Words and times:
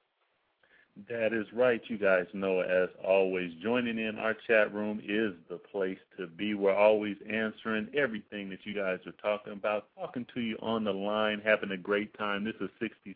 That 1.10 1.34
is 1.34 1.46
right. 1.52 1.82
You 1.88 1.98
guys 1.98 2.24
know, 2.32 2.60
as 2.60 2.88
always, 3.06 3.52
joining 3.62 3.98
in 3.98 4.18
our 4.18 4.34
chat 4.46 4.72
room 4.72 4.98
is 5.06 5.34
the 5.50 5.58
place 5.58 5.98
to 6.16 6.26
be. 6.26 6.54
We're 6.54 6.74
always 6.74 7.16
answering 7.30 7.88
everything 7.94 8.48
that 8.48 8.64
you 8.64 8.72
guys 8.74 9.00
are 9.06 9.12
talking 9.20 9.52
about, 9.52 9.88
talking 9.94 10.24
to 10.32 10.40
you 10.40 10.56
on 10.62 10.84
the 10.84 10.92
line, 10.92 11.42
having 11.44 11.72
a 11.72 11.76
great 11.76 12.16
time. 12.16 12.44
This 12.44 12.54
is 12.62 12.70
60, 12.80 13.14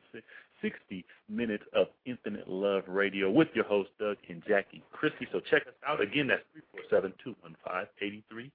60 0.61 1.06
minutes 1.31 1.64
of 1.72 1.87
Infinite 2.05 2.47
Love 2.48 2.87
Radio 2.87 3.31
with 3.31 3.48
your 3.55 3.64
host, 3.64 3.89
Doug 3.98 4.19
and 4.28 4.42
Jackie 4.47 4.83
Christie. 4.92 5.27
So 5.33 5.41
check 5.50 5.62
us 5.67 5.72
out. 5.89 6.03
Again, 6.03 6.27
that's 6.27 6.44
347-215-8305. 6.92 8.50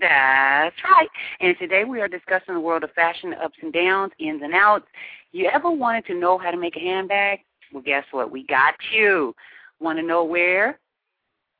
That's 0.00 0.76
right. 0.82 1.08
And 1.38 1.56
today 1.60 1.84
we 1.84 2.00
are 2.00 2.08
discussing 2.08 2.54
the 2.54 2.60
world 2.60 2.82
of 2.82 2.90
fashion, 2.94 3.34
ups 3.34 3.58
and 3.62 3.72
downs, 3.72 4.12
ins 4.18 4.42
and 4.42 4.52
outs. 4.52 4.86
You 5.30 5.48
ever 5.54 5.70
wanted 5.70 6.06
to 6.06 6.14
know 6.14 6.38
how 6.38 6.50
to 6.50 6.56
make 6.56 6.76
a 6.76 6.80
handbag? 6.80 7.38
Well, 7.72 7.82
guess 7.82 8.04
what? 8.10 8.30
We 8.30 8.46
got 8.46 8.74
you. 8.92 9.34
Want 9.80 9.98
to 9.98 10.04
know 10.04 10.24
where 10.24 10.78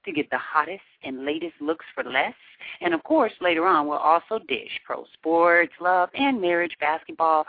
to 0.05 0.13
get 0.13 0.31
the 0.31 0.39
hottest 0.39 0.83
and 1.03 1.25
latest 1.25 1.55
looks 1.61 1.85
for 1.95 2.05
less? 2.05 2.35
And 2.81 2.95
of 2.95 3.03
course, 3.05 3.33
later 3.41 3.67
on, 3.67 3.87
we'll 3.87 3.99
also 3.99 4.39
dish 4.49 4.81
pro 4.85 5.05
sports, 5.13 5.73
love, 5.81 6.11
and 6.15 6.41
marriage, 6.41 6.77
basketball, 6.81 7.47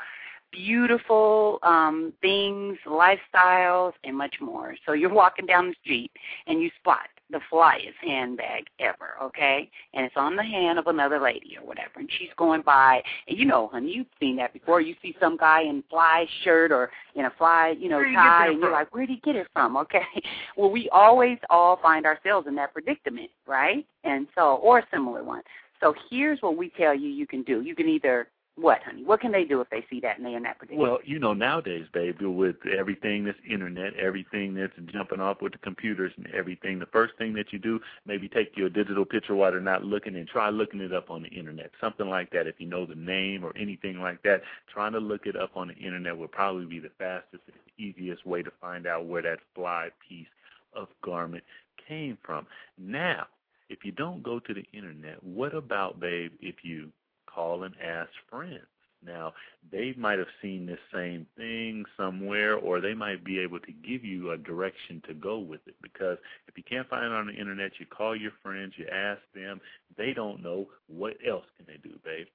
beautiful 0.51 1.59
um, 1.63 2.13
things, 2.21 2.77
lifestyles, 2.85 3.93
and 4.03 4.17
much 4.17 4.35
more. 4.41 4.75
So 4.85 4.93
you're 4.93 5.13
walking 5.13 5.45
down 5.45 5.67
the 5.67 5.75
street 5.83 6.11
and 6.47 6.61
you 6.61 6.69
spot 6.79 7.07
the 7.31 7.39
flyest 7.51 7.95
handbag 8.01 8.65
ever, 8.79 9.15
okay? 9.21 9.69
And 9.93 10.05
it's 10.05 10.15
on 10.17 10.35
the 10.35 10.43
hand 10.43 10.79
of 10.79 10.87
another 10.87 11.19
lady 11.19 11.57
or 11.59 11.65
whatever, 11.65 11.91
and 11.97 12.09
she's 12.17 12.29
going 12.37 12.61
by, 12.61 13.01
and 13.27 13.37
you 13.37 13.45
know, 13.45 13.69
honey, 13.71 13.91
you've 13.91 14.07
seen 14.19 14.35
that 14.37 14.53
before. 14.53 14.81
You 14.81 14.95
see 15.01 15.15
some 15.19 15.37
guy 15.37 15.61
in 15.61 15.83
fly 15.89 16.25
shirt 16.43 16.71
or 16.71 16.91
in 17.15 17.25
a 17.25 17.31
fly, 17.37 17.75
you 17.77 17.89
know, 17.89 17.97
Where 17.97 18.07
you 18.07 18.15
tie, 18.15 18.47
and 18.47 18.59
you're 18.59 18.71
like, 18.71 18.93
where 18.93 19.05
did 19.05 19.13
he 19.13 19.21
get 19.23 19.35
it 19.35 19.47
from? 19.53 19.77
Okay. 19.77 20.01
Well, 20.57 20.71
we 20.71 20.89
always 20.91 21.37
all 21.49 21.77
find 21.81 22.05
ourselves 22.05 22.47
in 22.47 22.55
that 22.55 22.73
predicament, 22.73 23.29
right? 23.47 23.85
And 24.03 24.27
so, 24.35 24.55
or 24.55 24.79
a 24.79 24.87
similar 24.91 25.23
one. 25.23 25.41
So 25.79 25.93
here's 26.09 26.41
what 26.41 26.57
we 26.57 26.69
tell 26.77 26.93
you 26.93 27.07
you 27.07 27.25
can 27.25 27.43
do. 27.43 27.61
You 27.61 27.75
can 27.75 27.87
either 27.87 28.27
what, 28.61 28.83
honey? 28.83 29.03
What 29.03 29.21
can 29.21 29.31
they 29.31 29.43
do 29.43 29.61
if 29.61 29.69
they 29.69 29.85
see 29.89 29.99
that 30.01 30.19
and 30.19 30.27
in 30.27 30.43
that 30.43 30.57
predicament? 30.57 30.89
Well, 30.89 30.99
you 31.03 31.19
know, 31.19 31.33
nowadays, 31.33 31.85
baby, 31.93 32.25
with 32.25 32.57
everything 32.65 33.25
that's 33.25 33.37
internet, 33.49 33.93
everything 33.95 34.53
that's 34.53 34.73
jumping 34.91 35.19
off 35.19 35.41
with 35.41 35.53
the 35.53 35.57
computers 35.59 36.11
and 36.17 36.27
everything, 36.33 36.79
the 36.79 36.85
first 36.87 37.13
thing 37.17 37.33
that 37.33 37.53
you 37.53 37.59
do, 37.59 37.79
maybe 38.05 38.27
take 38.27 38.55
your 38.57 38.69
digital 38.69 39.05
picture 39.05 39.35
while 39.35 39.51
they're 39.51 39.61
not 39.61 39.83
looking 39.83 40.15
and 40.15 40.27
try 40.27 40.49
looking 40.49 40.81
it 40.81 40.93
up 40.93 41.09
on 41.09 41.23
the 41.23 41.29
internet. 41.29 41.71
Something 41.79 42.09
like 42.09 42.31
that. 42.31 42.47
If 42.47 42.55
you 42.59 42.67
know 42.67 42.85
the 42.85 42.95
name 42.95 43.43
or 43.43 43.55
anything 43.57 43.99
like 43.99 44.21
that, 44.23 44.41
trying 44.71 44.93
to 44.93 44.99
look 44.99 45.25
it 45.25 45.35
up 45.35 45.51
on 45.55 45.69
the 45.69 45.75
internet 45.75 46.17
would 46.17 46.31
probably 46.31 46.65
be 46.65 46.79
the 46.79 46.91
fastest 46.97 47.43
and 47.47 47.55
easiest 47.77 48.25
way 48.25 48.43
to 48.43 48.51
find 48.59 48.85
out 48.85 49.05
where 49.05 49.21
that 49.21 49.39
fly 49.55 49.89
piece 50.07 50.27
of 50.73 50.87
garment 51.03 51.43
came 51.87 52.17
from. 52.23 52.45
Now, 52.77 53.27
if 53.69 53.85
you 53.85 53.91
don't 53.91 54.23
go 54.23 54.39
to 54.39 54.53
the 54.53 54.65
internet, 54.73 55.23
what 55.23 55.53
about, 55.53 55.99
babe, 55.99 56.31
if 56.41 56.55
you 56.63 56.91
call 57.39 57.63
and 57.63 57.75
ask 57.83 58.09
friends? 58.29 58.65
Now, 59.05 59.33
they 59.71 59.93
might 59.97 60.19
have 60.19 60.27
seen 60.41 60.65
this 60.65 60.79
same 60.93 61.25
thing 61.37 61.85
somewhere, 61.95 62.55
or 62.55 62.81
they 62.81 62.93
might 62.93 63.23
be 63.23 63.39
able 63.39 63.59
to 63.61 63.71
give 63.71 64.03
you 64.03 64.31
a 64.31 64.37
direction 64.37 65.01
to 65.07 65.13
go 65.13 65.39
with 65.39 65.61
it. 65.67 65.75
Because 65.81 66.17
if 66.49 66.57
you 66.57 66.63
can't 66.63 66.89
find 66.89 67.05
it 67.05 67.11
on 67.13 67.27
the 67.27 67.33
internet, 67.33 67.71
you 67.79 67.85
call 67.85 68.13
your 68.13 68.33
friends, 68.43 68.73
you 68.75 68.87
ask 68.91 69.21
them. 69.33 69.61
They 69.97 70.13
don't 70.13 70.43
know 70.43 70.67
what 70.87 71.15
else 71.25 71.45
can 71.55 71.65
they 71.65 71.79
do, 71.81 71.95
babe. 72.03 72.27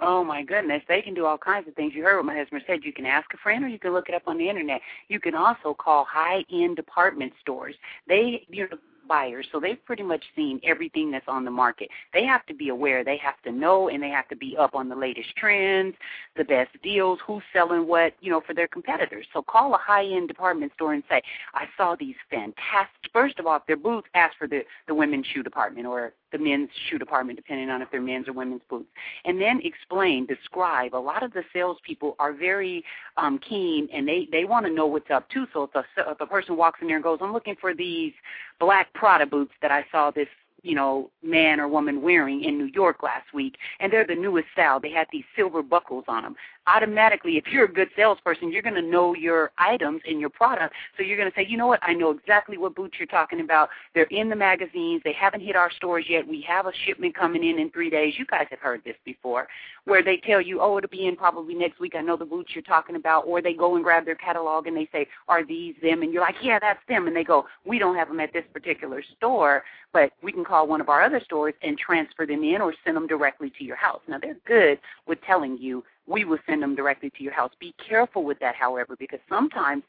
Oh 0.00 0.24
my 0.24 0.42
goodness, 0.42 0.82
they 0.88 1.02
can 1.02 1.14
do 1.14 1.26
all 1.26 1.38
kinds 1.38 1.68
of 1.68 1.74
things. 1.74 1.92
You 1.94 2.02
heard 2.02 2.16
what 2.16 2.26
my 2.26 2.36
husband 2.36 2.62
said. 2.66 2.80
You 2.82 2.92
can 2.92 3.06
ask 3.06 3.32
a 3.32 3.38
friend 3.38 3.64
or 3.64 3.68
you 3.68 3.78
can 3.78 3.92
look 3.92 4.08
it 4.08 4.14
up 4.14 4.26
on 4.26 4.36
the 4.36 4.48
internet. 4.48 4.80
You 5.08 5.20
can 5.20 5.34
also 5.34 5.74
call 5.74 6.04
high 6.04 6.44
end 6.52 6.76
department 6.76 7.32
stores. 7.40 7.74
They 8.06 8.46
you 8.50 8.68
know 8.68 8.76
buyers, 9.06 9.46
so 9.52 9.60
they've 9.60 9.82
pretty 9.84 10.02
much 10.02 10.24
seen 10.34 10.60
everything 10.64 11.10
that's 11.10 11.28
on 11.28 11.44
the 11.44 11.50
market. 11.50 11.88
They 12.12 12.24
have 12.24 12.44
to 12.46 12.54
be 12.54 12.68
aware, 12.68 13.04
they 13.04 13.18
have 13.18 13.40
to 13.44 13.52
know 13.52 13.88
and 13.88 14.02
they 14.02 14.10
have 14.10 14.28
to 14.28 14.36
be 14.36 14.56
up 14.56 14.74
on 14.74 14.88
the 14.88 14.96
latest 14.96 15.36
trends, 15.36 15.94
the 16.36 16.44
best 16.44 16.70
deals, 16.82 17.18
who's 17.26 17.42
selling 17.52 17.86
what, 17.86 18.14
you 18.20 18.30
know, 18.30 18.40
for 18.46 18.54
their 18.54 18.68
competitors. 18.68 19.26
So 19.32 19.42
call 19.42 19.74
a 19.74 19.78
high 19.78 20.06
end 20.06 20.28
department 20.28 20.72
store 20.74 20.94
and 20.94 21.02
say, 21.08 21.22
I 21.54 21.66
saw 21.76 21.96
these 21.96 22.16
fantastic 22.30 23.06
first 23.16 23.38
of 23.38 23.46
all, 23.46 23.56
if 23.56 23.62
they're 23.66 23.76
boots, 23.76 24.08
ask 24.14 24.36
for 24.36 24.46
the, 24.46 24.60
the 24.86 24.94
women's 24.94 25.26
shoe 25.26 25.42
department 25.42 25.86
or 25.86 26.12
the 26.32 26.38
men's 26.38 26.68
shoe 26.88 26.98
department, 26.98 27.36
depending 27.36 27.70
on 27.70 27.82
if 27.82 27.90
they're 27.90 28.00
men's 28.00 28.28
or 28.28 28.32
women's 28.32 28.62
boots. 28.68 28.88
And 29.24 29.40
then 29.40 29.60
explain, 29.64 30.26
describe. 30.26 30.94
A 30.94 30.96
lot 30.96 31.22
of 31.22 31.32
the 31.32 31.42
salespeople 31.52 32.16
are 32.18 32.32
very 32.32 32.84
um, 33.16 33.38
keen, 33.38 33.88
and 33.92 34.06
they 34.06 34.28
they 34.30 34.44
want 34.44 34.66
to 34.66 34.72
know 34.72 34.86
what's 34.86 35.10
up 35.10 35.28
too. 35.30 35.46
So 35.52 35.64
if 35.64 35.74
a, 35.74 36.10
if 36.10 36.20
a 36.20 36.26
person 36.26 36.56
walks 36.56 36.80
in 36.82 36.88
there 36.88 36.96
and 36.96 37.04
goes, 37.04 37.18
"I'm 37.20 37.32
looking 37.32 37.56
for 37.60 37.74
these 37.74 38.12
black 38.58 38.92
Prada 38.94 39.26
boots 39.26 39.52
that 39.62 39.70
I 39.70 39.84
saw 39.90 40.10
this." 40.10 40.28
You 40.62 40.74
know, 40.74 41.10
man 41.22 41.60
or 41.60 41.68
woman 41.68 42.02
wearing 42.02 42.42
in 42.42 42.58
New 42.58 42.70
York 42.74 43.04
last 43.04 43.32
week, 43.32 43.56
and 43.78 43.92
they're 43.92 44.06
the 44.06 44.16
newest 44.16 44.48
style. 44.52 44.80
They 44.80 44.90
had 44.90 45.06
these 45.12 45.22
silver 45.36 45.62
buckles 45.62 46.04
on 46.08 46.24
them. 46.24 46.34
Automatically, 46.68 47.36
if 47.36 47.44
you're 47.46 47.66
a 47.66 47.72
good 47.72 47.88
salesperson, 47.94 48.50
you're 48.50 48.62
going 48.62 48.74
to 48.74 48.82
know 48.82 49.14
your 49.14 49.52
items 49.56 50.00
and 50.06 50.18
your 50.18 50.30
product. 50.30 50.74
So 50.96 51.04
you're 51.04 51.16
going 51.16 51.30
to 51.30 51.34
say, 51.36 51.46
you 51.48 51.56
know 51.56 51.68
what? 51.68 51.78
I 51.82 51.92
know 51.92 52.10
exactly 52.10 52.58
what 52.58 52.74
boots 52.74 52.96
you're 52.98 53.06
talking 53.06 53.40
about. 53.40 53.68
They're 53.94 54.04
in 54.04 54.28
the 54.28 54.34
magazines. 54.36 55.00
They 55.04 55.12
haven't 55.12 55.42
hit 55.42 55.54
our 55.54 55.70
stores 55.70 56.06
yet. 56.08 56.26
We 56.26 56.40
have 56.48 56.66
a 56.66 56.72
shipment 56.84 57.14
coming 57.14 57.44
in 57.44 57.60
in 57.60 57.70
three 57.70 57.88
days. 57.88 58.14
You 58.18 58.26
guys 58.26 58.46
have 58.50 58.58
heard 58.58 58.82
this 58.84 58.96
before, 59.04 59.46
where 59.84 60.02
they 60.02 60.16
tell 60.16 60.40
you, 60.40 60.60
oh, 60.60 60.76
it'll 60.78 60.90
be 60.90 61.06
in 61.06 61.14
probably 61.14 61.54
next 61.54 61.78
week. 61.78 61.94
I 61.96 62.00
know 62.00 62.16
the 62.16 62.24
boots 62.24 62.50
you're 62.52 62.62
talking 62.62 62.96
about. 62.96 63.26
Or 63.26 63.40
they 63.40 63.54
go 63.54 63.76
and 63.76 63.84
grab 63.84 64.04
their 64.04 64.16
catalog 64.16 64.66
and 64.66 64.76
they 64.76 64.88
say, 64.90 65.06
are 65.28 65.44
these 65.46 65.74
them? 65.82 66.02
And 66.02 66.12
you're 66.12 66.22
like, 66.22 66.36
yeah, 66.42 66.58
that's 66.58 66.80
them. 66.88 67.06
And 67.06 67.14
they 67.14 67.24
go, 67.24 67.46
we 67.64 67.78
don't 67.78 67.94
have 67.94 68.08
them 68.08 68.18
at 68.18 68.32
this 68.32 68.44
particular 68.52 69.04
store, 69.16 69.62
but 69.92 70.12
we 70.22 70.32
can 70.32 70.44
call 70.44 70.66
one 70.66 70.80
of 70.80 70.88
our 70.88 71.02
other 71.02 71.20
stores 71.24 71.54
and 71.62 71.78
transfer 71.78 72.26
them 72.26 72.42
in 72.42 72.60
or 72.60 72.74
send 72.84 72.96
them 72.96 73.06
directly 73.06 73.52
to 73.56 73.64
your 73.64 73.76
house. 73.76 74.00
Now, 74.08 74.18
they're 74.18 74.36
good 74.46 74.80
with 75.06 75.18
telling 75.22 75.58
you 75.58 75.84
we 76.06 76.24
will 76.24 76.38
send 76.46 76.62
them 76.62 76.74
directly 76.74 77.10
to 77.10 77.22
your 77.22 77.32
house. 77.32 77.52
Be 77.58 77.74
careful 77.88 78.24
with 78.24 78.38
that, 78.40 78.54
however, 78.54 78.96
because 78.96 79.20
sometimes 79.28 79.82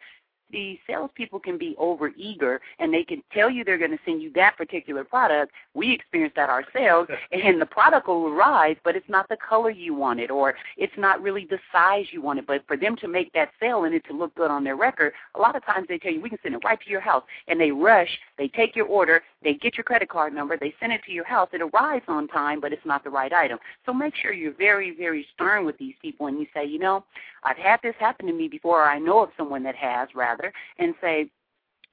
the 0.52 0.80
salespeople 0.88 1.40
can 1.40 1.58
be 1.58 1.76
over 1.78 2.10
eager 2.16 2.62
and 2.80 2.94
they 2.94 3.04
can 3.04 3.24
tell 3.34 3.50
you 3.50 3.64
they're 3.64 3.78
going 3.78 3.92
to 3.92 4.00
send 4.06 4.22
you 4.22 4.32
that 4.34 4.58
particular 4.58 5.04
product. 5.04 5.52
We 5.74 5.92
experience 5.92 6.34
that 6.36 6.50
ourselves, 6.50 7.10
and 7.32 7.62
the 7.62 7.66
product 7.66 8.08
will 8.08 8.28
arrive, 8.28 8.78
but 8.84 8.96
it's 8.96 9.10
not 9.10 9.30
the 9.30 9.38
color 9.38 9.70
you 9.70 9.94
wanted, 9.94 10.32
or 10.32 10.56
it's 10.78 10.94
not 10.98 11.22
really 11.22 11.46
the 11.46 11.60
size 11.72 12.06
you 12.12 12.22
wanted. 12.22 12.48
But 12.48 12.66
for 12.68 12.78
them 12.78 12.96
to 12.98 13.08
make 13.08 13.34
that 13.34 13.52
sale 13.60 13.84
and 13.84 13.94
it 13.94 14.06
to 14.06 14.14
look 14.14 14.34
good 14.36 14.52
on 14.52 14.64
their 14.64 14.76
record, 14.76 15.14
a 15.36 15.40
lot 15.40 15.56
of 15.56 15.66
times 15.66 15.88
they 15.88 15.98
tell 15.98 16.12
you 16.12 16.22
we 16.22 16.30
can 16.30 16.40
send 16.44 16.56
it 16.56 16.62
right 16.64 16.80
to 16.80 16.90
your 16.90 17.02
house, 17.02 17.24
and 17.48 17.60
they 17.60 17.72
rush. 17.72 18.20
They 18.38 18.48
take 18.48 18.76
your 18.76 18.86
order, 18.86 19.24
they 19.44 19.54
get 19.54 19.78
your 19.78 19.84
credit 19.84 20.10
card 20.10 20.34
number, 20.34 20.58
they 20.58 20.74
send 20.80 20.94
it 20.94 21.02
to 21.06 21.12
your 21.12 21.26
house. 21.26 21.50
It 21.54 21.62
arrives 21.62 22.06
on 22.08 22.28
time, 22.28 22.60
but 22.60 22.74
it's 22.74 22.86
not 22.86 23.04
the 23.04 23.10
right 23.10 23.34
item. 23.34 23.60
So 23.86 23.94
make 23.94 24.16
sure 24.16 24.34
you're 24.34 24.54
very, 24.54 24.96
very 24.96 25.26
stern 25.34 25.66
with 25.66 25.78
these 25.78 25.96
people, 26.02 26.28
and 26.28 26.40
you 26.40 26.48
say, 26.54 26.66
you 26.66 26.80
know, 26.80 27.04
I've 27.44 27.58
had 27.58 27.80
this 27.82 27.96
happen 28.00 28.28
to 28.28 28.34
me 28.34 28.48
before, 28.48 28.82
or 28.82 28.90
I 28.90 29.00
know 29.00 29.24
of 29.24 29.30
someone 29.38 29.64
that 29.64 29.76
has, 29.76 30.10
rather, 30.16 30.37
and 30.80 30.94
say, 31.02 31.30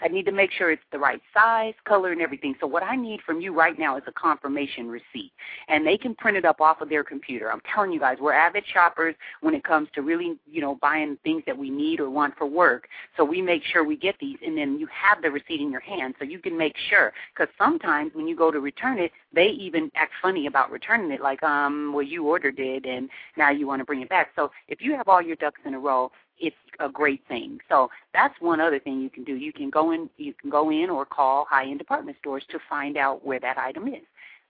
I 0.03 0.09
need 0.09 0.27
to 0.27 0.33
make 0.33 0.51
sure 0.51 0.73
it's 0.73 0.83
the 0.91 0.99
right 0.99 1.21
size, 1.33 1.75
color, 1.87 2.11
and 2.11 2.21
everything. 2.21 2.55
So 2.61 2.67
what 2.67 2.83
I 2.83 2.97
need 2.97 3.21
from 3.23 3.41
you 3.41 3.55
right 3.55 3.79
now 3.79 3.97
is 3.97 4.03
a 4.09 4.13
confirmation 4.13 4.89
receipt. 4.89 5.33
And 5.69 5.87
they 5.87 5.97
can 5.97 6.17
print 6.17 6.37
it 6.37 6.45
up 6.45 6.61
off 6.61 6.81
of 6.81 6.89
their 6.89 7.05
computer. 7.05 7.51
I'm 7.51 7.61
telling 7.73 7.93
you 7.93 8.01
guys, 8.01 8.19
we're 8.21 8.33
avid 8.33 8.65
shoppers 8.67 9.15
when 9.41 9.55
it 9.55 9.63
comes 9.63 9.89
to 9.95 10.03
really, 10.03 10.37
you 10.51 10.61
know, 10.61 10.77
buying 10.83 11.17
things 11.23 11.45
that 11.47 11.57
we 11.57 11.71
need 11.71 12.01
or 12.01 12.11
want 12.11 12.37
for 12.37 12.47
work. 12.47 12.89
So 13.17 13.25
we 13.25 13.41
make 13.41 13.63
sure 13.63 13.85
we 13.85 13.97
get 13.97 14.17
these, 14.21 14.39
and 14.45 14.59
then 14.59 14.79
you 14.81 14.89
have 14.89 15.23
the 15.23 15.31
receipt 15.31 15.61
in 15.61 15.71
your 15.71 15.81
hand 15.81 16.17
so 16.19 16.25
you 16.25 16.41
can 16.41 16.59
make 16.59 16.75
sure. 16.91 17.13
Because 17.33 17.53
sometimes 17.57 18.11
when 18.15 18.27
you 18.27 18.35
go 18.35 18.51
to 18.51 18.59
return 18.59 18.99
it, 18.99 19.13
they 19.33 19.47
even 19.47 19.93
act 19.95 20.13
funny 20.21 20.49
about 20.49 20.73
returning 20.73 21.13
it, 21.13 21.21
like, 21.21 21.43
um, 21.45 21.93
well, 21.95 22.03
you 22.03 22.27
ordered 22.27 22.59
it, 22.59 22.85
and 22.85 23.09
now 23.37 23.51
you 23.51 23.69
want 23.69 23.79
to 23.81 23.85
bring 23.85 24.03
it 24.03 24.09
back. 24.09 24.31
So 24.35 24.51
if 24.67 24.83
you 24.83 24.97
have 24.97 25.09
all 25.09 25.23
your 25.23 25.37
ducks 25.37 25.61
in 25.65 25.75
a 25.75 25.79
row, 25.79 26.11
it's 26.47 26.57
a 26.81 26.89
great 26.89 27.23
thing. 27.29 27.59
So 27.69 27.89
that's 28.13 28.35
one 28.41 28.61
other 28.61 28.79
thing 28.79 29.01
you 29.01 29.11
can 29.11 29.25
do. 29.25 29.35
You 29.35 29.53
can 29.53 29.71
go 29.71 29.93
in 29.93 30.11
you 30.17 30.35
can 30.35 30.51
go 30.51 30.71
in 30.71 30.91
or 30.91 31.05
call 31.05 31.47
high 31.49 31.65
end 31.65 31.79
department 31.79 32.17
stores 32.21 32.45
to 32.51 32.59
find 32.69 32.97
out 32.97 33.25
where 33.25 33.41
that 33.41 33.59
item 33.59 33.89
is. 33.89 34.03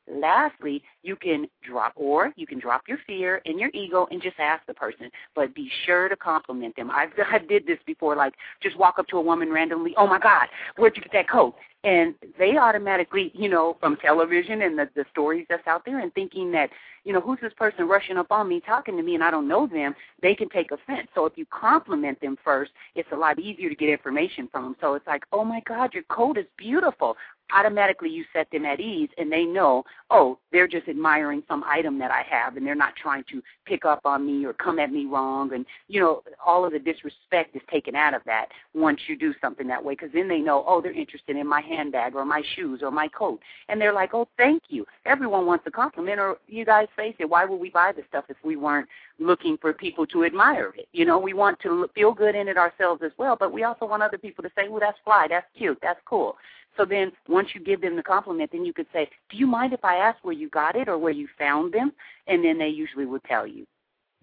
Lastly, 0.07 0.83
you 1.03 1.17
can 1.17 1.47
drop 1.63 1.93
or 1.97 2.33
you 2.37 2.47
can 2.47 2.59
drop 2.59 2.83
your 2.87 2.99
fear 3.07 3.41
and 3.47 3.59
your 3.59 3.71
ego 3.73 4.07
and 4.11 4.21
just 4.21 4.39
ask 4.39 4.67
the 4.67 4.75
person, 4.75 5.11
but 5.35 5.55
be 5.55 5.71
sure 5.87 6.09
to 6.09 6.17
compliment 6.17 6.77
them. 6.77 6.91
I've 6.91 7.11
I 7.33 7.39
did 7.39 7.67
this 7.67 7.79
before, 7.87 8.17
like 8.17 8.35
just 8.63 8.77
walk 8.77 8.99
up 8.99 9.07
to 9.09 9.17
a 9.17 9.23
woman 9.23 9.51
randomly, 9.51 9.95
oh 9.97 10.07
my 10.07 10.19
God, 10.19 10.49
where'd 10.77 10.97
you 10.97 11.03
get 11.03 11.13
that 11.13 11.29
coat? 11.29 11.55
And 11.85 12.15
they 12.39 12.57
automatically, 12.57 13.31
you 13.35 13.51
know, 13.51 13.77
from 13.79 13.97
television 13.99 14.63
and 14.63 14.79
the, 14.79 14.89
the 14.95 15.05
stories 15.13 15.45
that's 15.51 15.67
out 15.67 15.85
there 15.85 15.99
and 15.99 16.13
thinking 16.15 16.51
that, 16.53 16.71
you 17.05 17.13
know, 17.13 17.21
who's 17.21 17.39
this 17.43 17.53
person 17.53 17.87
rushing 17.87 18.17
up 18.17 18.33
on 18.33 18.49
me 18.49 18.61
talking 18.61 18.97
to 18.97 19.03
me 19.03 19.15
and 19.15 19.23
I 19.23 19.31
don't 19.31 19.47
know 19.47 19.67
them, 19.67 19.95
they 20.23 20.35
can 20.35 20.49
take 20.49 20.71
offense. 20.71 21.09
So 21.15 21.27
if 21.27 21.35
you 21.37 21.45
compliment 21.47 22.19
them 22.23 22.39
first, 22.43 22.73
it's 22.95 23.09
a 23.13 23.17
lot 23.17 23.39
easier 23.39 23.69
to 23.69 23.75
get 23.75 23.91
information 23.91 24.49
from 24.51 24.63
them. 24.65 24.77
So 24.81 24.95
it's 24.95 25.07
like, 25.07 25.25
oh 25.31 25.45
my 25.45 25.61
God, 25.67 25.93
your 25.93 26.05
coat 26.05 26.39
is 26.39 26.47
beautiful 26.57 27.19
automatically 27.53 28.09
you 28.09 28.25
set 28.33 28.51
them 28.51 28.65
at 28.65 28.81
ease 28.81 29.11
and 29.19 29.31
they 29.31 29.45
know, 29.45 29.85
oh, 30.11 30.39
they're 30.53 30.69
just 30.69 30.89
admiring 30.89 31.43
some 31.49 31.63
item 31.65 31.99
that 31.99 32.11
I 32.11 32.23
have 32.23 32.57
and 32.57 32.67
they're 32.67 32.75
not 32.75 32.97
trying 32.97 33.25
to 33.31 33.43
pick 33.67 33.85
up 33.85 34.01
on 34.05 34.27
me 34.27 34.45
or 34.45 34.53
come 34.53 34.79
at 34.79 34.91
me 34.91 35.07
wrong. 35.07 35.53
And, 35.53 35.67
you 35.89 36.01
know, 36.01 36.23
all 36.45 36.65
of 36.65 36.73
the 36.73 36.79
disrespect 36.79 37.55
is 37.55 37.63
taken 37.71 37.95
out 37.95 38.15
of 38.15 38.23
that 38.27 38.47
once 38.75 39.01
you 39.07 39.17
do 39.17 39.35
something 39.41 39.67
that 39.69 39.85
way 39.85 39.95
because 39.95 40.11
then 40.13 40.29
they 40.29 40.39
know, 40.39 40.65
oh, 40.67 40.81
they're 40.81 40.93
interested 40.93 41.37
in 41.37 41.47
my 41.47 41.61
handbag 41.61 42.15
or 42.15 42.25
my 42.25 42.43
shoes 42.55 42.81
or 42.83 42.91
my 42.91 43.09
coat. 43.09 43.41
And 43.69 43.81
they're 43.81 43.93
like, 43.93 44.15
oh, 44.15 44.29
thank 44.37 44.63
you. 44.69 44.87
Everyone 45.07 45.47
wants 45.47 45.65
a 45.67 45.71
compliment 45.71 46.21
or 46.21 46.39
you 46.47 46.65
guys 46.65 46.89
face 46.97 47.15
it. 47.19 47.29
Why 47.29 47.45
would 47.45 47.61
we 47.61 47.71
buy 47.71 47.93
this 47.93 48.05
stuff 48.09 48.25
if 48.29 48.37
we 48.43 48.57
weren't 48.57 48.89
looking 49.19 49.57
for 49.59 49.73
people 49.73 50.07
to 50.07 50.25
admire 50.25 50.73
it? 50.77 50.89
You 50.93 51.05
know, 51.05 51.19
we 51.19 51.35
want 51.35 51.61
to 51.61 51.89
feel 51.95 52.13
good 52.13 52.35
in 52.35 52.49
it 52.49 52.57
ourselves 52.57 53.03
as 53.05 53.13
well, 53.19 53.37
but 53.39 53.53
we 53.53 53.65
also 53.65 53.87
want 53.87 54.03
other 54.03 54.19
people 54.19 54.43
to 54.43 54.51
say, 54.57 54.67
oh, 54.69 54.79
that's 54.81 54.99
fly, 55.05 55.27
that's 55.29 55.47
cute, 55.57 55.79
that's 55.83 56.01
cool. 56.05 56.37
So 56.77 56.85
then 56.85 57.13
once 57.29 57.49
you 57.55 57.61
give 57.63 57.81
them 57.81 57.97
the 57.97 58.03
compliment, 58.03 58.51
then 58.53 58.65
you 58.65 58.73
could 58.73 58.87
say, 58.93 59.09
do 59.31 59.37
you 59.37 59.47
mind 59.47 59.73
if 59.73 59.85
I 59.85 59.97
ask 59.97 60.19
where 60.23 60.35
you 60.35 60.49
got 60.51 60.77
it 60.77 60.89
or 60.89 60.99
where 60.99 61.13
you 61.13 61.29
found 61.39 61.73
them? 61.73 61.93
And 62.27 62.45
then 62.45 62.59
they 62.59 62.69
usually 62.69 63.07
will 63.07 63.21
tell 63.21 63.47
you. 63.47 63.67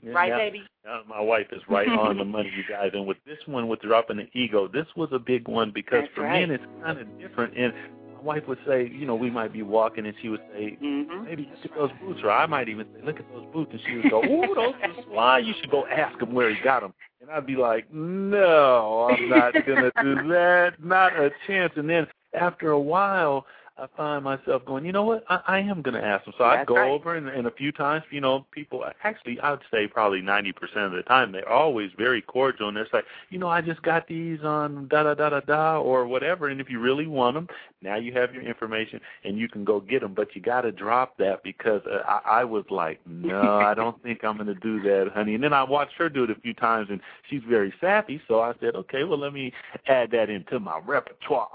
Yeah, 0.04 0.14
right, 0.14 0.30
yeah. 0.30 0.38
baby? 0.38 0.64
Uh, 0.90 1.02
my 1.08 1.22
wife 1.22 1.48
is 1.52 1.62
right 1.70 1.88
on 1.88 2.18
the 2.18 2.26
money, 2.26 2.52
you 2.56 2.64
guys. 2.68 2.92
And 2.94 3.06
with 3.06 3.18
this 3.26 3.38
one, 3.46 3.68
with 3.68 3.82
dropping 3.82 4.18
the 4.18 4.28
ego, 4.34 4.68
this 4.68 4.88
was 4.96 5.10
a 5.12 5.20
big 5.20 5.48
one 5.48 5.72
because 5.72 6.02
That's 6.02 6.14
for 6.16 6.24
right. 6.24 6.48
men 6.48 6.52
it's 6.52 6.64
kind 6.84 6.98
of 6.98 7.08
different. 7.20 7.56
And 7.56 7.72
my 8.16 8.22
wife 8.22 8.44
would 8.48 8.58
say, 8.66 8.90
you 8.92 9.06
know, 9.06 9.16
we 9.16 9.30
might 9.30 9.54
be 9.54 9.62
walking, 9.62 10.06
and 10.08 10.16
she 10.22 10.30
would 10.30 10.42
say, 10.54 10.78
Mm-hmm. 10.82 11.24
maybe 11.26 11.50
look 11.52 11.72
at 11.72 11.78
those 11.78 11.92
boots, 12.02 12.22
or 12.24 12.32
I 12.32 12.46
might 12.48 12.68
even 12.70 12.88
say, 12.96 13.06
look 13.06 13.20
at 13.20 13.32
those 13.32 13.46
boots, 13.54 13.72
and 13.74 13.82
she 13.86 13.98
would 13.98 14.10
go, 14.10 14.22
oh, 14.28 14.56
those 14.56 14.74
are 14.82 15.04
fly. 15.04 15.40
You 15.40 15.54
should 15.62 15.70
go 15.70 15.86
ask 15.86 16.20
him 16.20 16.34
where 16.34 16.50
he 16.54 16.62
got 16.64 16.82
them. 16.82 16.94
And 17.22 17.30
I'd 17.30 17.46
be 17.46 17.56
like, 17.56 17.86
no, 17.94 19.08
I'm 19.12 19.30
not 19.30 19.54
gonna 19.68 19.92
do 20.02 20.16
that, 20.30 20.84
not 20.84 21.14
a 21.14 21.30
chance. 21.46 21.74
And 21.76 21.88
then 21.88 22.08
after 22.34 22.72
a 22.72 22.80
while, 22.80 23.46
I 23.78 23.88
find 23.98 24.24
myself 24.24 24.64
going, 24.66 24.86
you 24.86 24.92
know 24.92 25.04
what? 25.04 25.24
I, 25.28 25.40
I 25.48 25.60
am 25.60 25.82
going 25.82 25.96
to 25.96 26.06
ask 26.06 26.26
them. 26.26 26.34
So 26.38 26.44
I'd 26.44 26.68
go 26.68 26.76
right. 26.76 26.90
over, 26.90 27.16
and, 27.16 27.28
and 27.28 27.48
a 27.48 27.52
few 27.52 27.72
times, 27.72 28.04
you 28.12 28.22
know, 28.22 28.46
people 28.52 28.86
actually, 29.04 29.40
I 29.40 29.52
would 29.52 29.62
say 29.72 29.88
probably 29.88 30.22
90% 30.22 30.54
of 30.86 30.92
the 30.92 31.04
time, 31.04 31.32
they're 31.32 31.50
always 31.50 31.90
very 31.98 32.22
cordial, 32.22 32.68
and 32.68 32.78
they're 32.78 32.88
like, 32.94 33.06
you 33.30 33.40
know, 33.40 33.48
I 33.48 33.62
just 33.62 33.82
got 33.82 34.08
these 34.08 34.42
on 34.44 34.88
da 34.88 35.04
da 35.04 35.16
da 35.16 35.30
da 35.30 35.40
da 35.40 35.80
or 35.80 36.06
whatever. 36.06 36.50
And 36.50 36.62
if 36.62 36.70
you 36.70 36.80
really 36.80 37.08
want 37.08 37.36
them, 37.36 37.48
now 37.82 37.96
you 37.96 38.14
have 38.14 38.34
your 38.34 38.44
information, 38.44 39.00
and 39.24 39.38
you 39.38 39.48
can 39.48 39.64
go 39.64 39.80
get 39.80 40.02
them. 40.02 40.14
But 40.14 40.36
you 40.36 40.42
got 40.42 40.62
to 40.62 40.72
drop 40.72 41.18
that 41.18 41.44
because 41.44 41.82
uh, 41.86 42.04
I, 42.08 42.42
I 42.42 42.44
was 42.44 42.66
like, 42.70 43.00
no, 43.06 43.58
I 43.58 43.74
don't 43.76 44.02
think 44.04 44.24
I'm 44.24 44.38
going 44.38 44.48
to 44.48 44.56
do 44.56 44.82
that, 44.84 45.12
honey. 45.14 45.36
And 45.36 45.44
then 45.44 45.54
I 45.54 45.64
watched 45.64 45.94
her 45.98 46.10
do 46.10 46.24
it 46.24 46.30
a 46.30 46.36
few 46.36 46.54
times, 46.54 46.88
and 46.90 47.02
she's 47.30 47.42
very 47.50 47.74
sappy, 47.82 48.22
So 48.28 48.42
I 48.42 48.54
said, 48.60 48.76
okay, 48.76 49.04
well, 49.04 49.20
let 49.20 49.34
me 49.34 49.52
add 49.88 50.12
that 50.12 50.30
into 50.30 50.60
my 50.60 50.80
repertoire. 50.86 51.50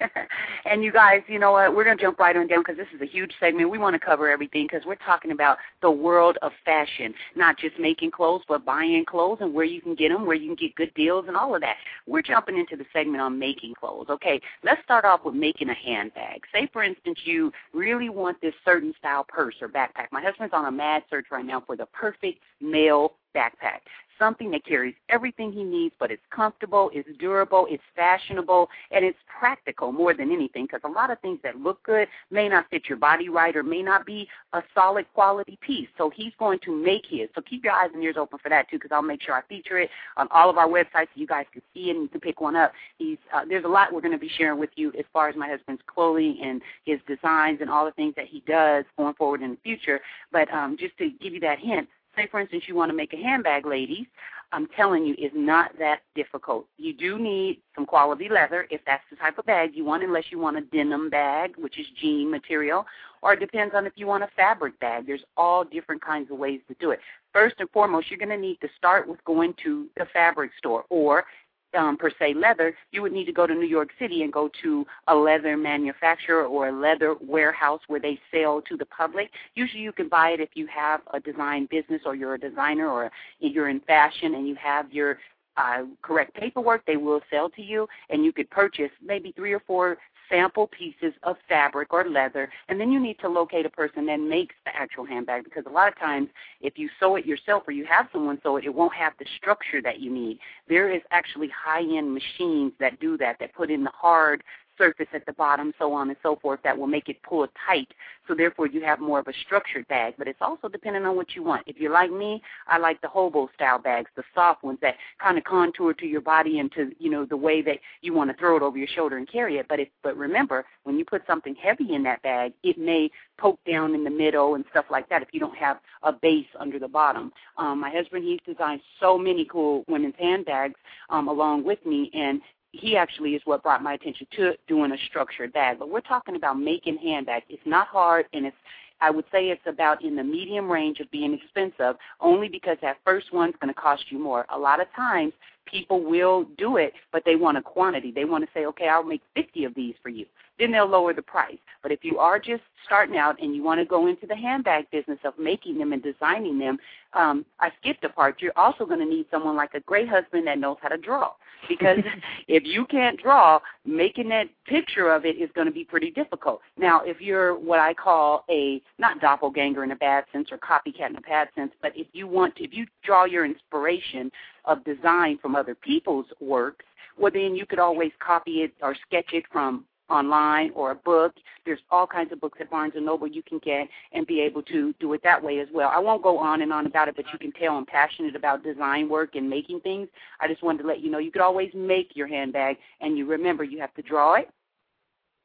and 0.64 0.82
you 0.82 0.92
guys, 0.92 1.22
you 1.28 1.38
know 1.38 1.52
what? 1.52 1.74
We're 1.74 1.84
going 1.84 1.96
to 1.96 2.02
jump 2.02 2.18
right 2.18 2.36
on 2.36 2.46
down 2.46 2.60
because 2.60 2.76
this 2.76 2.88
is 2.94 3.00
a 3.00 3.06
huge 3.06 3.32
segment. 3.38 3.70
We 3.70 3.78
want 3.78 3.94
to 3.94 4.04
cover 4.04 4.28
everything 4.28 4.66
because 4.68 4.84
we're 4.86 4.96
talking 4.96 5.30
about 5.30 5.58
the 5.80 5.90
world 5.90 6.38
of 6.42 6.52
fashion, 6.64 7.14
not 7.36 7.58
just 7.58 7.78
making 7.78 8.10
clothes, 8.10 8.42
but 8.48 8.64
buying 8.64 9.04
clothes 9.04 9.38
and 9.40 9.54
where 9.54 9.64
you 9.64 9.80
can 9.80 9.94
get 9.94 10.10
them, 10.10 10.26
where 10.26 10.36
you 10.36 10.48
can 10.48 10.56
get 10.56 10.74
good 10.74 10.92
deals, 10.94 11.26
and 11.28 11.36
all 11.36 11.54
of 11.54 11.60
that. 11.60 11.76
We're 12.06 12.22
jumping 12.22 12.58
into 12.58 12.76
the 12.76 12.84
segment 12.92 13.20
on 13.20 13.38
making 13.38 13.74
clothes. 13.74 14.06
Okay, 14.10 14.40
let's 14.64 14.82
start 14.82 15.04
off 15.04 15.24
with 15.24 15.34
making 15.52 15.68
a 15.68 15.74
handbag. 15.74 16.42
Say, 16.52 16.68
for 16.72 16.82
instance, 16.82 17.18
you 17.24 17.52
really 17.72 18.08
want 18.08 18.40
this 18.40 18.54
certain 18.64 18.94
style 18.98 19.24
purse 19.28 19.54
or 19.60 19.68
backpack. 19.68 20.06
My 20.10 20.22
husband's 20.22 20.54
on 20.54 20.66
a 20.66 20.70
mad 20.70 21.02
search 21.10 21.26
right 21.30 21.44
now 21.44 21.60
for 21.60 21.76
the 21.76 21.86
perfect 21.86 22.40
male 22.60 23.14
backpack 23.34 23.80
something 24.22 24.52
that 24.52 24.64
carries 24.64 24.94
everything 25.08 25.50
he 25.50 25.64
needs, 25.64 25.92
but 25.98 26.12
it's 26.12 26.22
comfortable, 26.30 26.92
it's 26.94 27.08
durable, 27.18 27.66
it's 27.68 27.82
fashionable, 27.96 28.68
and 28.92 29.04
it's 29.04 29.18
practical 29.26 29.90
more 29.90 30.14
than 30.14 30.30
anything 30.30 30.64
because 30.64 30.80
a 30.84 30.88
lot 30.88 31.10
of 31.10 31.18
things 31.20 31.40
that 31.42 31.56
look 31.56 31.82
good 31.82 32.06
may 32.30 32.48
not 32.48 32.70
fit 32.70 32.82
your 32.88 32.98
body 32.98 33.28
right 33.28 33.56
or 33.56 33.64
may 33.64 33.82
not 33.82 34.06
be 34.06 34.28
a 34.52 34.62
solid 34.74 35.06
quality 35.12 35.58
piece. 35.60 35.88
So 35.98 36.08
he's 36.14 36.32
going 36.38 36.60
to 36.64 36.72
make 36.72 37.02
his. 37.08 37.28
So 37.34 37.42
keep 37.42 37.64
your 37.64 37.72
eyes 37.72 37.90
and 37.92 38.02
ears 38.04 38.14
open 38.16 38.38
for 38.40 38.48
that 38.48 38.70
too 38.70 38.76
because 38.76 38.92
I'll 38.92 39.02
make 39.02 39.22
sure 39.22 39.34
I 39.34 39.42
feature 39.48 39.80
it 39.80 39.90
on 40.16 40.28
all 40.30 40.48
of 40.48 40.56
our 40.56 40.68
websites 40.68 41.08
so 41.12 41.16
you 41.16 41.26
guys 41.26 41.46
can 41.52 41.62
see 41.74 41.90
it 41.90 41.96
and 41.96 42.02
you 42.02 42.08
can 42.08 42.20
pick 42.20 42.40
one 42.40 42.54
up. 42.54 42.72
He's 42.98 43.18
uh, 43.34 43.44
There's 43.44 43.64
a 43.64 43.68
lot 43.68 43.92
we're 43.92 44.02
going 44.02 44.12
to 44.12 44.18
be 44.18 44.30
sharing 44.38 44.60
with 44.60 44.70
you 44.76 44.92
as 44.96 45.04
far 45.12 45.28
as 45.28 45.34
my 45.34 45.48
husband's 45.48 45.82
clothing 45.92 46.38
and 46.40 46.62
his 46.84 47.00
designs 47.08 47.58
and 47.60 47.68
all 47.68 47.84
the 47.84 47.92
things 47.92 48.14
that 48.16 48.26
he 48.26 48.44
does 48.46 48.84
going 48.96 49.14
forward 49.14 49.42
in 49.42 49.50
the 49.50 49.58
future. 49.64 50.00
But 50.30 50.52
um, 50.54 50.76
just 50.78 50.96
to 50.98 51.10
give 51.20 51.32
you 51.32 51.40
that 51.40 51.58
hint, 51.58 51.88
say 52.16 52.26
for 52.30 52.40
instance 52.40 52.64
you 52.66 52.74
want 52.74 52.90
to 52.90 52.96
make 52.96 53.12
a 53.12 53.16
handbag 53.16 53.66
ladies 53.66 54.06
i'm 54.52 54.66
telling 54.76 55.04
you 55.04 55.14
is 55.18 55.32
not 55.34 55.70
that 55.78 56.00
difficult. 56.14 56.66
You 56.76 56.92
do 56.92 57.18
need 57.18 57.60
some 57.74 57.86
quality 57.86 58.28
leather 58.28 58.66
if 58.70 58.80
that's 58.86 59.04
the 59.10 59.16
type 59.16 59.38
of 59.38 59.46
bag 59.46 59.70
you 59.74 59.84
want 59.84 60.02
unless 60.02 60.24
you 60.30 60.38
want 60.38 60.58
a 60.58 60.60
denim 60.60 61.08
bag 61.10 61.54
which 61.56 61.78
is 61.78 61.86
jean 62.00 62.30
material 62.30 62.84
or 63.22 63.34
it 63.34 63.40
depends 63.40 63.74
on 63.74 63.86
if 63.86 63.92
you 63.94 64.06
want 64.06 64.24
a 64.24 64.28
fabric 64.34 64.78
bag. 64.80 65.06
There's 65.06 65.24
all 65.36 65.64
different 65.64 66.02
kinds 66.02 66.30
of 66.30 66.38
ways 66.38 66.60
to 66.68 66.74
do 66.80 66.90
it. 66.90 66.98
First 67.32 67.54
and 67.60 67.70
foremost 67.70 68.10
you're 68.10 68.18
going 68.18 68.28
to 68.28 68.36
need 68.36 68.60
to 68.60 68.68
start 68.76 69.08
with 69.08 69.24
going 69.24 69.54
to 69.62 69.86
the 69.96 70.06
fabric 70.12 70.50
store 70.58 70.84
or 70.90 71.24
um, 71.74 71.96
per 71.96 72.10
se 72.18 72.34
leather, 72.34 72.74
you 72.90 73.02
would 73.02 73.12
need 73.12 73.24
to 73.26 73.32
go 73.32 73.46
to 73.46 73.54
New 73.54 73.66
York 73.66 73.90
City 73.98 74.22
and 74.22 74.32
go 74.32 74.50
to 74.62 74.86
a 75.08 75.14
leather 75.14 75.56
manufacturer 75.56 76.44
or 76.44 76.68
a 76.68 76.72
leather 76.72 77.16
warehouse 77.20 77.80
where 77.86 78.00
they 78.00 78.18
sell 78.32 78.60
to 78.62 78.76
the 78.76 78.86
public. 78.86 79.30
Usually 79.54 79.82
you 79.82 79.92
can 79.92 80.08
buy 80.08 80.30
it 80.30 80.40
if 80.40 80.50
you 80.54 80.66
have 80.66 81.00
a 81.12 81.20
design 81.20 81.68
business 81.70 82.02
or 82.04 82.14
you're 82.14 82.34
a 82.34 82.40
designer 82.40 82.88
or 82.88 83.10
you're 83.40 83.68
in 83.68 83.80
fashion 83.80 84.34
and 84.34 84.46
you 84.46 84.54
have 84.56 84.92
your 84.92 85.18
uh, 85.56 85.82
correct 86.00 86.34
paperwork, 86.34 86.84
they 86.86 86.96
will 86.96 87.20
sell 87.30 87.50
to 87.50 87.62
you, 87.62 87.86
and 88.08 88.24
you 88.24 88.32
could 88.32 88.48
purchase 88.50 88.90
maybe 89.04 89.32
three 89.32 89.52
or 89.52 89.60
four 89.60 89.98
sample 90.32 90.66
pieces 90.68 91.12
of 91.22 91.36
fabric 91.48 91.92
or 91.92 92.08
leather, 92.08 92.50
and 92.68 92.80
then 92.80 92.90
you 92.90 92.98
need 92.98 93.18
to 93.20 93.28
locate 93.28 93.66
a 93.66 93.70
person 93.70 94.06
that 94.06 94.16
makes 94.16 94.54
the 94.64 94.74
actual 94.74 95.04
handbag 95.04 95.44
because 95.44 95.64
a 95.66 95.70
lot 95.70 95.88
of 95.88 95.98
times 95.98 96.28
if 96.60 96.78
you 96.78 96.88
sew 96.98 97.16
it 97.16 97.26
yourself 97.26 97.64
or 97.66 97.72
you 97.72 97.84
have 97.84 98.08
someone 98.12 98.38
sew 98.42 98.56
it, 98.56 98.64
it 98.64 98.74
won't 98.74 98.94
have 98.94 99.12
the 99.18 99.26
structure 99.36 99.82
that 99.82 100.00
you 100.00 100.10
need. 100.10 100.38
There 100.68 100.90
is 100.90 101.02
actually 101.10 101.50
high-end 101.50 102.12
machines 102.12 102.72
that 102.80 102.98
do 102.98 103.18
that, 103.18 103.36
that 103.40 103.54
put 103.54 103.70
in 103.70 103.84
the 103.84 103.90
hard 103.90 104.42
surface 104.82 105.06
at 105.14 105.24
the 105.26 105.32
bottom, 105.34 105.72
so 105.78 105.92
on 105.92 106.08
and 106.08 106.16
so 106.22 106.36
forth, 106.42 106.58
that 106.64 106.76
will 106.76 106.88
make 106.88 107.08
it 107.08 107.22
pull 107.22 107.46
tight. 107.68 107.88
So 108.26 108.34
therefore, 108.34 108.66
you 108.66 108.82
have 108.82 108.98
more 108.98 109.20
of 109.20 109.28
a 109.28 109.32
structured 109.44 109.86
bag. 109.86 110.14
But 110.18 110.26
it's 110.26 110.40
also 110.40 110.68
depending 110.68 111.04
on 111.04 111.14
what 111.14 111.36
you 111.36 111.44
want. 111.44 111.62
If 111.66 111.76
you're 111.78 111.92
like 111.92 112.10
me, 112.10 112.42
I 112.66 112.78
like 112.78 113.00
the 113.00 113.08
hobo 113.08 113.48
style 113.54 113.78
bags, 113.78 114.10
the 114.16 114.24
soft 114.34 114.64
ones 114.64 114.78
that 114.82 114.96
kind 115.22 115.38
of 115.38 115.44
contour 115.44 115.94
to 115.94 116.06
your 116.06 116.20
body 116.20 116.58
and 116.58 116.72
to 116.72 116.90
you 116.98 117.10
know 117.10 117.24
the 117.24 117.36
way 117.36 117.62
that 117.62 117.78
you 118.00 118.12
want 118.12 118.30
to 118.30 118.36
throw 118.36 118.56
it 118.56 118.62
over 118.62 118.76
your 118.76 118.88
shoulder 118.88 119.18
and 119.18 119.30
carry 119.30 119.58
it. 119.58 119.66
But 119.68 119.80
if 119.80 119.88
but 120.02 120.16
remember, 120.16 120.64
when 120.84 120.98
you 120.98 121.04
put 121.04 121.22
something 121.26 121.54
heavy 121.54 121.94
in 121.94 122.02
that 122.04 122.22
bag, 122.22 122.52
it 122.62 122.78
may 122.78 123.10
poke 123.38 123.60
down 123.64 123.94
in 123.94 124.04
the 124.04 124.10
middle 124.10 124.54
and 124.54 124.64
stuff 124.70 124.86
like 124.90 125.08
that 125.08 125.22
if 125.22 125.28
you 125.32 125.40
don't 125.40 125.56
have 125.56 125.78
a 126.02 126.12
base 126.12 126.46
under 126.58 126.78
the 126.78 126.88
bottom. 126.88 127.32
Um, 127.56 127.80
my 127.80 127.90
husband, 127.90 128.24
he's 128.24 128.40
designed 128.46 128.80
so 129.00 129.18
many 129.18 129.44
cool 129.44 129.84
women's 129.88 130.14
handbags 130.18 130.78
um, 131.10 131.28
along 131.28 131.64
with 131.64 131.84
me, 131.84 132.10
and 132.14 132.40
he 132.72 132.96
actually 132.96 133.34
is 133.34 133.42
what 133.44 133.62
brought 133.62 133.82
my 133.82 133.94
attention 133.94 134.26
to 134.36 134.54
doing 134.66 134.92
a 134.92 134.96
structured 135.08 135.52
bag. 135.52 135.78
But 135.78 135.90
we're 135.90 136.00
talking 136.00 136.36
about 136.36 136.58
making 136.58 136.96
handbags. 136.98 137.44
It's 137.48 137.62
not 137.66 137.86
hard, 137.86 138.26
and 138.32 138.46
it's 138.46 138.56
I 139.02 139.10
would 139.10 139.24
say 139.32 139.50
it's 139.50 139.66
about 139.66 140.04
in 140.04 140.14
the 140.14 140.22
medium 140.22 140.70
range 140.70 141.00
of 141.00 141.10
being 141.10 141.34
expensive, 141.34 141.96
only 142.20 142.48
because 142.48 142.76
that 142.82 142.98
first 143.04 143.32
one's 143.32 143.54
going 143.60 143.74
to 143.74 143.78
cost 143.78 144.04
you 144.10 144.18
more. 144.18 144.46
A 144.50 144.58
lot 144.58 144.80
of 144.80 144.86
times, 144.94 145.32
people 145.66 146.02
will 146.02 146.44
do 146.58 146.76
it, 146.76 146.92
but 147.12 147.22
they 147.24 147.36
want 147.36 147.58
a 147.58 147.62
quantity. 147.62 148.12
They 148.12 148.24
want 148.24 148.44
to 148.44 148.50
say, 148.54 148.66
okay, 148.66 148.88
I'll 148.88 149.04
make 149.04 149.22
50 149.34 149.64
of 149.64 149.74
these 149.74 149.94
for 150.02 150.08
you. 150.08 150.26
Then 150.58 150.70
they'll 150.70 150.88
lower 150.88 151.14
the 151.14 151.22
price. 151.22 151.58
But 151.82 151.92
if 151.92 152.04
you 152.04 152.18
are 152.18 152.38
just 152.38 152.62
starting 152.84 153.16
out 153.16 153.40
and 153.42 153.54
you 153.54 153.62
want 153.62 153.80
to 153.80 153.86
go 153.86 154.06
into 154.06 154.26
the 154.26 154.36
handbag 154.36 154.90
business 154.90 155.18
of 155.24 155.38
making 155.38 155.78
them 155.78 155.92
and 155.92 156.02
designing 156.02 156.58
them, 156.58 156.78
um, 157.14 157.44
I 157.60 157.70
skipped 157.80 158.04
a 158.04 158.08
part. 158.08 158.40
You're 158.40 158.56
also 158.56 158.86
going 158.86 159.00
to 159.00 159.06
need 159.06 159.26
someone 159.30 159.56
like 159.56 159.74
a 159.74 159.80
great 159.80 160.08
husband 160.08 160.46
that 160.46 160.58
knows 160.58 160.76
how 160.80 160.88
to 160.88 160.96
draw. 160.96 161.32
Because 161.68 161.98
if 162.48 162.64
you 162.64 162.86
can't 162.86 163.20
draw, 163.20 163.60
making 163.84 164.28
that 164.28 164.48
picture 164.66 165.10
of 165.10 165.24
it 165.24 165.36
is 165.36 165.50
going 165.54 165.66
to 165.66 165.72
be 165.72 165.84
pretty 165.84 166.10
difficult. 166.10 166.60
Now, 166.78 167.00
if 167.02 167.20
you're 167.20 167.58
what 167.58 167.80
I 167.80 167.94
call 167.94 168.44
a 168.50 168.80
not 168.98 169.20
doppelganger 169.20 169.84
in 169.84 169.90
a 169.92 169.96
bad 169.96 170.24
sense 170.32 170.48
or 170.52 170.58
copycat 170.58 171.10
in 171.10 171.16
a 171.16 171.20
bad 171.22 171.48
sense, 171.54 171.72
but 171.80 171.92
if 171.96 172.06
you 172.12 172.26
want 172.26 172.56
to, 172.56 172.64
if 172.64 172.72
you 172.72 172.86
draw 173.04 173.24
your 173.24 173.44
inspiration 173.44 174.30
of 174.64 174.84
design 174.84 175.38
from 175.38 175.56
other 175.56 175.74
people's 175.74 176.26
works, 176.40 176.84
well 177.18 177.32
then 177.32 177.54
you 177.54 177.66
could 177.66 177.78
always 177.78 178.12
copy 178.18 178.62
it 178.62 178.72
or 178.82 178.94
sketch 179.06 179.32
it 179.32 179.44
from 179.52 179.84
online 180.12 180.70
or 180.74 180.90
a 180.90 180.94
book. 180.94 181.34
There's 181.64 181.80
all 181.90 182.06
kinds 182.06 182.32
of 182.32 182.40
books 182.40 182.58
at 182.60 182.70
Barnes 182.70 182.92
and 182.96 183.06
Noble 183.06 183.26
you 183.26 183.42
can 183.42 183.58
get 183.58 183.88
and 184.12 184.26
be 184.26 184.40
able 184.40 184.62
to 184.64 184.94
do 185.00 185.12
it 185.14 185.22
that 185.24 185.42
way 185.42 185.58
as 185.60 185.68
well. 185.72 185.90
I 185.92 185.98
won't 185.98 186.22
go 186.22 186.38
on 186.38 186.62
and 186.62 186.72
on 186.72 186.86
about 186.86 187.08
it, 187.08 187.16
but 187.16 187.24
you 187.32 187.38
can 187.38 187.52
tell 187.52 187.76
I'm 187.76 187.86
passionate 187.86 188.36
about 188.36 188.62
design 188.62 189.08
work 189.08 189.34
and 189.34 189.48
making 189.48 189.80
things. 189.80 190.08
I 190.40 190.48
just 190.48 190.62
wanted 190.62 190.82
to 190.82 190.88
let 190.88 191.00
you 191.00 191.10
know 191.10 191.18
you 191.18 191.32
could 191.32 191.40
always 191.40 191.70
make 191.74 192.14
your 192.14 192.26
handbag, 192.26 192.76
and 193.00 193.16
you 193.16 193.26
remember 193.26 193.64
you 193.64 193.80
have 193.80 193.94
to 193.94 194.02
draw 194.02 194.34
it. 194.34 194.50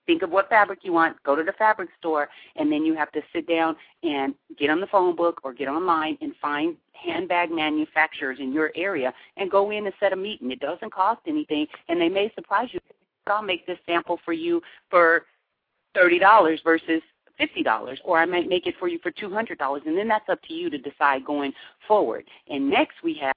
Think 0.07 0.23
of 0.23 0.31
what 0.31 0.49
fabric 0.49 0.79
you 0.81 0.93
want, 0.93 1.21
go 1.23 1.35
to 1.35 1.43
the 1.43 1.53
fabric 1.53 1.89
store, 1.99 2.29
and 2.55 2.71
then 2.71 2.83
you 2.83 2.95
have 2.95 3.11
to 3.11 3.21
sit 3.31 3.47
down 3.47 3.75
and 4.01 4.33
get 4.57 4.71
on 4.71 4.79
the 4.79 4.87
phone 4.87 5.15
book 5.15 5.41
or 5.43 5.53
get 5.53 5.67
online 5.67 6.17
and 6.21 6.33
find 6.41 6.75
handbag 6.93 7.51
manufacturers 7.51 8.39
in 8.39 8.51
your 8.51 8.71
area 8.75 9.13
and 9.35 9.51
go 9.51 9.69
in 9.69 9.85
and 9.85 9.93
set 9.99 10.13
a 10.13 10.15
meeting. 10.15 10.49
It 10.49 10.59
doesn't 10.59 10.91
cost 10.91 11.21
anything, 11.27 11.67
and 11.89 12.01
they 12.01 12.09
may 12.09 12.31
surprise 12.35 12.69
you 12.71 12.79
I'll 13.29 13.41
make 13.41 13.65
this 13.67 13.77
sample 13.85 14.19
for 14.23 14.33
you 14.33 14.61
for 14.89 15.25
$30 15.95 16.63
versus 16.63 17.01
$50 17.39 17.97
or 18.03 18.19
I 18.19 18.25
might 18.25 18.47
make 18.47 18.65
it 18.65 18.75
for 18.79 18.87
you 18.87 18.99
for 18.99 19.11
$200 19.11 19.85
and 19.85 19.97
then 19.97 20.07
that's 20.07 20.27
up 20.29 20.41
to 20.43 20.53
you 20.53 20.69
to 20.69 20.77
decide 20.77 21.25
going 21.25 21.53
forward. 21.87 22.25
And 22.49 22.69
next 22.69 22.95
we 23.03 23.13
have 23.21 23.35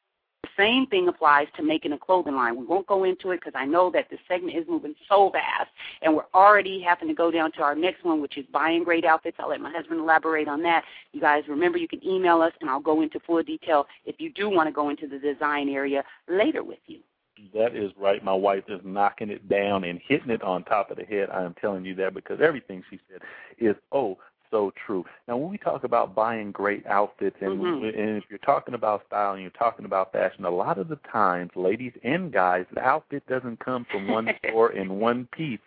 same 0.61 0.87
thing 0.87 1.09
applies 1.09 1.47
to 1.57 1.63
making 1.63 1.93
a 1.93 1.99
clothing 1.99 2.37
line. 2.37 2.57
We 2.57 2.67
won't 2.67 2.87
go 2.87 3.05
into 3.05 3.31
it 3.31 3.41
because 3.41 3.55
I 3.57 3.65
know 3.65 3.91
that 3.93 4.11
the 4.11 4.19
segment 4.29 4.57
is 4.57 4.65
moving 4.69 4.95
so 5.09 5.31
fast, 5.31 5.71
and 6.03 6.15
we're 6.15 6.31
already 6.35 6.81
having 6.81 7.09
to 7.09 7.15
go 7.15 7.31
down 7.31 7.53
to 7.53 7.63
our 7.63 7.75
next 7.75 8.05
one, 8.05 8.21
which 8.21 8.37
is 8.37 8.45
buying 8.53 8.85
great 8.85 9.05
outfits. 9.05 9.39
I'll 9.41 9.49
let 9.49 9.61
my 9.61 9.73
husband 9.73 10.01
elaborate 10.01 10.49
on 10.49 10.63
that. 10.63 10.85
You 11.13 11.21
guys 11.21 11.45
remember 11.49 11.79
you 11.79 11.89
can 11.89 12.07
email 12.07 12.43
us, 12.43 12.53
and 12.61 12.69
I'll 12.69 12.81
go 12.81 13.03
into 13.03 13.21
full 13.21 13.43
detail 13.43 13.87
if 14.05 14.17
you 14.19 14.33
do 14.33 14.51
want 14.51 14.69
to 14.69 14.73
go 14.73 14.91
into 14.91 15.07
the 15.07 15.19
design 15.19 15.69
area 15.69 16.05
later 16.29 16.63
with 16.63 16.81
you. 16.87 17.01
That 17.55 17.75
is 17.75 17.91
right. 17.99 18.23
My 18.23 18.35
wife 18.35 18.65
is 18.69 18.81
knocking 18.85 19.31
it 19.31 19.49
down 19.49 19.85
and 19.85 19.99
hitting 20.07 20.31
it 20.31 20.43
on 20.43 20.65
top 20.65 20.91
of 20.91 20.99
the 20.99 21.05
head. 21.05 21.31
I 21.31 21.43
am 21.43 21.55
telling 21.61 21.87
you 21.87 21.95
that 21.95 22.13
because 22.13 22.39
everything 22.43 22.83
she 22.91 23.01
said 23.11 23.23
is 23.59 23.77
oh 23.93 24.19
so 24.51 24.73
true. 24.87 25.05
Now, 25.29 25.37
when 25.37 25.51
we 25.51 25.59
talk 25.59 25.85
about 25.85 26.15
buying 26.15 26.51
great 26.51 26.87
outfits, 26.87 27.37
and, 27.41 27.59
mm-hmm. 27.61 27.85
and 27.85 28.17
if 28.17 28.25
you're 28.29 28.39
talking 28.39 28.75
about 28.75 29.05
style 29.07 29.33
and 29.33 29.43
you're 29.43 29.51
talking 29.53 29.85
about 29.85 30.13
fashion, 30.13 30.45
a 30.45 30.51
lot 30.51 30.79
of 30.79 30.89
the 30.89 30.99
times, 31.11 31.51
ladies 31.55 31.93
and 32.03 32.33
guys, 32.33 32.67
the 32.75 32.81
outfit 32.81 33.27
doesn't 33.29 33.61
come 33.65 33.87
from 33.91 34.09
one 34.09 34.29
store 34.49 34.73
in 34.73 34.99
one 34.99 35.29
piece 35.33 35.61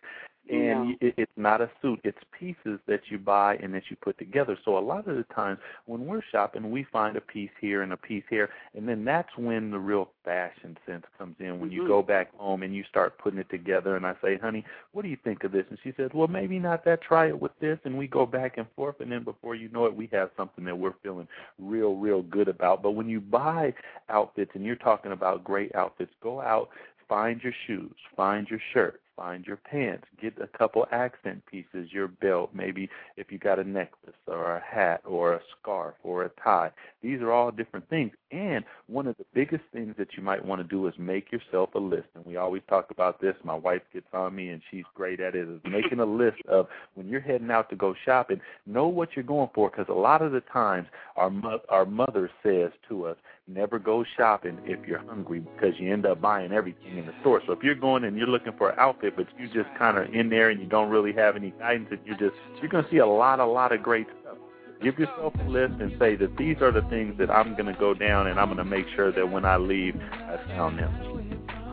and 0.50 0.90
yeah. 0.90 1.08
it, 1.08 1.14
it's 1.18 1.32
not 1.38 1.62
a 1.62 1.70
suit 1.82 2.00
it's 2.04 2.18
pieces 2.38 2.80
that 2.88 3.02
you 3.10 3.18
buy 3.18 3.56
and 3.58 3.74
that 3.74 3.84
you 3.90 3.96
put 4.02 4.18
together 4.18 4.58
so 4.66 4.78
a 4.78 4.80
lot 4.80 5.08
of 5.08 5.16
the 5.16 5.24
times 5.34 5.58
when 5.86 6.06
we're 6.06 6.22
shopping 6.32 6.70
we 6.70 6.86
find 6.92 7.16
a 7.16 7.22
piece 7.22 7.50
here 7.62 7.82
and 7.82 7.94
a 7.94 7.98
piece 7.98 8.24
here 8.30 8.50
and 8.76 8.88
then 8.88 9.06
that's 9.06 9.30
when 9.38 9.72
the 9.72 9.80
real 9.80 10.10
fashion 10.26 10.78
sense 10.86 11.06
comes 11.18 11.36
in 11.40 11.60
when 11.60 11.70
mm-hmm. 11.70 11.82
you 11.82 11.88
go 11.88 12.02
back 12.02 12.36
home 12.36 12.64
and 12.64 12.76
you 12.76 12.84
start 12.90 13.18
putting 13.18 13.40
it 13.40 13.50
together 13.50 13.96
and 13.96 14.06
I 14.06 14.16
say 14.22 14.38
honey 14.38 14.66
what 14.92 15.04
do 15.04 15.08
you 15.08 15.18
think 15.24 15.44
of 15.44 15.52
this 15.52 15.66
and 15.70 15.80
she 15.84 15.94
says 15.96 16.12
well 16.14 16.28
maybe 16.28 16.60
not 16.60 16.84
that 16.86 17.02
try 17.02 17.28
it 17.28 17.40
with 17.40 17.58
this 17.62 17.80
and 17.86 17.98
we 17.98 18.08
go 18.08 18.26
back 18.26 18.58
and 18.58 18.68
forth 18.76 19.00
and 19.00 19.12
then 19.12 19.24
before 19.24 19.56
you 19.56 19.70
know 19.70 19.86
it 19.86 19.96
we 19.96 20.10
have 20.12 20.30
something 20.36 20.66
that 20.66 20.78
we're 20.78 20.94
feeling 21.02 21.28
real 21.58 21.96
real 21.96 22.22
good 22.24 22.50
about 22.50 22.84
but 22.84 22.92
when 22.92 23.08
you 23.08 23.22
buy 23.22 23.74
outfits 24.10 24.52
and 24.56 24.66
you're 24.66 24.76
talking 24.76 25.14
about 25.14 25.44
great 25.44 25.74
outfits 25.76 26.12
go 26.22 26.42
out 26.42 26.70
find 27.08 27.42
your 27.42 27.54
shoes 27.66 27.94
find 28.16 28.48
your 28.50 28.60
shirt 28.74 29.00
find 29.16 29.46
your 29.46 29.58
pants, 29.58 30.06
get 30.22 30.34
a 30.42 30.48
couple 30.58 30.86
accent 30.92 31.44
pieces, 31.46 31.92
your 31.92 32.08
belt, 32.08 32.52
maybe 32.54 32.90
if 33.18 33.32
you 33.32 33.38
got 33.38 33.60
a 33.60 33.64
necklace 33.64 34.16
or 34.28 34.58
a 34.58 34.62
hat 34.62 35.02
or 35.06 35.34
a 35.34 35.42
scarf 35.60 35.96
or 36.04 36.24
a 36.24 36.30
tie. 36.44 36.72
These 37.02 37.22
are 37.22 37.32
all 37.32 37.52
different 37.52 37.90
things. 37.90 38.12
And 38.32 38.64
one 38.88 39.08
of 39.08 39.18
the 39.18 39.26
biggest 39.34 39.64
things 39.72 39.96
that 39.98 40.16
you 40.18 40.24
might 40.24 40.44
want 40.44 40.62
to 40.62 40.68
do 40.68 40.88
is 40.88 40.94
make 40.98 41.32
yourself 41.32 41.70
a 41.76 41.80
list. 41.80 42.08
And 42.16 42.26
we 42.26 42.38
always 42.38 42.64
talk 42.68 42.92
about 42.92 43.22
this. 43.22 43.36
My 43.44 43.56
wife 43.56 43.82
gets 43.94 44.08
on 44.14 44.36
me 44.36 44.50
and 44.50 44.62
she's 44.72 44.86
great 44.96 45.20
at 45.20 45.36
it, 45.36 45.48
is 45.48 45.62
making 45.64 46.00
a 46.00 46.06
list 46.06 46.42
of 46.48 46.68
when 46.96 47.08
you're 47.08 47.22
heading 47.22 47.52
out 47.52 47.70
to 47.70 47.76
go 47.76 47.94
shopping, 48.06 48.42
know 48.66 48.88
what 48.88 49.10
you're 49.16 49.24
going 49.24 49.50
for 49.54 49.70
because 49.70 49.88
a 49.90 49.94
lot 49.94 50.22
of 50.22 50.32
the 50.32 50.42
times 50.42 50.88
our 51.16 51.30
mo- 51.30 51.62
our 51.70 51.86
mother 51.86 52.30
says 52.42 52.72
to 52.90 53.06
us, 53.06 53.18
never 53.48 53.78
go 53.78 54.06
shopping 54.16 54.58
if 54.64 54.88
you're 54.88 55.00
hungry 55.00 55.40
because 55.40 55.74
you 55.78 55.92
end 55.92 56.06
up 56.06 56.22
buying 56.22 56.52
everything 56.52 56.98
in 56.98 57.06
the 57.06 57.14
store. 57.22 57.42
So 57.46 57.54
if 57.54 57.62
you're 57.62 57.76
going 57.76 58.04
and 58.04 58.18
you're 58.18 58.28
looking 58.28 58.54
for 58.58 58.70
an 58.70 58.80
outfit, 58.80 59.16
but 59.16 59.28
you 59.38 59.48
just 59.48 59.70
kind 59.78 59.98
of 59.98 60.14
in 60.14 60.30
there 60.30 60.50
and 60.50 60.60
you 60.60 60.68
don't 60.68 60.90
really 60.90 61.14
have 61.14 61.36
any 61.36 61.52
guidance, 61.52 61.90
and 61.92 62.00
you 62.06 62.14
just 62.14 62.36
you're 62.62 62.70
to 62.84 62.90
see 62.90 62.98
a 62.98 63.06
lot, 63.06 63.40
a 63.40 63.46
lot 63.46 63.72
of 63.72 63.84
great 63.84 64.08
stuff. 64.22 64.38
Give 64.82 64.98
yourself 65.00 65.34
a 65.40 65.50
list 65.50 65.76
and 65.80 65.94
say 66.00 66.16
that 66.18 66.36
these 66.38 66.58
are 66.62 66.72
the 66.72 66.82
things 66.90 67.18
that 67.18 67.30
I'm 67.30 67.56
to 67.74 67.80
go 67.80 67.94
down, 67.94 68.28
and 68.28 68.40
I'm 68.40 68.48
to 68.58 68.66
make 68.66 68.86
sure 68.96 69.12
that 69.12 69.32
when 69.32 69.46
I 69.46 69.58
leave, 69.58 69.96
I 70.12 70.38
found 70.48 70.80
them. 70.80 71.23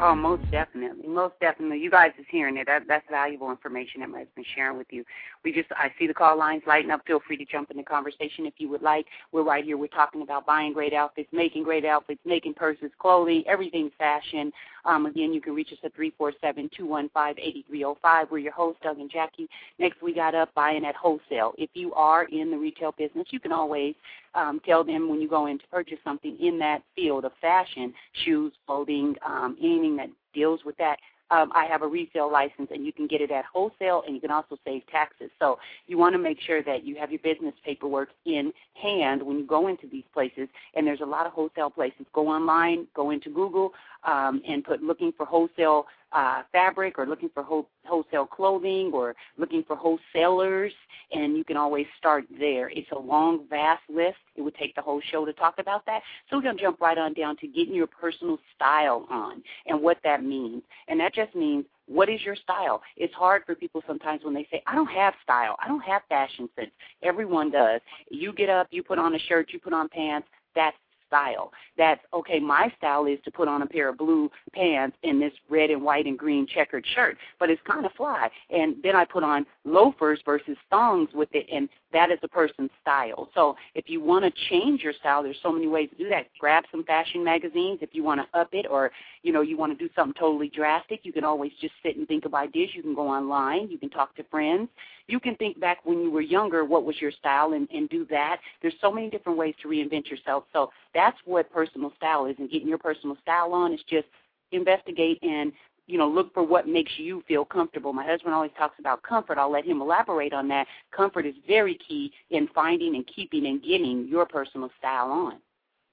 Oh, 0.02 0.14
most 0.14 0.50
definitely, 0.50 1.07
most 1.07 1.35
definitely. 1.42 1.78
You 1.78 1.90
guys 1.90 2.12
is 2.19 2.25
hearing 2.30 2.57
it. 2.57 2.66
That, 2.66 2.85
that's 2.88 3.04
valuable 3.11 3.50
information 3.50 4.00
that 4.00 4.09
has 4.19 4.28
been 4.35 4.47
sharing 4.54 4.78
with 4.78 4.87
you. 4.90 5.04
We 5.45 5.52
just, 5.52 5.71
I 5.73 5.92
see 5.99 6.07
the 6.07 6.14
call 6.14 6.38
lines 6.38 6.62
lighting 6.66 6.90
up. 6.90 7.02
Feel 7.07 7.21
free 7.26 7.37
to 7.37 7.45
jump 7.45 7.71
in 7.71 7.76
the 7.76 7.83
conversation 7.83 8.47
if 8.47 8.54
you 8.57 8.71
would 8.71 8.80
like. 8.80 9.04
We're 9.30 9.42
right 9.42 9.62
here. 9.62 9.76
We're 9.76 9.88
talking 9.88 10.23
about 10.23 10.47
buying 10.47 10.73
great 10.73 10.95
outfits, 10.95 11.28
making 11.33 11.64
great 11.64 11.85
outfits, 11.85 12.21
making 12.25 12.54
purses, 12.54 12.90
clothing, 12.99 13.45
everything 13.47 13.90
fashion. 13.99 14.50
Um, 14.87 15.04
again, 15.04 15.35
you 15.35 15.42
can 15.42 15.54
reach 15.54 15.73
us 15.73 15.78
at 15.85 15.95
three 15.95 16.14
four 16.16 16.33
seven 16.40 16.71
two 16.75 16.87
one 16.87 17.11
five 17.12 17.37
eighty 17.38 17.62
three 17.69 17.80
zero 17.80 17.99
five. 18.00 18.28
We're 18.30 18.38
your 18.38 18.52
hosts, 18.52 18.80
Doug 18.83 18.99
and 18.99 19.11
Jackie. 19.11 19.49
Next, 19.78 20.00
we 20.02 20.14
got 20.14 20.35
up 20.35 20.54
buying 20.54 20.87
at 20.87 20.95
wholesale. 20.95 21.52
If 21.59 21.69
you 21.75 21.92
are 21.92 22.25
in 22.25 22.50
the 22.50 22.57
retail 22.57 22.95
business, 22.97 23.26
you 23.30 23.40
can 23.40 23.52
always 23.52 23.95
um, 24.35 24.61
tell 24.64 24.83
them 24.85 25.09
when 25.11 25.21
you 25.21 25.28
go 25.28 25.47
in 25.47 25.59
to 25.59 25.66
purchase 25.66 25.99
something 26.04 26.38
in 26.40 26.59
that 26.61 26.83
field 26.95 27.25
of 27.25 27.33
fashion, 27.40 27.92
shoes, 28.25 28.52
clothing, 28.66 29.16
um, 29.26 29.57
anything 29.61 29.90
that 29.97 30.11
deals 30.33 30.61
with 30.65 30.77
that, 30.79 30.99
um, 31.31 31.53
I 31.55 31.67
have 31.67 31.83
a 31.83 31.87
resale 31.87 32.31
license, 32.31 32.71
and 32.73 32.85
you 32.85 32.93
can 32.93 33.07
get 33.07 33.21
it 33.21 33.31
at 33.31 33.45
wholesale, 33.45 34.03
and 34.05 34.15
you 34.15 34.21
can 34.21 34.33
also 34.33 34.57
save 34.65 34.85
taxes. 34.89 35.31
So 35.39 35.59
you 35.87 35.97
want 35.97 36.15
to 36.15 36.19
make 36.19 36.41
sure 36.41 36.63
that 36.65 36.85
you 36.85 36.97
have 36.97 37.13
your 37.13 37.21
business 37.21 37.55
paperwork 37.65 38.09
in 38.25 38.53
hand 38.75 39.23
when 39.23 39.39
you 39.39 39.47
go 39.47 39.69
into 39.69 39.87
these 39.87 40.05
places. 40.13 40.49
And 40.75 40.87
there's 40.87 41.01
a 41.01 41.07
lot 41.07 41.27
of 41.27 41.33
wholesale 41.33 41.71
places. 41.71 42.07
Go 42.13 42.27
online, 42.27 42.89
go 42.95 43.11
into 43.11 43.31
Google, 43.31 43.73
um, 44.05 44.43
and 44.49 44.65
put 44.65 44.83
looking 44.83 45.13
for 45.13 45.25
wholesale 45.25 45.87
uh, 46.12 46.43
fabric 46.52 46.99
or 46.99 47.07
looking 47.07 47.31
for 47.33 47.43
whole, 47.43 47.69
wholesale 47.85 48.26
clothing 48.26 48.90
or 48.93 49.14
looking 49.38 49.62
for 49.64 49.76
wholesalers, 49.76 50.73
and 51.12 51.37
you 51.37 51.45
can 51.45 51.57
always 51.57 51.87
start 51.99 52.25
there. 52.38 52.69
It's 52.71 52.90
a 52.93 52.99
long, 52.99 53.47
vast 53.49 53.83
list. 53.88 54.19
It 54.37 54.43
would 54.43 54.55
take 54.55 54.75
the 54.75 54.83
whole 54.83 55.00
show 55.11 55.25
to 55.25 55.33
talk 55.33 55.55
about 55.59 55.87
that. 55.87 56.02
So 56.29 56.37
we're 56.37 56.43
going 56.43 56.57
to 56.57 56.62
jump 56.62 56.81
right 56.81 56.99
on 56.99 57.14
down 57.14 57.37
to 57.38 57.47
getting 57.47 57.75
your 57.75 57.87
personal 57.87 58.38
style 58.55 59.07
on 59.11 59.43
and 59.67 59.81
what 59.81 59.99
that 60.05 60.25
means. 60.25 60.62
And 60.88 60.99
that 61.00 61.14
just 61.14 61.35
means 61.35 61.64
what 61.87 62.09
is 62.09 62.21
your 62.23 62.37
style? 62.37 62.83
It's 62.97 63.12
hard 63.14 63.43
for 63.45 63.57
people 63.57 63.83
sometimes 63.87 64.23
when 64.25 64.33
they 64.33 64.47
say, 64.50 64.62
I 64.67 64.76
don't 64.76 64.90
have 64.90 65.14
style. 65.25 65.57
I 65.62 65.67
don't 65.67 65.83
have 65.83 66.02
fashion 66.09 66.49
sense. 66.57 66.71
Everyone 67.02 67.50
does. 67.50 67.81
You 68.11 68.33
get 68.33 68.49
up, 68.49 68.69
you 68.71 68.85
put 68.85 68.99
on 68.99 69.14
a 69.14 69.19
shirt, 69.19 69.52
you 69.52 69.59
put 69.59 69.73
on 69.73 69.88
pants. 69.88 70.29
That's 70.55 70.76
style. 71.11 71.52
That's 71.76 72.00
okay, 72.14 72.38
my 72.38 72.73
style 72.79 73.07
is 73.07 73.19
to 73.25 73.31
put 73.31 73.49
on 73.49 73.62
a 73.62 73.67
pair 73.67 73.88
of 73.88 73.99
blue 73.99 74.31
pants 74.55 74.97
and 75.02 75.21
this 75.21 75.33
red 75.49 75.71
and 75.71 75.83
white 75.83 76.07
and 76.07 76.17
green 76.19 76.47
checkered 76.47 76.85
shirt, 76.95 77.17
but 77.38 77.50
it's 77.50 77.61
kind 77.67 77.85
of 77.85 77.93
fly. 77.93 78.31
And 78.50 78.76
then 78.83 78.95
I 78.95 79.05
put 79.05 79.25
on 79.25 79.45
loafers 79.64 80.21
versus 80.25 80.57
thongs 80.71 81.09
with 81.12 81.29
it, 81.33 81.47
and 81.52 81.69
that 81.93 82.11
is 82.11 82.19
a 82.23 82.29
person's 82.29 82.71
style. 82.81 83.29
So 83.35 83.57
if 83.75 83.87
you 83.88 84.00
want 84.00 84.25
to 84.25 84.40
change 84.49 84.83
your 84.83 84.93
style, 84.93 85.23
there's 85.23 85.38
so 85.43 85.50
many 85.52 85.67
ways 85.67 85.90
to 85.90 85.97
do 85.97 86.09
that. 86.11 86.26
Grab 86.38 86.64
some 86.71 86.85
fashion 86.85 87.25
magazines 87.25 87.81
if 87.83 87.90
you 87.93 88.05
want 88.05 88.21
to 88.21 88.38
up 88.38 88.50
it, 88.52 88.67
or 88.71 88.93
you 89.23 89.33
know 89.33 89.40
you 89.40 89.57
want 89.57 89.76
to 89.76 89.85
do 89.85 89.93
something 89.97 90.19
totally 90.19 90.49
drastic. 90.49 91.00
You 91.02 91.12
can 91.12 91.25
always 91.25 91.52
just 91.61 91.75
sit 91.83 91.97
and 91.97 92.07
think 92.07 92.25
of 92.25 92.35
ideas. 92.35 92.71
You 92.75 92.83
can 92.83 92.95
go 92.95 93.09
online. 93.09 93.69
You 93.71 93.79
can 93.79 93.90
talk 93.90 94.14
to 94.17 94.25
friends. 94.25 94.69
You 95.11 95.21
can 95.21 95.35
think 95.37 95.59
back 95.59 95.79
when 95.85 96.02
you 96.02 96.11
were 96.11 96.21
younger, 96.21 96.64
what 96.64 96.85
was 96.85 97.00
your 97.00 97.11
style, 97.11 97.52
and, 97.52 97.69
and 97.71 97.88
do 97.88 98.07
that. 98.11 98.38
There's 98.62 98.75
so 98.81 98.93
many 98.93 99.11
different 99.11 99.38
ways 99.38 99.55
to 99.62 99.69
reinvent 99.69 100.09
yourself. 100.09 100.45
So 100.52 100.71
that's 100.95 101.19
what 101.25 101.50
personal 101.52 101.93
style 101.97 102.26
is, 102.26 102.37
and 102.38 102.50
getting 102.50 102.69
your 102.69 102.79
personal 102.79 103.17
style 103.23 103.52
on 103.52 103.73
is 103.73 103.81
just 103.88 104.07
investigate 104.52 105.19
and 105.23 105.52
you 105.90 105.99
know, 105.99 106.09
look 106.09 106.33
for 106.33 106.45
what 106.45 106.69
makes 106.69 106.93
you 106.99 107.23
feel 107.26 107.45
comfortable. 107.45 107.93
My 107.93 108.07
husband 108.07 108.33
always 108.33 108.52
talks 108.57 108.79
about 108.79 109.02
comfort. 109.02 109.38
I'll 109.38 109.50
let 109.50 109.64
him 109.64 109.81
elaborate 109.81 110.33
on 110.33 110.47
that. 110.49 110.69
Comfort 110.93 111.26
is 111.26 111.35
very 111.49 111.76
key 111.87 112.12
in 112.31 112.49
finding 112.55 112.95
and 112.95 113.05
keeping 113.09 113.47
and 113.47 113.61
getting 113.61 114.07
your 114.09 114.25
personal 114.25 114.71
style 114.79 115.11
on. 115.11 115.38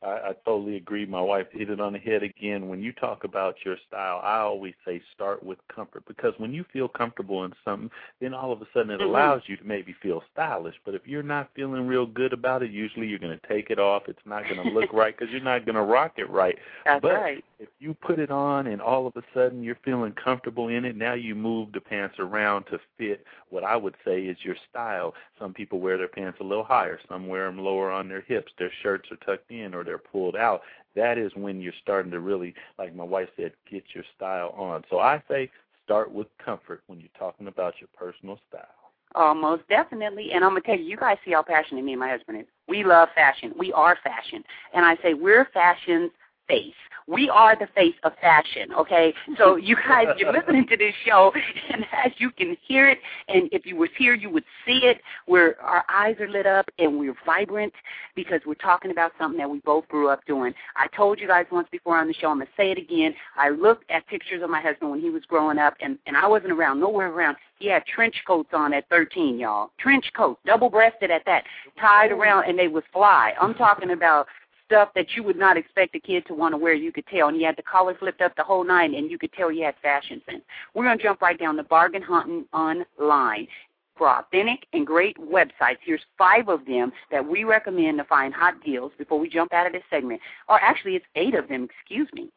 I, 0.03 0.07
I 0.07 0.35
totally 0.45 0.75
agree. 0.75 1.05
My 1.05 1.21
wife 1.21 1.47
hit 1.51 1.69
it 1.69 1.79
on 1.79 1.93
the 1.93 1.99
head 1.99 2.23
again. 2.23 2.67
When 2.67 2.81
you 2.81 2.91
talk 2.93 3.23
about 3.23 3.55
your 3.65 3.77
style, 3.87 4.21
I 4.23 4.39
always 4.39 4.73
say 4.85 5.01
start 5.13 5.43
with 5.43 5.57
comfort 5.73 6.03
because 6.07 6.33
when 6.37 6.53
you 6.53 6.65
feel 6.71 6.87
comfortable 6.87 7.45
in 7.45 7.53
something, 7.65 7.89
then 8.21 8.33
all 8.33 8.51
of 8.51 8.61
a 8.61 8.65
sudden 8.73 8.91
it 8.91 8.99
mm-hmm. 8.99 9.09
allows 9.09 9.41
you 9.47 9.57
to 9.57 9.63
maybe 9.63 9.95
feel 10.01 10.23
stylish. 10.31 10.75
But 10.85 10.95
if 10.95 11.01
you're 11.05 11.23
not 11.23 11.49
feeling 11.55 11.87
real 11.87 12.05
good 12.05 12.33
about 12.33 12.63
it, 12.63 12.71
usually 12.71 13.07
you're 13.07 13.19
going 13.19 13.37
to 13.37 13.47
take 13.47 13.69
it 13.69 13.79
off. 13.79 14.03
It's 14.07 14.19
not 14.25 14.43
going 14.43 14.63
to 14.63 14.69
look 14.69 14.93
right 14.93 15.17
because 15.17 15.31
you're 15.31 15.43
not 15.43 15.65
going 15.65 15.75
to 15.75 15.81
rock 15.81 16.13
it 16.17 16.29
right. 16.29 16.57
That's 16.85 17.01
but 17.01 17.13
right. 17.13 17.43
if 17.59 17.69
you 17.79 17.93
put 17.95 18.19
it 18.19 18.29
on 18.29 18.67
and 18.67 18.81
all 18.81 19.07
of 19.07 19.15
a 19.15 19.23
sudden 19.33 19.63
you're 19.63 19.79
feeling 19.83 20.13
comfortable 20.13 20.67
in 20.67 20.85
it, 20.85 20.95
now 20.95 21.13
you 21.13 21.33
move 21.33 21.71
the 21.73 21.81
pants 21.81 22.15
around 22.19 22.65
to 22.65 22.79
fit 22.97 23.25
what 23.49 23.63
I 23.63 23.75
would 23.75 23.95
say 24.05 24.23
is 24.23 24.37
your 24.43 24.55
style. 24.69 25.13
Some 25.39 25.53
people 25.53 25.79
wear 25.79 25.97
their 25.97 26.07
pants 26.07 26.39
a 26.41 26.43
little 26.43 26.63
higher. 26.63 26.99
Some 27.07 27.27
wear 27.27 27.45
them 27.45 27.59
lower 27.59 27.91
on 27.91 28.09
their 28.09 28.21
hips. 28.21 28.51
Their 28.59 28.71
shirts 28.83 29.09
are 29.11 29.17
tucked 29.25 29.51
in 29.51 29.73
or 29.73 29.83
they're 29.87 29.97
pulled 29.97 30.35
out, 30.35 30.61
that 30.95 31.17
is 31.17 31.31
when 31.35 31.61
you're 31.61 31.73
starting 31.81 32.11
to 32.11 32.19
really, 32.19 32.53
like 32.77 32.93
my 32.93 33.03
wife 33.03 33.29
said, 33.37 33.53
get 33.71 33.83
your 33.95 34.03
style 34.15 34.53
on. 34.57 34.83
So 34.89 34.99
I 34.99 35.23
say 35.27 35.49
start 35.83 36.11
with 36.11 36.27
comfort 36.43 36.83
when 36.87 36.99
you're 36.99 37.09
talking 37.17 37.47
about 37.47 37.75
your 37.79 37.89
personal 37.97 38.39
style. 38.49 38.67
Oh, 39.15 39.33
most 39.33 39.67
definitely. 39.69 40.31
And 40.33 40.43
I'm 40.43 40.51
gonna 40.51 40.61
tell 40.61 40.77
you, 40.77 40.83
you 40.83 40.97
guys 40.97 41.17
see 41.23 41.31
how 41.31 41.41
passionate 41.41 41.83
me 41.83 41.93
and 41.93 41.99
my 41.99 42.09
husband 42.09 42.41
is. 42.41 42.45
We 42.67 42.83
love 42.83 43.07
fashion. 43.15 43.53
We 43.57 43.71
are 43.71 43.97
fashion. 44.03 44.43
And 44.73 44.85
I 44.85 44.97
say 45.01 45.13
we're 45.13 45.47
fashion's 45.53 46.11
face. 46.47 46.73
We 47.07 47.29
are 47.29 47.55
the 47.55 47.67
face 47.73 47.95
of 48.03 48.11
fashion, 48.19 48.73
okay? 48.73 49.13
So 49.37 49.55
you 49.55 49.77
guys, 49.87 50.07
you're 50.17 50.33
listening 50.37 50.67
to 50.67 50.75
this 50.75 50.93
show, 51.05 51.31
and 51.71 51.85
as 52.05 52.11
you 52.17 52.31
can 52.31 52.57
hear 52.67 52.89
it, 52.89 52.99
and 53.29 53.47
if 53.53 53.65
you 53.65 53.77
was 53.77 53.89
here, 53.97 54.13
you 54.13 54.29
would 54.29 54.43
see 54.65 54.81
it, 54.83 54.99
where 55.25 55.59
our 55.61 55.85
eyes 55.89 56.17
are 56.19 56.27
lit 56.27 56.45
up 56.45 56.69
and 56.79 56.99
we're 56.99 57.15
vibrant 57.25 57.71
because 58.13 58.41
we're 58.45 58.55
talking 58.55 58.91
about 58.91 59.13
something 59.17 59.37
that 59.37 59.49
we 59.49 59.59
both 59.59 59.87
grew 59.87 60.09
up 60.09 60.25
doing. 60.25 60.53
I 60.75 60.87
told 60.87 61.19
you 61.19 61.27
guys 61.27 61.45
once 61.49 61.69
before 61.71 61.97
on 61.97 62.09
the 62.09 62.13
show, 62.13 62.29
I'm 62.29 62.39
going 62.39 62.47
to 62.47 62.53
say 62.57 62.71
it 62.71 62.77
again. 62.77 63.13
I 63.37 63.49
looked 63.49 63.89
at 63.89 64.05
pictures 64.07 64.43
of 64.43 64.49
my 64.49 64.61
husband 64.61 64.91
when 64.91 64.99
he 64.99 65.09
was 65.09 65.23
growing 65.29 65.59
up, 65.59 65.75
and, 65.79 65.97
and 66.07 66.17
I 66.17 66.27
wasn't 66.27 66.51
around, 66.51 66.81
nowhere 66.81 67.09
around. 67.09 67.37
He 67.59 67.69
had 67.69 67.85
trench 67.85 68.15
coats 68.27 68.49
on 68.51 68.73
at 68.73 68.87
13, 68.89 69.39
y'all. 69.39 69.71
Trench 69.79 70.05
coats, 70.15 70.41
double-breasted 70.45 71.09
at 71.09 71.23
that, 71.25 71.45
tied 71.79 72.11
around, 72.11 72.49
and 72.49 72.59
they 72.59 72.67
would 72.67 72.83
fly. 72.91 73.33
I'm 73.39 73.53
talking 73.53 73.91
about 73.91 74.27
stuff 74.67 74.89
that 74.95 75.15
you 75.15 75.23
would 75.23 75.37
not 75.37 75.57
expect 75.57 75.95
a 75.95 75.99
kid 75.99 76.25
to 76.27 76.33
want 76.33 76.53
to 76.53 76.57
wear. 76.57 76.73
You 76.73 76.91
could 76.91 77.07
tell, 77.07 77.27
and 77.29 77.37
he 77.37 77.43
had 77.43 77.55
the 77.55 77.63
collar 77.63 77.95
flipped 77.95 78.21
up 78.21 78.35
the 78.35 78.43
whole 78.43 78.63
nine, 78.63 78.93
and 78.93 79.09
you 79.09 79.17
could 79.17 79.33
tell 79.33 79.49
he 79.49 79.61
had 79.61 79.75
fashion 79.81 80.21
sense. 80.29 80.43
We're 80.73 80.95
to 80.95 81.01
jump 81.01 81.21
right 81.21 81.39
down 81.39 81.55
to 81.57 81.63
bargain 81.63 82.01
hunting 82.01 82.45
online 82.53 83.47
for 83.97 84.09
authentic 84.09 84.67
and 84.73 84.85
great 84.85 85.17
websites. 85.17 85.77
Here's 85.83 86.01
five 86.17 86.49
of 86.49 86.65
them 86.65 86.91
that 87.11 87.27
we 87.27 87.43
recommend 87.43 87.97
to 87.97 88.03
find 88.03 88.33
hot 88.33 88.63
deals 88.63 88.91
before 88.97 89.19
we 89.19 89.29
jump 89.29 89.53
out 89.53 89.65
of 89.65 89.73
this 89.73 89.83
segment. 89.89 90.21
Or 90.47 90.59
actually, 90.61 90.95
it's 90.95 91.05
eight 91.15 91.33
of 91.33 91.47
them, 91.47 91.63
excuse 91.63 92.07
me. 92.13 92.29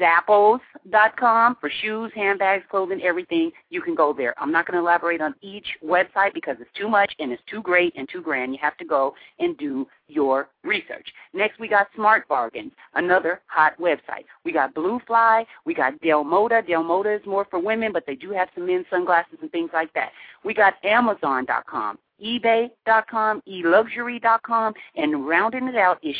Zappos.com 0.00 1.56
for 1.60 1.70
shoes, 1.82 2.10
handbags, 2.14 2.64
clothing, 2.70 3.02
everything. 3.02 3.50
You 3.68 3.82
can 3.82 3.94
go 3.94 4.12
there. 4.12 4.34
I'm 4.38 4.50
not 4.50 4.66
going 4.66 4.74
to 4.74 4.80
elaborate 4.80 5.20
on 5.20 5.34
each 5.42 5.66
website 5.84 6.32
because 6.32 6.56
it's 6.60 6.70
too 6.78 6.88
much 6.88 7.12
and 7.18 7.30
it's 7.30 7.42
too 7.50 7.60
great 7.60 7.92
and 7.96 8.08
too 8.08 8.22
grand. 8.22 8.52
You 8.52 8.58
have 8.62 8.76
to 8.78 8.84
go 8.84 9.14
and 9.38 9.56
do 9.58 9.86
your 10.08 10.48
research. 10.64 11.06
Next, 11.34 11.58
we 11.58 11.68
got 11.68 11.88
Smart 11.94 12.26
Bargains, 12.28 12.72
another 12.94 13.40
hot 13.46 13.78
website. 13.78 14.24
We 14.44 14.52
got 14.52 14.74
Bluefly. 14.74 15.44
We 15.64 15.74
got 15.74 16.00
Delmoda. 16.00 16.66
Delmoda 16.66 17.18
is 17.18 17.26
more 17.26 17.46
for 17.50 17.58
women, 17.58 17.92
but 17.92 18.04
they 18.06 18.14
do 18.14 18.30
have 18.30 18.48
some 18.54 18.66
men's 18.66 18.86
sunglasses 18.90 19.38
and 19.42 19.50
things 19.50 19.70
like 19.74 19.92
that. 19.92 20.10
We 20.44 20.54
got 20.54 20.74
Amazon.com, 20.84 21.98
eBay.com, 22.24 23.42
eLuxury.com, 23.48 24.74
and 24.94 25.28
rounding 25.28 25.68
it 25.68 25.76
out 25.76 25.98
is 26.02 26.16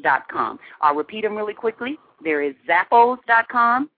Shop.com. 0.00 0.58
I'll 0.80 0.94
repeat 0.94 1.22
them 1.22 1.36
really 1.36 1.54
quickly. 1.54 1.98
There 2.22 2.42
is 2.42 2.54
Zappos.com, 2.68 3.90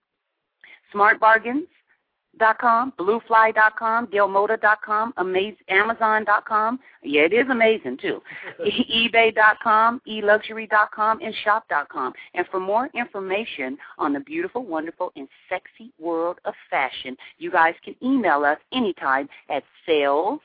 SmartBargains.com, 0.93 2.93
BlueFly.com, 2.99 4.07
Delmoda.com, 4.07 5.13
Amaz- 5.17 5.57
Amazon.com. 5.69 6.79
Yeah, 7.03 7.21
it 7.21 7.33
is 7.33 7.47
amazing 7.49 7.97
too. 8.01 8.21
eBay.com, 8.61 10.01
eLuxury.com, 10.07 11.19
and 11.21 11.35
Shop.com. 11.43 12.13
And 12.33 12.47
for 12.49 12.59
more 12.59 12.89
information 12.95 13.77
on 13.99 14.13
the 14.13 14.19
beautiful, 14.21 14.65
wonderful, 14.65 15.11
and 15.15 15.27
sexy 15.49 15.93
world 15.99 16.39
of 16.45 16.55
fashion, 16.69 17.15
you 17.37 17.51
guys 17.51 17.75
can 17.83 17.95
email 18.01 18.43
us 18.43 18.57
anytime 18.73 19.29
at 19.49 19.63
sales 19.85 20.39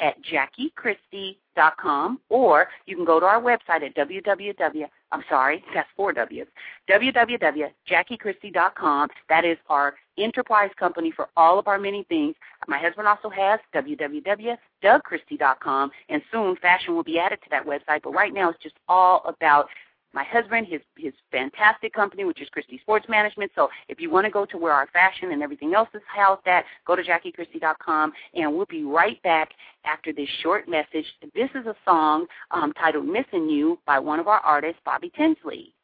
at 0.00 0.16
JackieChristie.com, 0.24 2.20
or 2.28 2.66
you 2.86 2.96
can 2.96 3.04
go 3.04 3.20
to 3.20 3.26
our 3.26 3.40
website 3.40 3.82
at 3.82 3.94
www. 3.96 4.88
I'm 5.12 5.22
sorry, 5.28 5.64
that's 5.72 5.88
four 5.96 6.12
W's. 6.12 6.48
www.JackieChristie.com. 6.90 9.08
That 9.28 9.44
is 9.44 9.56
our 9.68 9.94
enterprise 10.18 10.70
company 10.78 11.12
for 11.14 11.28
all 11.36 11.58
of 11.58 11.68
our 11.68 11.78
many 11.78 12.04
things. 12.04 12.34
My 12.66 12.78
husband 12.78 13.06
also 13.06 13.28
has 13.30 13.60
www.dougchristie.com, 13.74 15.90
and 16.08 16.22
soon 16.32 16.56
fashion 16.56 16.94
will 16.94 17.04
be 17.04 17.18
added 17.18 17.40
to 17.42 17.50
that 17.50 17.66
website. 17.66 18.00
But 18.02 18.14
right 18.14 18.32
now, 18.34 18.50
it's 18.50 18.62
just 18.62 18.76
all 18.88 19.22
about 19.26 19.68
my 20.16 20.24
husband, 20.24 20.66
his 20.66 20.80
his 20.96 21.12
fantastic 21.30 21.92
company, 21.92 22.24
which 22.24 22.40
is 22.40 22.48
Christie 22.48 22.78
Sports 22.80 23.04
Management. 23.06 23.52
So 23.54 23.68
if 23.88 24.00
you 24.00 24.10
want 24.10 24.24
to 24.24 24.30
go 24.30 24.46
to 24.46 24.56
where 24.56 24.72
our 24.72 24.88
fashion 24.88 25.30
and 25.30 25.42
everything 25.42 25.74
else 25.74 25.90
is 25.92 26.00
housed 26.08 26.46
at, 26.46 26.64
go 26.86 26.96
to 26.96 27.02
JackieChristie.com, 27.02 28.12
and 28.34 28.56
we'll 28.56 28.64
be 28.64 28.82
right 28.82 29.22
back 29.22 29.50
after 29.84 30.14
this 30.14 30.28
short 30.42 30.68
message. 30.68 31.04
This 31.34 31.50
is 31.54 31.66
a 31.66 31.76
song 31.84 32.26
um, 32.50 32.72
titled 32.72 33.06
"Missing 33.06 33.50
You" 33.50 33.78
by 33.86 33.98
one 33.98 34.18
of 34.18 34.26
our 34.26 34.40
artists, 34.40 34.80
Bobby 34.86 35.12
Tinsley. 35.14 35.74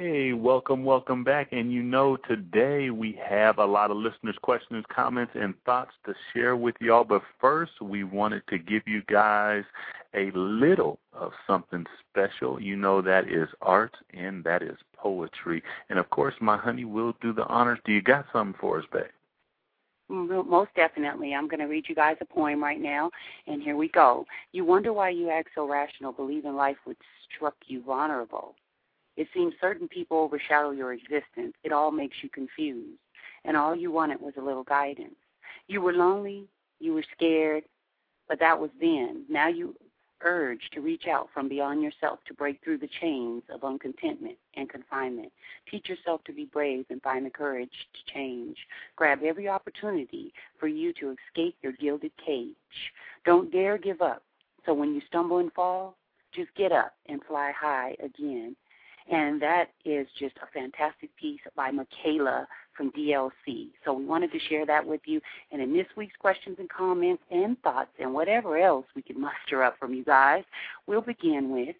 Hey, 0.00 0.32
welcome, 0.32 0.82
welcome 0.82 1.24
back. 1.24 1.48
And 1.52 1.70
you 1.70 1.82
know, 1.82 2.16
today 2.26 2.88
we 2.88 3.20
have 3.22 3.58
a 3.58 3.66
lot 3.66 3.90
of 3.90 3.98
listeners' 3.98 4.38
questions, 4.40 4.82
comments, 4.90 5.32
and 5.34 5.52
thoughts 5.66 5.90
to 6.06 6.14
share 6.32 6.56
with 6.56 6.74
y'all. 6.80 7.04
But 7.04 7.20
first, 7.38 7.72
we 7.82 8.02
wanted 8.02 8.42
to 8.48 8.56
give 8.56 8.80
you 8.86 9.02
guys 9.10 9.62
a 10.14 10.30
little 10.30 10.98
of 11.12 11.32
something 11.46 11.84
special. 12.08 12.58
You 12.58 12.76
know, 12.76 13.02
that 13.02 13.28
is 13.28 13.46
art 13.60 13.94
and 14.14 14.42
that 14.44 14.62
is 14.62 14.78
poetry. 14.96 15.62
And 15.90 15.98
of 15.98 16.08
course, 16.08 16.32
my 16.40 16.56
honey 16.56 16.86
will 16.86 17.14
do 17.20 17.34
the 17.34 17.44
honors. 17.44 17.78
Do 17.84 17.92
you 17.92 18.00
got 18.00 18.24
something 18.32 18.58
for 18.58 18.78
us, 18.78 18.86
babe? 18.90 19.02
Mm, 20.10 20.46
Most 20.48 20.70
definitely. 20.74 21.34
I'm 21.34 21.46
going 21.46 21.60
to 21.60 21.66
read 21.66 21.84
you 21.90 21.94
guys 21.94 22.16
a 22.22 22.24
poem 22.24 22.62
right 22.62 22.80
now, 22.80 23.10
and 23.46 23.62
here 23.62 23.76
we 23.76 23.88
go. 23.88 24.24
You 24.52 24.64
wonder 24.64 24.94
why 24.94 25.10
you 25.10 25.28
act 25.28 25.50
so 25.54 25.68
rational, 25.68 26.12
believing 26.12 26.56
life 26.56 26.78
would 26.86 26.96
struck 27.36 27.56
you 27.66 27.82
vulnerable. 27.82 28.54
It 29.20 29.28
seems 29.34 29.52
certain 29.60 29.86
people 29.86 30.16
overshadow 30.16 30.70
your 30.70 30.94
existence. 30.94 31.52
It 31.62 31.72
all 31.72 31.90
makes 31.90 32.16
you 32.22 32.30
confused, 32.30 32.98
and 33.44 33.54
all 33.54 33.76
you 33.76 33.92
wanted 33.92 34.18
was 34.18 34.32
a 34.38 34.42
little 34.42 34.62
guidance. 34.62 35.14
You 35.66 35.82
were 35.82 35.92
lonely, 35.92 36.46
you 36.78 36.94
were 36.94 37.04
scared, 37.14 37.64
but 38.30 38.40
that 38.40 38.58
was 38.58 38.70
then. 38.80 39.26
Now 39.28 39.48
you 39.48 39.74
urge 40.22 40.70
to 40.72 40.80
reach 40.80 41.06
out 41.06 41.28
from 41.34 41.50
beyond 41.50 41.82
yourself 41.82 42.20
to 42.28 42.32
break 42.32 42.64
through 42.64 42.78
the 42.78 42.88
chains 42.98 43.42
of 43.52 43.62
uncontentment 43.62 44.38
and 44.54 44.70
confinement. 44.70 45.30
Teach 45.70 45.90
yourself 45.90 46.24
to 46.24 46.32
be 46.32 46.46
brave 46.46 46.86
and 46.88 47.02
find 47.02 47.26
the 47.26 47.30
courage 47.30 47.88
to 47.92 48.14
change. 48.14 48.56
Grab 48.96 49.22
every 49.22 49.50
opportunity 49.50 50.32
for 50.58 50.66
you 50.66 50.94
to 50.94 51.14
escape 51.28 51.56
your 51.60 51.72
gilded 51.72 52.12
cage. 52.24 52.54
Don't 53.26 53.52
dare 53.52 53.76
give 53.76 54.00
up. 54.00 54.22
So 54.64 54.72
when 54.72 54.94
you 54.94 55.02
stumble 55.06 55.40
and 55.40 55.52
fall, 55.52 55.98
just 56.32 56.54
get 56.54 56.72
up 56.72 56.94
and 57.04 57.22
fly 57.22 57.52
high 57.54 57.96
again. 58.02 58.56
And 59.10 59.42
that 59.42 59.70
is 59.84 60.06
just 60.18 60.36
a 60.36 60.46
fantastic 60.54 61.14
piece 61.16 61.40
by 61.56 61.72
Michaela 61.72 62.46
from 62.76 62.92
DLC. 62.92 63.70
So 63.84 63.92
we 63.92 64.04
wanted 64.04 64.30
to 64.32 64.38
share 64.48 64.64
that 64.66 64.86
with 64.86 65.00
you. 65.04 65.20
And 65.50 65.60
in 65.60 65.72
this 65.72 65.86
week's 65.96 66.16
questions 66.16 66.56
and 66.60 66.68
comments 66.68 67.22
and 67.30 67.60
thoughts 67.62 67.90
and 67.98 68.14
whatever 68.14 68.56
else 68.56 68.86
we 68.94 69.02
can 69.02 69.20
muster 69.20 69.64
up 69.64 69.76
from 69.78 69.94
you 69.94 70.04
guys, 70.04 70.44
we'll 70.86 71.00
begin 71.00 71.50
with 71.50 71.76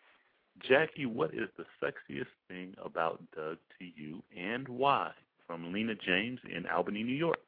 Jackie, 0.69 1.07
what 1.07 1.33
is 1.33 1.49
the 1.57 1.65
sexiest 1.83 2.27
thing 2.49 2.75
about 2.85 3.23
Doug 3.35 3.59
to 3.79 3.85
you 3.85 4.23
and 4.37 4.69
why? 4.69 5.11
From 5.47 5.73
Lena 5.73 5.95
James 5.95 6.39
in 6.55 6.67
Albany, 6.67 7.03
New 7.03 7.15
York. 7.15 7.39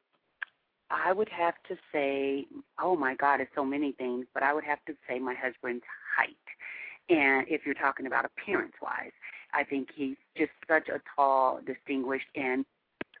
I 0.89 1.13
would 1.13 1.29
have 1.29 1.55
to 1.67 1.75
say, 1.91 2.45
oh 2.81 2.95
my 2.95 3.15
God, 3.15 3.39
it's 3.39 3.51
so 3.55 3.63
many 3.63 3.93
things, 3.93 4.25
but 4.33 4.43
I 4.43 4.53
would 4.53 4.63
have 4.63 4.83
to 4.87 4.93
say 5.07 5.19
my 5.19 5.33
husband's 5.33 5.83
height. 6.17 6.35
And 7.09 7.45
if 7.49 7.61
you're 7.65 7.75
talking 7.75 8.07
about 8.07 8.25
appearance 8.25 8.73
wise, 8.81 9.11
I 9.53 9.63
think 9.63 9.89
he's 9.95 10.17
just 10.37 10.51
such 10.67 10.89
a 10.89 10.99
tall, 11.15 11.59
distinguished, 11.65 12.27
and 12.35 12.65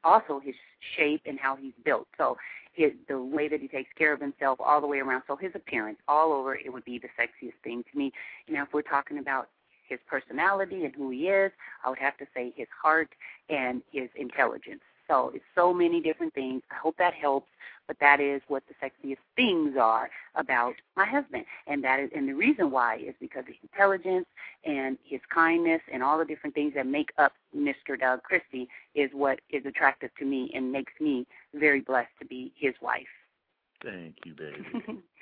also 0.03 0.39
his 0.39 0.55
shape 0.97 1.21
and 1.25 1.39
how 1.39 1.55
he's 1.55 1.73
built. 1.85 2.07
So 2.17 2.37
his, 2.73 2.91
the 3.07 3.21
way 3.21 3.47
that 3.47 3.61
he 3.61 3.67
takes 3.67 3.89
care 3.97 4.13
of 4.13 4.19
himself 4.19 4.59
all 4.59 4.81
the 4.81 4.87
way 4.87 4.99
around. 4.99 5.23
So 5.27 5.35
his 5.35 5.51
appearance 5.55 5.99
all 6.07 6.33
over, 6.33 6.55
it 6.55 6.71
would 6.71 6.85
be 6.85 6.99
the 6.99 7.09
sexiest 7.19 7.53
thing 7.63 7.83
to 7.91 7.97
me. 7.97 8.11
You 8.47 8.55
know, 8.55 8.63
if 8.63 8.73
we're 8.73 8.81
talking 8.81 9.19
about 9.19 9.49
his 9.87 9.99
personality 10.07 10.85
and 10.85 10.95
who 10.95 11.09
he 11.11 11.27
is, 11.27 11.51
I 11.85 11.89
would 11.89 11.99
have 11.99 12.17
to 12.17 12.25
say 12.33 12.53
his 12.55 12.67
heart 12.81 13.09
and 13.49 13.81
his 13.91 14.09
intelligence. 14.15 14.81
So 15.07 15.31
it's 15.33 15.43
so 15.55 15.73
many 15.73 16.01
different 16.01 16.33
things. 16.33 16.61
I 16.71 16.75
hope 16.75 16.97
that 16.97 17.13
helps, 17.13 17.47
but 17.87 17.97
that 17.99 18.19
is 18.19 18.41
what 18.47 18.63
the 18.67 18.73
sexiest 18.85 19.17
things 19.35 19.75
are 19.79 20.09
about 20.35 20.75
my 20.95 21.05
husband. 21.05 21.45
And 21.67 21.83
that 21.83 21.99
is 21.99 22.09
and 22.15 22.27
the 22.27 22.33
reason 22.33 22.71
why 22.71 22.97
is 22.97 23.15
because 23.19 23.41
of 23.41 23.47
his 23.47 23.57
intelligence 23.63 24.25
and 24.65 24.97
his 25.03 25.21
kindness 25.33 25.81
and 25.91 26.01
all 26.03 26.17
the 26.17 26.25
different 26.25 26.55
things 26.55 26.73
that 26.75 26.87
make 26.87 27.11
up 27.17 27.33
Mr. 27.55 27.99
Doug 27.99 28.23
Christie 28.23 28.69
is 28.95 29.09
what 29.13 29.39
is 29.49 29.65
attractive 29.65 30.11
to 30.19 30.25
me 30.25 30.51
and 30.53 30.71
makes 30.71 30.93
me 30.99 31.25
very 31.53 31.81
blessed 31.81 32.11
to 32.19 32.25
be 32.25 32.51
his 32.55 32.73
wife. 32.81 33.07
Thank 33.83 34.15
you, 34.25 34.33
baby. 34.33 34.99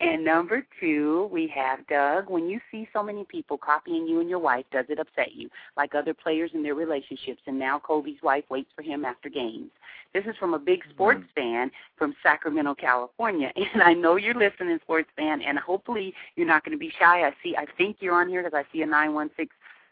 And 0.00 0.24
number 0.24 0.66
two, 0.80 1.28
we 1.32 1.46
have 1.54 1.86
Doug. 1.86 2.28
When 2.28 2.48
you 2.48 2.60
see 2.70 2.88
so 2.92 3.02
many 3.02 3.24
people 3.24 3.56
copying 3.56 4.08
you 4.08 4.20
and 4.20 4.28
your 4.28 4.40
wife, 4.40 4.64
does 4.72 4.86
it 4.88 4.98
upset 4.98 5.34
you? 5.34 5.48
Like 5.76 5.94
other 5.94 6.12
players 6.12 6.50
in 6.52 6.62
their 6.62 6.74
relationships, 6.74 7.40
and 7.46 7.58
now 7.58 7.78
Kobe's 7.78 8.20
wife 8.22 8.44
waits 8.50 8.70
for 8.74 8.82
him 8.82 9.04
after 9.04 9.28
games. 9.28 9.70
This 10.12 10.24
is 10.26 10.36
from 10.38 10.52
a 10.52 10.58
big 10.58 10.80
sports 10.90 11.20
mm-hmm. 11.20 11.40
fan 11.40 11.70
from 11.96 12.14
Sacramento, 12.22 12.74
California. 12.74 13.52
And 13.74 13.82
I 13.82 13.92
know 13.92 14.16
you're 14.16 14.34
listening, 14.34 14.78
sports 14.82 15.08
fan, 15.16 15.42
and 15.42 15.58
hopefully 15.58 16.12
you're 16.36 16.46
not 16.46 16.64
going 16.64 16.76
to 16.76 16.78
be 16.78 16.92
shy. 16.98 17.22
I 17.22 17.32
see, 17.42 17.56
I 17.56 17.66
think 17.78 17.98
you're 18.00 18.14
on 18.14 18.28
here 18.28 18.42
because 18.42 18.56
I 18.56 18.70
see 18.72 18.82
a 18.82 18.86
916 18.86 19.48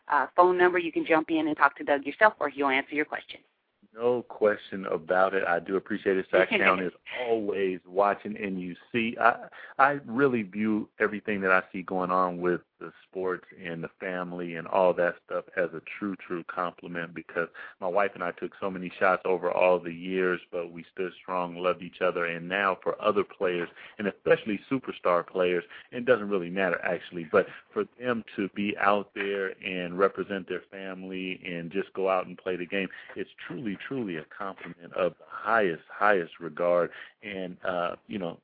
uh, 0.09 0.27
phone 0.35 0.59
number. 0.59 0.79
You 0.79 0.93
can 0.93 1.07
jump 1.07 1.31
in 1.31 1.47
and 1.47 1.57
talk 1.57 1.77
to 1.79 1.85
Doug 1.85 2.05
yourself, 2.05 2.35
or 2.41 2.49
he'll 2.49 2.69
answer 2.69 2.95
your 2.95 3.05
question. 3.05 3.41
No 3.95 4.23
question 4.23 4.87
about 4.87 5.35
it. 5.35 5.45
I 5.47 5.61
do 5.61 5.77
appreciate 5.77 6.17
it. 6.17 6.27
Sac 6.31 6.49
County 6.59 6.87
is 6.87 6.93
always 7.21 7.79
watching, 7.87 8.37
and 8.39 8.59
you 8.61 8.75
see, 8.91 9.17
I 9.21 9.47
I 9.79 10.01
really 10.07 10.43
view 10.43 10.89
everything 10.99 11.41
that 11.43 11.53
I 11.53 11.63
see 11.73 11.83
going 11.83 12.11
on 12.11 12.41
with 12.41 12.63
the 12.83 12.93
sports 13.09 13.47
and 13.65 13.83
the 13.83 13.91
family 14.01 14.57
and 14.57 14.67
all 14.67 14.93
that 14.95 15.15
stuff 15.25 15.45
as 15.57 15.71
a 15.73 15.81
true, 15.99 16.17
true 16.27 16.45
compliment 16.45 17.15
because 17.15 17.49
my 17.81 17.87
wife 17.87 18.11
and 18.15 18.23
I 18.23 18.33
took 18.33 18.53
so 18.61 18.71
many 18.71 18.93
shots 18.99 19.23
over 19.25 19.51
all 19.51 19.79
the 19.79 19.93
years, 19.93 20.41
but 20.51 20.73
we 20.73 20.85
stood 20.93 21.13
strong, 21.23 21.57
loved 21.57 21.83
each 21.83 22.03
other, 22.03 22.27
and 22.27 22.49
now 22.49 22.77
for 22.83 23.01
other 23.01 23.25
players 23.25 23.69
and 23.99 24.09
especially 24.09 24.61
superstar 24.71 25.27
players, 25.27 25.65
it 25.93 26.05
doesn't 26.05 26.29
really 26.29 26.51
matter 26.51 26.81
actually, 26.85 27.29
but 27.31 27.47
for 27.73 27.85
them 28.01 28.25
to 28.37 28.49
be 28.55 28.75
out 28.79 29.11
there 29.15 29.53
and 29.65 29.99
represent 29.99 30.49
their 30.49 30.63
family 30.71 31.41
and 31.47 31.71
just 31.71 31.93
go 31.95 32.09
out 32.09 32.27
and 32.27 32.37
play 32.37 32.57
the 32.57 32.67
game, 32.67 32.89
it's 33.17 33.31
truly, 33.47 33.79
truly 33.87 34.17
a 34.17 34.25
compliment 34.37 34.93
of 34.95 35.13
the 35.19 35.25
highest, 35.29 35.83
highest 35.89 36.33
regard. 36.41 36.91
And 37.23 37.57
uh, 37.65 37.97
you 38.09 38.19
know, 38.19 38.39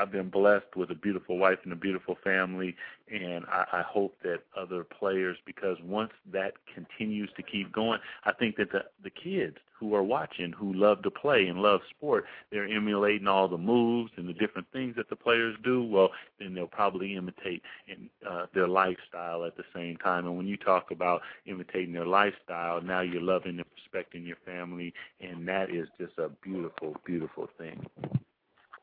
I've 0.00 0.10
been 0.10 0.30
blessed 0.30 0.76
with 0.76 0.90
a 0.90 0.94
beautiful 0.94 1.36
wife 1.36 1.58
and 1.64 1.72
a 1.74 1.76
beautiful 1.76 2.16
family, 2.24 2.74
and 3.12 3.44
I, 3.46 3.66
I 3.70 3.82
hope 3.82 4.16
that 4.22 4.40
other 4.56 4.82
players, 4.82 5.36
because 5.44 5.76
once 5.84 6.12
that 6.32 6.54
continues 6.74 7.28
to 7.36 7.42
keep 7.42 7.70
going, 7.70 8.00
I 8.24 8.32
think 8.32 8.56
that 8.56 8.72
the 8.72 8.84
the 9.04 9.10
kids 9.10 9.58
who 9.78 9.94
are 9.94 10.02
watching, 10.02 10.52
who 10.52 10.72
love 10.72 11.02
to 11.02 11.10
play 11.10 11.46
and 11.46 11.60
love 11.60 11.80
sport, 11.90 12.24
they're 12.50 12.66
emulating 12.66 13.26
all 13.26 13.46
the 13.46 13.58
moves 13.58 14.10
and 14.16 14.26
the 14.26 14.32
different 14.32 14.68
things 14.72 14.96
that 14.96 15.10
the 15.10 15.16
players 15.16 15.56
do. 15.62 15.82
Well, 15.82 16.10
then 16.38 16.54
they'll 16.54 16.66
probably 16.66 17.16
imitate 17.16 17.62
in 17.86 18.08
uh, 18.28 18.46
their 18.54 18.68
lifestyle 18.68 19.44
at 19.44 19.56
the 19.56 19.64
same 19.74 19.96
time. 19.98 20.26
And 20.26 20.36
when 20.36 20.46
you 20.46 20.56
talk 20.56 20.90
about 20.90 21.20
imitating 21.46 21.92
their 21.92 22.06
lifestyle, 22.06 22.80
now 22.80 23.00
you're 23.00 23.22
loving 23.22 23.58
and 23.58 23.64
respecting 23.74 24.24
your 24.24 24.38
family, 24.46 24.94
and 25.20 25.46
that 25.48 25.70
is 25.70 25.88
just 25.98 26.18
a 26.18 26.30
beautiful, 26.42 26.96
beautiful 27.04 27.48
thing. 27.58 27.86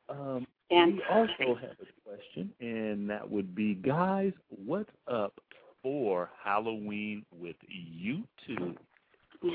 Um, 0.09 0.47
and 0.69 0.95
we 0.95 1.03
also 1.09 1.55
have 1.55 1.77
a 1.81 2.09
question, 2.09 2.51
and 2.59 3.09
that 3.09 3.29
would 3.29 3.55
be, 3.55 3.73
guys, 3.75 4.33
what's 4.49 4.89
up 5.07 5.39
for 5.81 6.29
Halloween 6.43 7.25
with 7.31 7.55
you 7.67 8.23
two? 8.45 8.75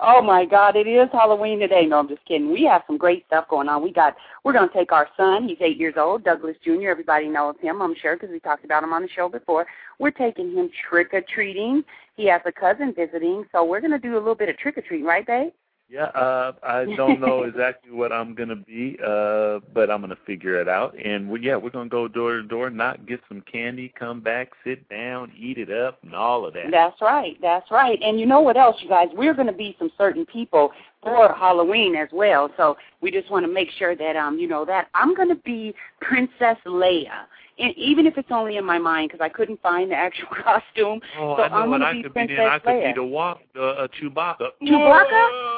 oh 0.00 0.20
my 0.20 0.44
God, 0.44 0.76
it 0.76 0.86
is 0.86 1.08
Halloween 1.12 1.60
today. 1.60 1.86
No, 1.86 1.98
I'm 1.98 2.08
just 2.08 2.24
kidding. 2.24 2.50
We 2.52 2.64
have 2.64 2.82
some 2.86 2.98
great 2.98 3.24
stuff 3.26 3.48
going 3.48 3.68
on. 3.68 3.82
We 3.82 3.92
got 3.92 4.16
we're 4.44 4.52
going 4.52 4.68
to 4.68 4.74
take 4.74 4.92
our 4.92 5.08
son. 5.16 5.48
He's 5.48 5.58
eight 5.60 5.78
years 5.78 5.94
old, 5.96 6.24
Douglas 6.24 6.56
Jr. 6.64 6.90
Everybody 6.90 7.28
knows 7.28 7.54
him, 7.60 7.80
I'm 7.80 7.94
sure, 8.00 8.16
because 8.16 8.30
we 8.30 8.40
talked 8.40 8.64
about 8.64 8.82
him 8.82 8.92
on 8.92 9.02
the 9.02 9.08
show 9.08 9.28
before. 9.28 9.66
We're 9.98 10.10
taking 10.10 10.52
him 10.52 10.70
trick 10.88 11.14
or 11.14 11.22
treating. 11.32 11.84
He 12.16 12.26
has 12.28 12.40
a 12.44 12.52
cousin 12.52 12.92
visiting, 12.94 13.44
so 13.52 13.64
we're 13.64 13.80
going 13.80 13.92
to 13.92 13.98
do 13.98 14.14
a 14.14 14.18
little 14.18 14.34
bit 14.34 14.48
of 14.48 14.58
trick 14.58 14.76
or 14.78 14.82
treating, 14.82 15.06
right, 15.06 15.26
babe? 15.26 15.52
Yeah, 15.88 16.06
uh, 16.06 16.52
I 16.62 16.84
don't 16.96 17.20
know 17.20 17.44
exactly 17.44 17.92
what 17.92 18.12
I'm 18.12 18.34
gonna 18.34 18.56
be, 18.56 18.98
uh, 19.04 19.60
but 19.72 19.90
I'm 19.90 20.00
gonna 20.00 20.18
figure 20.26 20.60
it 20.60 20.68
out. 20.68 20.96
And 20.98 21.28
we, 21.28 21.40
yeah, 21.42 21.56
we're 21.56 21.70
gonna 21.70 21.88
go 21.88 22.08
door 22.08 22.36
to 22.36 22.42
door, 22.42 22.70
not 22.70 23.06
get 23.06 23.20
some 23.28 23.40
candy, 23.42 23.92
come 23.96 24.20
back, 24.20 24.50
sit 24.64 24.88
down, 24.88 25.32
eat 25.38 25.58
it 25.58 25.70
up, 25.70 25.98
and 26.02 26.14
all 26.14 26.44
of 26.44 26.54
that. 26.54 26.70
That's 26.70 27.00
right. 27.00 27.36
That's 27.40 27.70
right. 27.70 27.98
And 28.02 28.18
you 28.18 28.26
know 28.26 28.40
what 28.40 28.56
else, 28.56 28.76
you 28.82 28.88
guys? 28.88 29.08
We're 29.14 29.34
gonna 29.34 29.52
be 29.52 29.76
some 29.78 29.92
certain 29.96 30.26
people 30.26 30.72
for 31.02 31.32
Halloween 31.34 31.94
as 31.94 32.08
well. 32.12 32.50
So 32.56 32.76
we 33.00 33.10
just 33.12 33.30
want 33.30 33.46
to 33.46 33.52
make 33.52 33.68
sure 33.78 33.94
that 33.94 34.16
um, 34.16 34.38
you 34.38 34.48
know 34.48 34.64
that 34.64 34.88
I'm 34.94 35.14
gonna 35.14 35.36
be 35.36 35.74
Princess 36.00 36.56
Leia 36.66 37.26
and 37.58 37.74
even 37.76 38.06
if 38.06 38.18
it's 38.18 38.28
only 38.30 38.56
in 38.56 38.64
my 38.64 38.78
mind 38.78 39.10
because 39.10 39.24
I 39.24 39.28
couldn't 39.28 39.60
find 39.62 39.90
the 39.90 39.96
actual 39.96 40.28
costume. 40.44 41.00
Oh, 41.18 41.36
so 41.36 41.42
I 41.42 41.48
know 41.48 41.54
I'm 41.56 41.70
what 41.70 41.82
I 41.82 42.02
could 42.02 42.14
be 42.14 42.26
be 42.26 42.36
then. 42.36 42.46
I 42.46 42.58
could 42.58 42.68
Leia. 42.68 42.94
be 42.94 43.00
the 43.00 43.04
walk, 43.04 43.40
the 43.54 43.62
uh, 43.62 43.88
Chewbacca. 44.00 44.48
Chewbacca. 44.62 45.56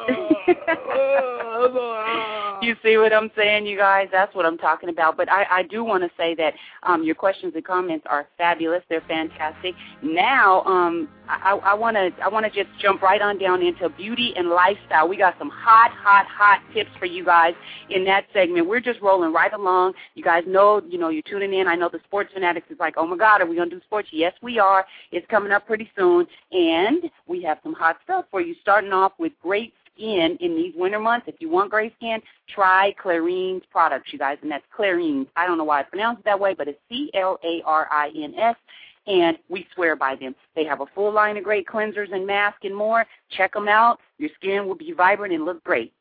you 2.62 2.76
see 2.82 2.96
what 2.98 3.12
I'm 3.12 3.30
saying, 3.36 3.66
you 3.66 3.76
guys? 3.76 4.08
That's 4.12 4.34
what 4.34 4.46
I'm 4.46 4.58
talking 4.58 4.88
about. 4.88 5.16
But 5.16 5.30
I, 5.30 5.44
I 5.50 5.62
do 5.64 5.82
want 5.84 6.04
to 6.04 6.10
say 6.16 6.34
that 6.36 6.54
um, 6.84 7.02
your 7.02 7.14
questions 7.14 7.52
and 7.54 7.64
comments 7.64 8.06
are 8.08 8.28
fabulous. 8.36 8.82
They're 8.88 9.02
fantastic. 9.08 9.74
Now, 10.02 10.62
um, 10.62 11.08
I, 11.28 11.58
I 11.62 11.74
want 11.74 11.96
to 11.96 12.10
I 12.22 12.28
want 12.28 12.46
to 12.46 12.64
just 12.64 12.74
jump 12.80 13.02
right 13.02 13.20
on 13.20 13.38
down 13.38 13.62
into 13.62 13.88
beauty 13.90 14.32
and 14.36 14.48
lifestyle. 14.48 15.08
We 15.08 15.16
got 15.16 15.34
some 15.38 15.50
hot, 15.50 15.90
hot, 15.90 16.26
hot 16.26 16.62
tips 16.72 16.90
for 16.98 17.06
you 17.06 17.24
guys 17.24 17.54
in 17.90 18.04
that 18.06 18.26
segment. 18.32 18.66
We're 18.66 18.80
just 18.80 19.00
rolling 19.00 19.32
right 19.32 19.52
along. 19.52 19.94
You 20.14 20.22
guys 20.22 20.44
know, 20.46 20.80
you 20.88 20.98
know, 20.98 21.08
you're 21.10 21.22
tuning 21.22 21.52
in. 21.52 21.68
I 21.68 21.74
know 21.74 21.87
the 21.88 22.00
sports 22.04 22.30
fanatics 22.32 22.66
is 22.70 22.78
like, 22.78 22.94
oh 22.96 23.06
my 23.06 23.16
God, 23.16 23.40
are 23.40 23.46
we 23.46 23.56
gonna 23.56 23.70
do 23.70 23.80
sports? 23.80 24.08
Yes, 24.12 24.34
we 24.42 24.58
are. 24.58 24.84
It's 25.12 25.26
coming 25.28 25.52
up 25.52 25.66
pretty 25.66 25.90
soon, 25.96 26.26
and 26.52 27.10
we 27.26 27.42
have 27.42 27.58
some 27.62 27.74
hot 27.74 27.98
stuff 28.04 28.26
for 28.30 28.40
you. 28.40 28.54
Starting 28.60 28.92
off 28.92 29.12
with 29.18 29.32
great 29.42 29.74
skin 29.94 30.36
in 30.40 30.56
these 30.56 30.74
winter 30.76 30.98
months. 30.98 31.26
If 31.28 31.36
you 31.40 31.48
want 31.48 31.70
great 31.70 31.94
skin, 31.96 32.20
try 32.54 32.94
Clarine's 33.02 33.64
products, 33.70 34.12
you 34.12 34.18
guys, 34.18 34.38
and 34.42 34.50
that's 34.50 34.64
Clarines. 34.76 35.26
I 35.36 35.46
don't 35.46 35.58
know 35.58 35.64
why 35.64 35.80
I 35.80 35.82
pronounce 35.84 36.20
it 36.20 36.24
that 36.24 36.38
way, 36.38 36.54
but 36.54 36.68
it's 36.68 36.80
C 36.88 37.10
L 37.14 37.38
A 37.44 37.62
R 37.64 37.88
I 37.90 38.10
N 38.14 38.34
S 38.36 38.56
and 39.08 39.38
we 39.48 39.66
swear 39.74 39.96
by 39.96 40.14
them. 40.14 40.34
They 40.54 40.64
have 40.64 40.80
a 40.80 40.86
full 40.94 41.12
line 41.12 41.36
of 41.36 41.44
great 41.44 41.66
cleansers 41.66 42.12
and 42.12 42.26
masks 42.26 42.60
and 42.62 42.76
more. 42.76 43.06
Check 43.30 43.54
them 43.54 43.66
out. 43.66 43.98
Your 44.18 44.30
skin 44.36 44.68
will 44.68 44.74
be 44.74 44.92
vibrant 44.92 45.32
and 45.32 45.44
look 45.44 45.64
great. 45.64 45.92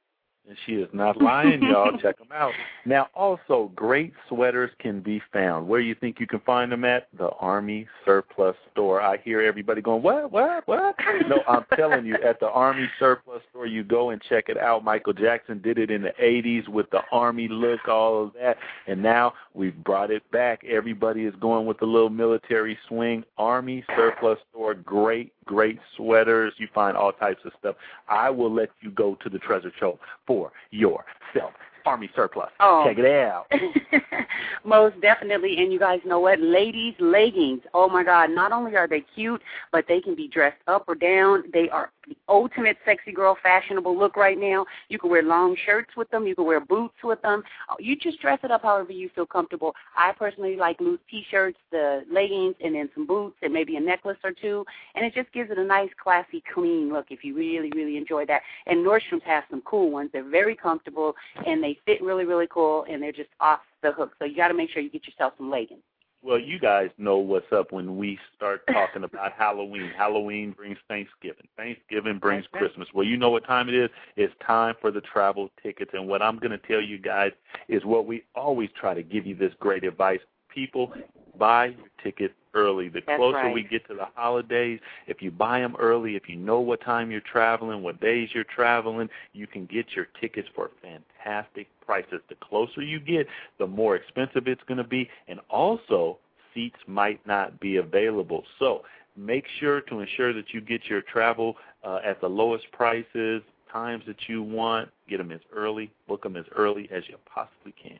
And 0.48 0.58
she 0.66 0.76
is 0.76 0.88
not 0.94 1.22
lying, 1.22 1.62
y'all. 1.62 1.92
Check 2.02 2.18
them 2.20 2.30
out. 2.34 2.54
Now, 2.86 3.10
also, 3.14 3.70
great 3.76 4.14
sweaters 4.30 4.72
can 4.80 5.02
be 5.02 5.22
found. 5.34 5.68
Where 5.68 5.82
you 5.82 5.94
think 5.94 6.22
you 6.22 6.28
can 6.28 6.40
find 6.42 6.72
them 6.72 6.86
at? 6.86 7.10
The 7.18 7.30
Army 7.32 7.86
Surplus 8.06 8.56
Store. 8.72 9.02
I 9.02 9.18
hear 9.18 9.42
everybody 9.42 9.82
going, 9.82 10.02
what, 10.02 10.32
what, 10.32 10.66
what? 10.66 10.96
No, 11.28 11.42
I'm 11.50 11.66
telling 11.76 12.06
you, 12.06 12.16
at 12.26 12.40
the 12.40 12.48
Army 12.48 12.88
Surplus 12.98 13.42
Store, 13.50 13.66
you 13.66 13.84
go 13.84 14.12
and 14.12 14.22
check 14.30 14.46
it 14.48 14.58
out. 14.58 14.86
Michael 14.86 15.14
Jackson 15.14 15.62
did 15.62 15.78
it 15.78 15.92
in 15.92 16.02
the 16.02 16.14
80s 16.22 16.70
with 16.70 16.90
the 16.92 17.02
Army 17.12 17.50
look, 17.50 17.86
all 17.90 18.24
of 18.24 18.34
that. 18.40 18.58
And 18.88 19.04
now 19.04 19.34
we've 19.54 19.76
brought 19.84 20.12
it 20.12 20.30
back. 20.32 20.64
Everybody 20.64 21.26
is 21.26 21.36
going 21.42 21.66
with 21.66 21.80
the 21.80 21.86
little 21.86 22.10
military 22.10 22.78
swing. 22.88 23.26
Army 23.38 23.84
Surplus 23.98 24.40
Store, 24.52 24.76
great 24.76 25.34
great 25.48 25.80
sweaters. 25.96 26.54
You 26.58 26.68
find 26.74 26.96
all 26.96 27.12
types 27.12 27.42
of 27.46 27.54
stuff. 27.60 27.76
I 28.08 28.30
will 28.30 28.54
let 28.54 28.70
you 28.82 28.92
go 28.92 29.16
to 29.24 29.30
the 29.30 29.40
treasure 29.40 29.72
trove 29.72 29.98
for 30.28 30.52
yourself. 30.70 31.54
Army 31.88 32.10
surplus. 32.16 32.50
Oh. 32.60 32.84
Check 32.86 32.98
it 32.98 33.06
out. 33.06 33.46
Most 34.66 35.00
definitely. 35.00 35.56
And 35.60 35.72
you 35.72 35.80
guys 35.80 36.00
know 36.06 36.20
what? 36.20 36.40
Ladies' 36.42 36.96
leggings. 37.00 37.62
Oh 37.74 37.88
my 37.88 38.04
God. 38.04 38.30
Not 38.30 38.52
only 38.52 38.76
are 38.76 38.88
they 38.88 39.06
cute, 39.16 39.42
but 39.72 39.86
they 39.88 40.02
can 40.02 40.14
be 40.14 40.28
dressed 40.28 40.62
up 40.68 40.84
or 40.88 40.96
down. 40.96 41.46
They 41.54 41.70
are 41.70 41.92
the 42.08 42.16
ultimate 42.28 42.78
sexy 42.86 43.12
girl 43.12 43.38
fashionable 43.42 43.98
look 43.98 44.18
right 44.18 44.38
now. 44.38 44.66
You 44.90 45.00
can 45.00 45.10
wear 45.10 45.24
long 45.24 45.56
shirts 45.66 45.92
with 45.96 46.10
them. 46.10 46.28
You 46.28 46.36
can 46.36 46.46
wear 46.46 46.60
boots 46.60 46.96
with 47.04 47.22
them. 47.22 47.44
Uh, 47.70 47.76
you 47.80 47.96
just 47.96 48.22
dress 48.22 48.40
it 48.44 48.52
up 48.52 48.64
however 48.64 48.92
you 48.92 49.10
feel 49.16 49.26
comfortable. 49.26 49.74
I 49.96 50.12
personally 50.12 50.58
like 50.58 50.80
loose 50.80 51.00
t-shirts, 51.10 51.58
the 51.72 52.04
leggings, 52.12 52.56
and 52.64 52.76
then 52.76 52.90
some 52.94 53.08
boots 53.08 53.38
and 53.42 53.54
maybe 53.54 53.78
a 53.78 53.80
necklace 53.80 54.18
or 54.24 54.32
two. 54.32 54.66
And 54.96 55.06
it 55.06 55.14
just 55.14 55.32
gives 55.34 55.52
it 55.52 55.58
a 55.58 55.64
nice, 55.64 55.90
classy, 56.02 56.44
clean 56.54 56.92
look 56.92 57.08
if 57.10 57.24
you 57.24 57.36
really, 57.36 57.72
really 57.72 57.98
enjoy 57.98 58.26
that. 58.26 58.42
And 58.66 58.86
Nordstrom's 58.86 59.24
has 59.26 59.44
some 59.50 59.62
cool 59.62 59.92
ones. 59.92 60.10
They're 60.14 60.28
very 60.28 60.56
comfortable 60.56 61.14
and 61.46 61.64
they 61.64 61.77
fit 61.86 62.02
really, 62.02 62.26
really 62.26 62.48
cool 62.50 62.86
and 62.90 63.02
they're 63.02 63.12
just 63.12 63.30
off 63.40 63.62
the 63.82 63.92
hook. 63.92 64.14
So 64.20 64.26
you 64.26 64.36
got 64.36 64.50
to 64.50 64.54
make 64.54 64.70
sure 64.70 64.82
you 64.82 64.90
get 64.90 65.08
yourself 65.08 65.34
some 65.38 65.50
leggings. 65.50 65.84
Well, 66.24 66.40
you 66.40 66.60
guys 66.60 66.90
know 66.98 67.18
what's 67.18 67.52
up 67.54 67.72
when 67.72 67.96
we 67.96 68.20
start 68.36 68.62
talking 68.68 69.04
about 69.04 69.34
Halloween. 69.34 69.92
Halloween 69.96 70.52
brings 70.52 70.78
Thanksgiving. 70.88 71.48
Thanksgiving 71.56 72.18
brings. 72.18 72.46
Christmas. 72.52 72.88
Well, 72.94 73.06
you 73.06 73.18
know 73.18 73.30
what 73.30 73.46
time 73.46 73.70
it 73.70 73.76
is? 73.76 73.90
It's 74.16 74.34
time 74.46 74.76
for 74.82 74.92
the 74.92 75.02
travel 75.02 75.50
tickets. 75.62 75.92
And 75.94 76.08
what 76.08 76.22
I'm 76.24 76.38
going 76.38 76.52
to 76.52 76.58
tell 76.58 76.82
you 76.82 76.98
guys 76.98 77.32
is 77.70 77.86
what 77.86 78.08
we 78.08 78.24
always 78.36 78.70
try 78.80 78.94
to 78.94 79.04
give 79.04 79.28
you 79.28 79.36
this 79.36 79.54
great 79.60 79.84
advice. 79.84 80.20
People, 80.58 80.92
buy 81.38 81.68
your 81.68 81.88
ticket 82.04 82.34
early. 82.56 82.90
The 82.90 83.02
That's 83.06 83.18
closer 83.18 83.38
right. 83.38 83.54
we 83.54 83.62
get 83.62 83.88
to 83.90 83.94
the 83.94 84.08
holidays, 84.16 84.80
if 85.06 85.22
you 85.22 85.30
buy 85.30 85.60
them 85.60 85.76
early, 85.78 86.16
if 86.16 86.28
you 86.28 86.36
know 86.36 86.60
what 86.62 86.82
time 86.82 87.12
you're 87.12 87.22
traveling, 87.22 87.84
what 87.84 88.02
days 88.02 88.30
you're 88.34 88.44
traveling, 88.44 89.08
you 89.34 89.46
can 89.46 89.68
get 89.68 89.86
your 89.96 90.08
tickets 90.20 90.48
for 90.56 90.72
fantastic 90.82 91.68
prices. 91.86 92.22
The 92.28 92.36
closer 92.42 92.82
you 92.82 93.00
get, 93.00 93.28
the 93.60 93.68
more 93.68 93.96
expensive 93.96 94.48
it's 94.48 94.64
going 94.68 94.80
to 94.80 94.84
be, 94.84 95.08
and 95.28 95.40
also 95.52 96.18
seats 96.56 96.80
might 96.88 97.26
not 97.28 97.60
be 97.60 97.78
available. 97.78 98.44
So 98.58 98.82
make 99.16 99.46
sure 99.60 99.82
to 99.82 100.00
ensure 100.00 100.34
that 100.34 100.56
you 100.56 100.62
get 100.62 100.86
your 100.86 101.04
travel 101.04 101.56
uh, 101.84 102.00
at 102.04 102.20
the 102.20 102.28
lowest 102.28 102.66
prices, 102.72 103.44
times 103.72 104.04
that 104.08 104.28
you 104.28 104.42
want. 104.42 104.90
Get 105.08 105.18
them 105.18 105.32
as 105.32 105.42
early, 105.56 105.92
book 106.08 106.24
them 106.24 106.36
as 106.36 106.46
early 106.56 106.90
as 106.92 107.04
you 107.08 107.18
possibly 107.32 107.76
can. 107.80 108.00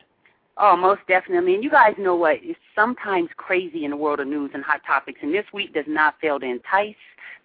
Oh, 0.60 0.76
most 0.76 1.02
definitely. 1.06 1.54
And 1.54 1.62
you 1.62 1.70
guys 1.70 1.94
know 1.98 2.16
what? 2.16 2.38
It's 2.42 2.58
sometimes 2.74 3.28
crazy 3.36 3.84
in 3.84 3.92
the 3.92 3.96
world 3.96 4.18
of 4.18 4.26
news 4.26 4.50
and 4.54 4.64
hot 4.64 4.80
topics. 4.84 5.20
And 5.22 5.32
this 5.32 5.44
week 5.54 5.72
does 5.72 5.84
not 5.86 6.14
fail 6.20 6.40
to 6.40 6.46
entice, 6.46 6.96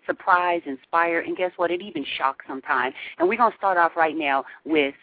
surprise, 0.07 0.61
inspire, 0.65 1.19
and 1.19 1.37
guess 1.37 1.51
what? 1.57 1.69
It 1.69 1.81
even 1.81 2.03
shocks 2.17 2.43
sometimes. 2.47 2.95
And 3.19 3.29
we're 3.29 3.37
going 3.37 3.51
to 3.51 3.57
start 3.57 3.77
off 3.77 3.95
right 3.95 4.17
now 4.17 4.45
with 4.65 4.95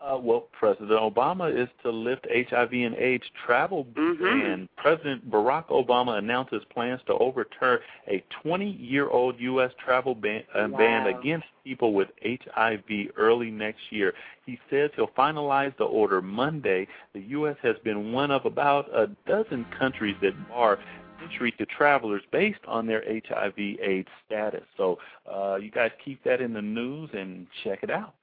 uh, 0.00 0.16
well, 0.16 0.48
President 0.52 0.90
Obama 0.90 1.50
is 1.50 1.68
to 1.82 1.90
lift 1.90 2.26
HIV 2.30 2.72
and 2.72 2.94
AIDS 2.94 3.24
travel 3.44 3.84
mm-hmm. 3.84 4.22
ban. 4.22 4.68
President 4.76 5.28
Barack 5.30 5.66
Obama 5.68 6.18
announces 6.18 6.62
plans 6.72 7.00
to 7.06 7.14
overturn 7.14 7.80
a 8.06 8.22
20-year-old 8.44 9.40
U.S. 9.40 9.72
travel 9.84 10.14
ban, 10.14 10.44
uh, 10.54 10.68
wow. 10.70 10.78
ban 10.78 11.06
against 11.08 11.46
people 11.64 11.92
with 11.94 12.08
HIV 12.24 13.08
early 13.16 13.50
next 13.50 13.80
year. 13.90 14.14
He 14.46 14.58
says 14.70 14.90
he'll 14.96 15.08
finalize 15.08 15.76
the 15.78 15.84
order 15.84 16.22
Monday. 16.22 16.86
The 17.12 17.20
U.S. 17.20 17.56
has 17.62 17.76
been 17.82 18.12
one 18.12 18.30
of 18.30 18.46
about 18.46 18.86
a 18.94 19.08
dozen 19.26 19.66
countries 19.78 20.16
that 20.22 20.48
bar 20.48 20.78
entry 21.20 21.52
to 21.52 21.66
travelers 21.66 22.22
based 22.30 22.60
on 22.68 22.86
their 22.86 23.02
HIV/AIDS 23.04 24.08
status. 24.24 24.62
So 24.76 24.98
uh, 25.30 25.56
you 25.56 25.70
guys 25.70 25.90
keep 26.04 26.22
that 26.22 26.40
in 26.40 26.52
the 26.52 26.62
news 26.62 27.10
and 27.12 27.46
check 27.64 27.80
it 27.82 27.90
out 27.90 28.14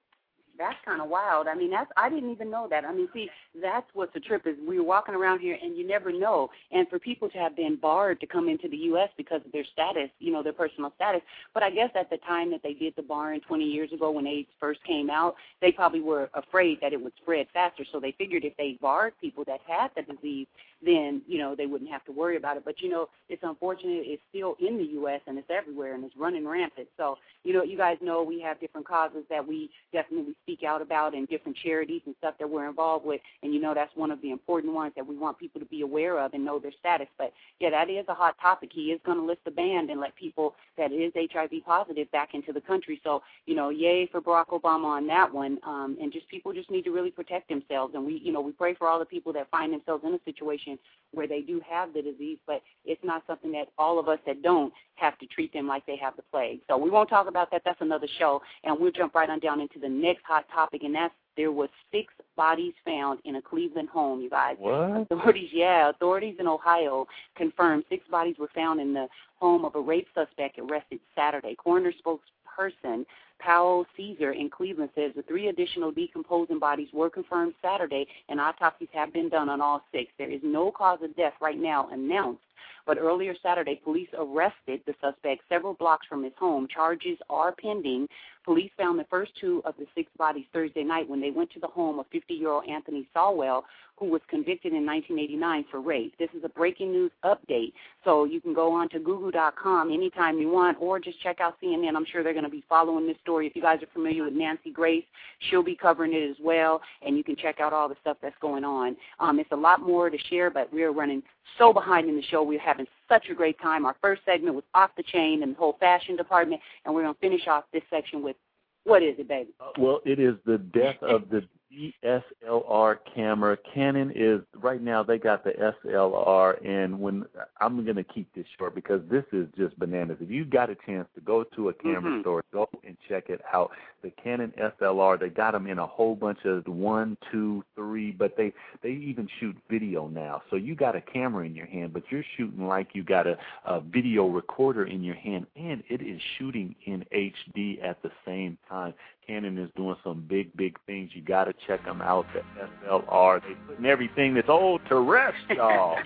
that's 0.58 0.78
kind 0.86 1.02
of 1.02 1.10
wild. 1.10 1.48
I 1.48 1.56
mean, 1.56 1.72
that's 1.72 1.92
I 1.98 2.10
didn't 2.10 2.32
even 2.32 2.50
know 2.50 2.68
that. 2.70 2.86
I 2.86 2.94
mean, 2.94 3.08
see, 3.14 3.30
that's 3.62 3.88
what 3.94 4.14
the 4.14 4.20
trip 4.20 4.46
is. 4.46 4.56
We 4.68 4.78
are 4.78 4.84
walking 4.84 5.16
around 5.16 5.40
here, 5.40 5.58
and 5.62 5.78
you 5.78 5.88
never 5.88 6.12
know. 6.12 6.50
And 6.72 6.88
for 6.90 7.00
people 7.00 7.30
to 7.30 7.38
have 7.38 7.56
been 7.56 7.76
barred 7.76 8.20
to 8.22 8.28
come 8.28 8.50
into 8.50 8.68
the 8.68 8.78
U.S. 8.78 9.10
because 9.18 9.42
of 9.46 9.52
their 9.52 9.66
status, 9.72 10.10
you 10.20 10.32
know, 10.32 10.44
their 10.44 10.54
personal 10.54 10.92
status. 10.96 11.22
But 11.54 11.64
I 11.64 11.70
guess 11.70 11.90
at 11.96 12.10
the 12.10 12.18
time 12.18 12.52
that 12.52 12.62
they 12.64 12.74
did 12.74 12.94
the 12.96 13.04
barring 13.04 13.42
20 13.42 13.64
years 13.64 13.92
ago 13.92 14.12
when 14.12 14.28
AIDS 14.28 14.50
first 14.60 14.84
came 14.84 15.10
out, 15.10 15.36
they 15.62 15.72
probably 15.72 16.02
were 16.02 16.30
afraid 16.34 16.80
that 16.82 16.94
it 16.94 17.02
would 17.02 17.14
spread 17.22 17.48
faster. 17.54 17.84
So 17.92 18.00
they 18.00 18.14
figured 18.18 18.44
if 18.44 18.56
they 18.58 18.78
barred 18.82 19.14
people 19.22 19.44
that 19.46 19.60
had 19.68 19.92
the 19.96 20.14
disease, 20.14 20.48
then 20.86 21.22
you 21.28 21.38
know 21.38 21.56
they 21.56 21.66
wouldn't 21.66 21.90
have 21.90 22.06
to 22.06 22.12
worry 22.12 22.38
about 22.38 22.58
it. 22.58 22.64
But 22.66 22.82
you 22.82 22.90
know, 22.90 23.10
it's 23.30 23.44
unfortunate. 23.44 24.04
It's 24.06 24.22
still 24.30 24.56
in 24.60 24.78
the 24.78 24.86
U.S. 25.00 25.22
and 25.28 25.38
it's 25.38 25.50
everywhere 25.50 25.96
and 25.96 26.04
it's 26.04 26.16
running 26.16 26.48
rampant. 26.48 26.88
So 26.98 27.18
you 27.44 27.54
know, 27.54 27.64
you 27.64 27.78
guys 27.78 27.98
know 28.02 28.24
we 28.24 28.42
have 28.42 28.60
different 28.60 28.88
causes 28.88 29.24
that 29.30 29.46
we 29.46 29.70
definitely 29.92 30.36
speak 30.46 30.64
out 30.64 30.82
about 30.82 31.16
and 31.16 31.28
different 31.28 31.58
charities 31.58 32.02
and 32.06 32.16
stuff 32.20 32.36
that 32.40 32.50
we're 32.50 32.70
involved 32.70 33.06
with. 33.06 33.20
And 33.42 33.54
you 33.54 33.60
know, 33.60 33.74
that's 33.74 33.92
one 33.96 34.12
of 34.12 34.22
the 34.22 34.32
important 34.32 34.74
ones 34.74 34.94
that 34.96 35.06
we 35.06 35.18
want 35.18 35.40
people 35.40 35.60
to 35.60 35.66
be 35.66 35.82
aware 35.82 36.20
of 36.20 36.34
and 36.34 36.46
know 36.46 36.60
their 36.60 36.72
status. 36.80 37.08
But 37.18 37.34
yeah, 37.60 37.72
that 37.72 37.90
is 37.90 38.06
a 38.08 38.14
hot 38.14 38.36
topic. 38.40 38.70
He 38.72 38.92
is 38.92 39.02
going 39.06 39.18
to 39.18 39.24
lift 39.26 39.44
the 39.44 39.52
ban 39.52 39.90
and 39.90 40.00
let 40.00 40.16
people 40.16 40.56
that 40.78 40.92
is 40.92 41.12
HIV 41.16 41.66
positive 41.66 42.12
back 42.12 42.30
into 42.34 42.54
the 42.54 42.62
country. 42.62 43.02
So 43.04 43.24
you 43.46 43.56
know, 43.56 43.70
yay 43.70 44.08
for 44.12 44.22
Barack 44.22 44.48
Obama 44.48 44.86
on 44.86 45.08
that 45.08 45.34
one. 45.34 45.58
Um, 45.64 45.98
and 46.02 46.12
just 46.12 46.28
people 46.30 46.54
just 46.54 46.70
need 46.70 46.84
to 46.84 46.92
really 46.92 47.12
protect 47.12 47.50
themselves. 47.50 47.96
And 47.96 48.06
we, 48.06 48.22
you 48.24 48.32
know, 48.32 48.42
we 48.42 48.52
pray 48.52 48.76
for 48.76 48.88
all 48.88 49.00
the 49.00 49.06
people 49.06 49.34
that 49.34 49.50
find 49.50 49.74
themselves 49.74 50.04
in 50.06 50.14
a 50.14 50.20
situation 50.26 50.78
where 51.14 51.28
they 51.28 51.42
do 51.42 51.62
have 51.68 51.94
the 51.94 52.02
disease, 52.02 52.38
but 52.46 52.62
it's 52.84 53.04
not 53.04 53.24
something 53.26 53.52
that 53.54 53.70
all 53.78 54.00
of 54.00 54.10
us 54.10 54.20
that 54.26 54.42
don't 54.42 54.74
have 54.96 55.18
to 55.20 55.26
treat 55.28 55.52
them 55.54 55.68
like 55.68 55.86
they 55.86 55.98
have 55.98 56.16
the 56.16 56.24
plague. 56.32 56.60
So 56.68 56.78
we 56.78 56.90
won't 56.90 57.10
talk 57.10 57.28
about 57.28 57.52
that. 57.52 57.62
That's 57.66 57.82
another 57.82 58.08
show. 58.20 58.42
And 58.64 58.80
we'll 58.80 58.92
jump 58.92 59.16
right 59.16 59.30
on 59.30 59.40
down 59.40 59.62
into 59.62 59.80
the 59.80 59.90
next 59.90 60.24
hot 60.26 60.35
topic, 60.54 60.84
and 60.84 60.96
that's 60.96 61.14
there 61.38 61.52
was 61.52 61.70
six 61.92 62.14
bodies 62.38 62.74
found 62.86 63.20
in 63.26 63.36
a 63.36 63.42
Cleveland 63.42 63.90
home, 63.90 64.22
you 64.22 64.30
guys. 64.30 64.56
What? 64.58 65.08
Authorities, 65.12 65.50
yeah, 65.52 65.90
authorities 65.90 66.36
in 66.40 66.48
Ohio 66.48 67.08
confirmed 67.36 67.84
six 67.90 68.08
bodies 68.08 68.36
were 68.40 68.50
found 68.56 68.80
in 68.80 68.94
the 68.94 69.08
home 69.38 69.66
of 69.66 69.76
a 69.76 69.82
rape 69.82 70.08
suspect 70.16 70.58
arrested 70.60 71.00
Saturday. 71.14 71.56
Coroner 71.56 71.92
spokesperson 71.92 73.06
Powell 73.40 73.86
Caesar 73.98 74.32
in 74.32 74.50
Cleveland 74.50 74.92
says 74.96 75.12
the 75.16 75.22
three 75.24 75.48
additional 75.48 75.92
decomposing 75.92 76.60
bodies 76.60 76.88
were 76.94 77.10
confirmed 77.10 77.54
Saturday, 77.62 78.08
and 78.30 78.40
autopsies 78.40 78.88
have 78.94 79.14
been 79.14 79.30
done 79.30 79.50
on 79.50 79.62
all 79.62 79.84
six. 79.92 80.12
There 80.18 80.32
is 80.32 80.42
no 80.44 80.72
cause 80.72 81.00
of 81.04 81.16
death 81.16 81.34
right 81.42 81.60
now 81.60 81.90
announced, 81.92 82.42
but 82.86 82.98
earlier 82.98 83.34
Saturday, 83.42 83.80
police 83.84 84.10
arrested 84.18 84.82
the 84.86 84.94
suspect 85.02 85.44
several 85.50 85.74
blocks 85.74 86.08
from 86.08 86.24
his 86.24 86.34
home. 86.38 86.68
Charges 86.68 87.18
are 87.30 87.52
pending. 87.52 88.08
Police 88.44 88.72
found 88.78 89.00
the 89.00 89.06
first 89.10 89.32
two 89.42 89.62
of 89.66 89.74
the 89.80 89.88
six 89.96 90.12
bodies 90.18 90.46
Thursday 90.54 90.84
night 90.84 91.10
when 91.10 91.20
they 91.20 91.32
went 91.32 91.52
to 91.54 91.60
the 91.60 91.68
home 91.68 91.98
of 91.98 92.06
50-year-old 92.12 92.70
Anthony 92.70 93.08
Sowell, 93.12 93.66
who 93.98 94.06
was 94.06 94.22
convicted 94.30 94.74
in 94.74 94.86
1989 94.86 95.66
for 95.72 95.82
rape. 95.82 96.14
This 96.20 96.30
is 96.38 96.44
a 96.44 96.50
breaking 96.50 96.92
news 96.92 97.12
update, 97.24 97.74
so 98.04 98.26
you 98.26 98.40
can 98.40 98.54
go 98.54 98.72
on 98.72 98.90
to 98.90 99.00
Google.com 99.00 99.92
anytime 99.92 100.38
you 100.38 100.50
want, 100.50 100.78
or 100.80 101.00
just 101.00 101.20
check 101.22 101.40
out 101.40 101.56
CNN. 101.62 101.96
I'm 101.96 102.06
sure 102.06 102.22
they're 102.22 102.34
going 102.34 102.46
to 102.46 102.52
be 102.52 102.64
following 102.70 103.08
this 103.08 103.18
story. 103.24 103.48
If 103.48 103.56
you 103.56 103.62
guys 103.64 103.82
are 103.82 103.88
familiar 103.94 104.26
with 104.26 104.34
Nancy 104.34 104.70
Grace, 104.70 105.06
she'll 105.50 105.64
be 105.64 105.76
covering 105.76 106.14
it 106.14 106.30
as 106.30 106.36
well, 106.40 106.82
and 107.02 107.18
you 107.18 107.24
can 107.24 107.36
check 107.36 107.60
out 107.60 107.74
all 107.74 107.90
the 107.90 107.96
stuff 108.02 108.18
that's 108.22 108.36
going 108.42 108.64
on. 108.64 108.96
Um, 109.20 109.40
it's 109.40 109.52
a 109.52 109.56
lot 109.56 109.82
more 109.82 110.10
to 110.10 110.18
share, 110.30 110.52
but 110.52 110.72
we're 110.72 110.92
running 110.92 111.24
so 111.58 111.72
behind 111.72 112.10
in 112.10 112.16
the 112.16 112.24
show. 112.24 112.44
We're 112.46 112.60
having 112.60 112.88
such 113.10 113.30
a 113.30 113.34
great 113.34 113.60
time. 113.60 113.86
Our 113.86 113.96
first 114.02 114.22
segment 114.26 114.56
was 114.56 114.64
off 114.74 114.92
the 114.98 115.04
chain 115.04 115.44
and 115.44 115.54
the 115.54 115.58
whole 115.58 115.78
fashion 115.80 116.16
department, 116.16 116.62
and 116.86 116.94
we're 116.94 117.04
going 117.04 117.14
to 117.14 117.20
finish 117.20 117.48
off 117.48 117.66
this 117.74 117.84
section 117.90 118.22
with 118.22 118.36
what 118.84 119.02
is 119.02 119.16
it, 119.18 119.28
baby? 119.28 119.50
Well, 119.80 120.00
it 120.06 120.20
is 120.20 120.36
the 120.46 120.60
death 120.60 121.02
of 121.02 121.30
the 121.30 121.42
DSLR 121.76 122.98
camera. 123.14 123.58
Canon 123.74 124.12
is 124.16 124.42
right 124.56 124.82
now 124.82 125.04
they 125.04 125.18
got 125.18 125.44
the 125.44 125.52
SLR, 125.86 126.66
and 126.66 127.00
when 127.00 127.26
I'm 127.60 127.84
going 127.84 127.96
to 127.96 128.04
keep 128.04 128.34
this 128.34 128.46
short 128.58 128.76
because 128.76 129.02
this 129.10 129.26
is 129.32 129.48
just 129.58 129.78
bananas. 129.78 130.18
If 130.22 130.30
you 130.30 130.46
got 130.46 130.70
a 130.70 130.76
chance 130.86 131.08
to 131.16 131.22
go 131.22 131.44
to 131.56 131.70
a 131.70 131.74
camera 131.74 132.12
mm-hmm. 132.12 132.22
store, 132.22 132.44
go 132.54 132.70
and 132.86 132.98
check 133.08 133.30
it 133.30 133.42
out. 133.54 133.72
The 134.04 134.12
Canon 134.12 134.54
SLR, 134.58 135.20
they 135.20 135.30
got 135.30 135.52
them 135.52 135.68
in 135.68 135.80
a 135.80 135.88
whole 135.88 136.16
bunch 136.16 136.40
of 136.46 136.66
one, 136.68 137.18
two, 137.32 137.64
three, 137.76 138.12
but 138.12 138.38
they 138.38 138.54
they 138.82 138.90
even 138.92 139.28
shoot 139.40 139.56
video 139.70 140.08
now. 140.08 140.42
So 140.50 140.56
you 140.56 140.76
got 140.76 140.96
a 140.96 141.02
camera 141.02 141.46
in 141.46 141.56
your 141.56 141.66
hand, 141.66 141.94
but 141.94 142.04
you're 142.10 142.26
shooting 142.38 142.68
like 142.68 142.90
you 142.94 143.04
got 143.04 143.28
a, 143.28 143.38
a 143.66 143.82
video 143.82 144.28
recorder 144.28 144.86
in 144.86 145.04
your 145.04 145.16
hand, 145.16 145.48
and 145.56 145.84
it 145.90 146.02
is 146.02 146.22
shooting 146.38 146.76
in 146.86 147.06
HD 147.14 147.84
at 147.84 148.02
the 148.02 148.12
same 148.26 148.58
time. 148.70 148.94
Canon 149.26 149.58
is 149.58 149.70
doing 149.76 149.96
some 150.04 150.26
big, 150.28 150.56
big 150.56 150.78
things. 150.86 151.12
You 151.14 151.22
got 151.22 151.46
to 151.46 151.54
check 151.66 151.84
them 151.86 152.02
out. 152.02 152.26
The 152.34 152.42
SLR, 152.88 153.42
they 153.42 153.56
putting 153.68 153.86
everything 153.86 154.34
that's 154.34 154.50
old 154.50 154.82
to 154.90 155.00
rest, 155.00 155.38
y'all. 155.50 155.98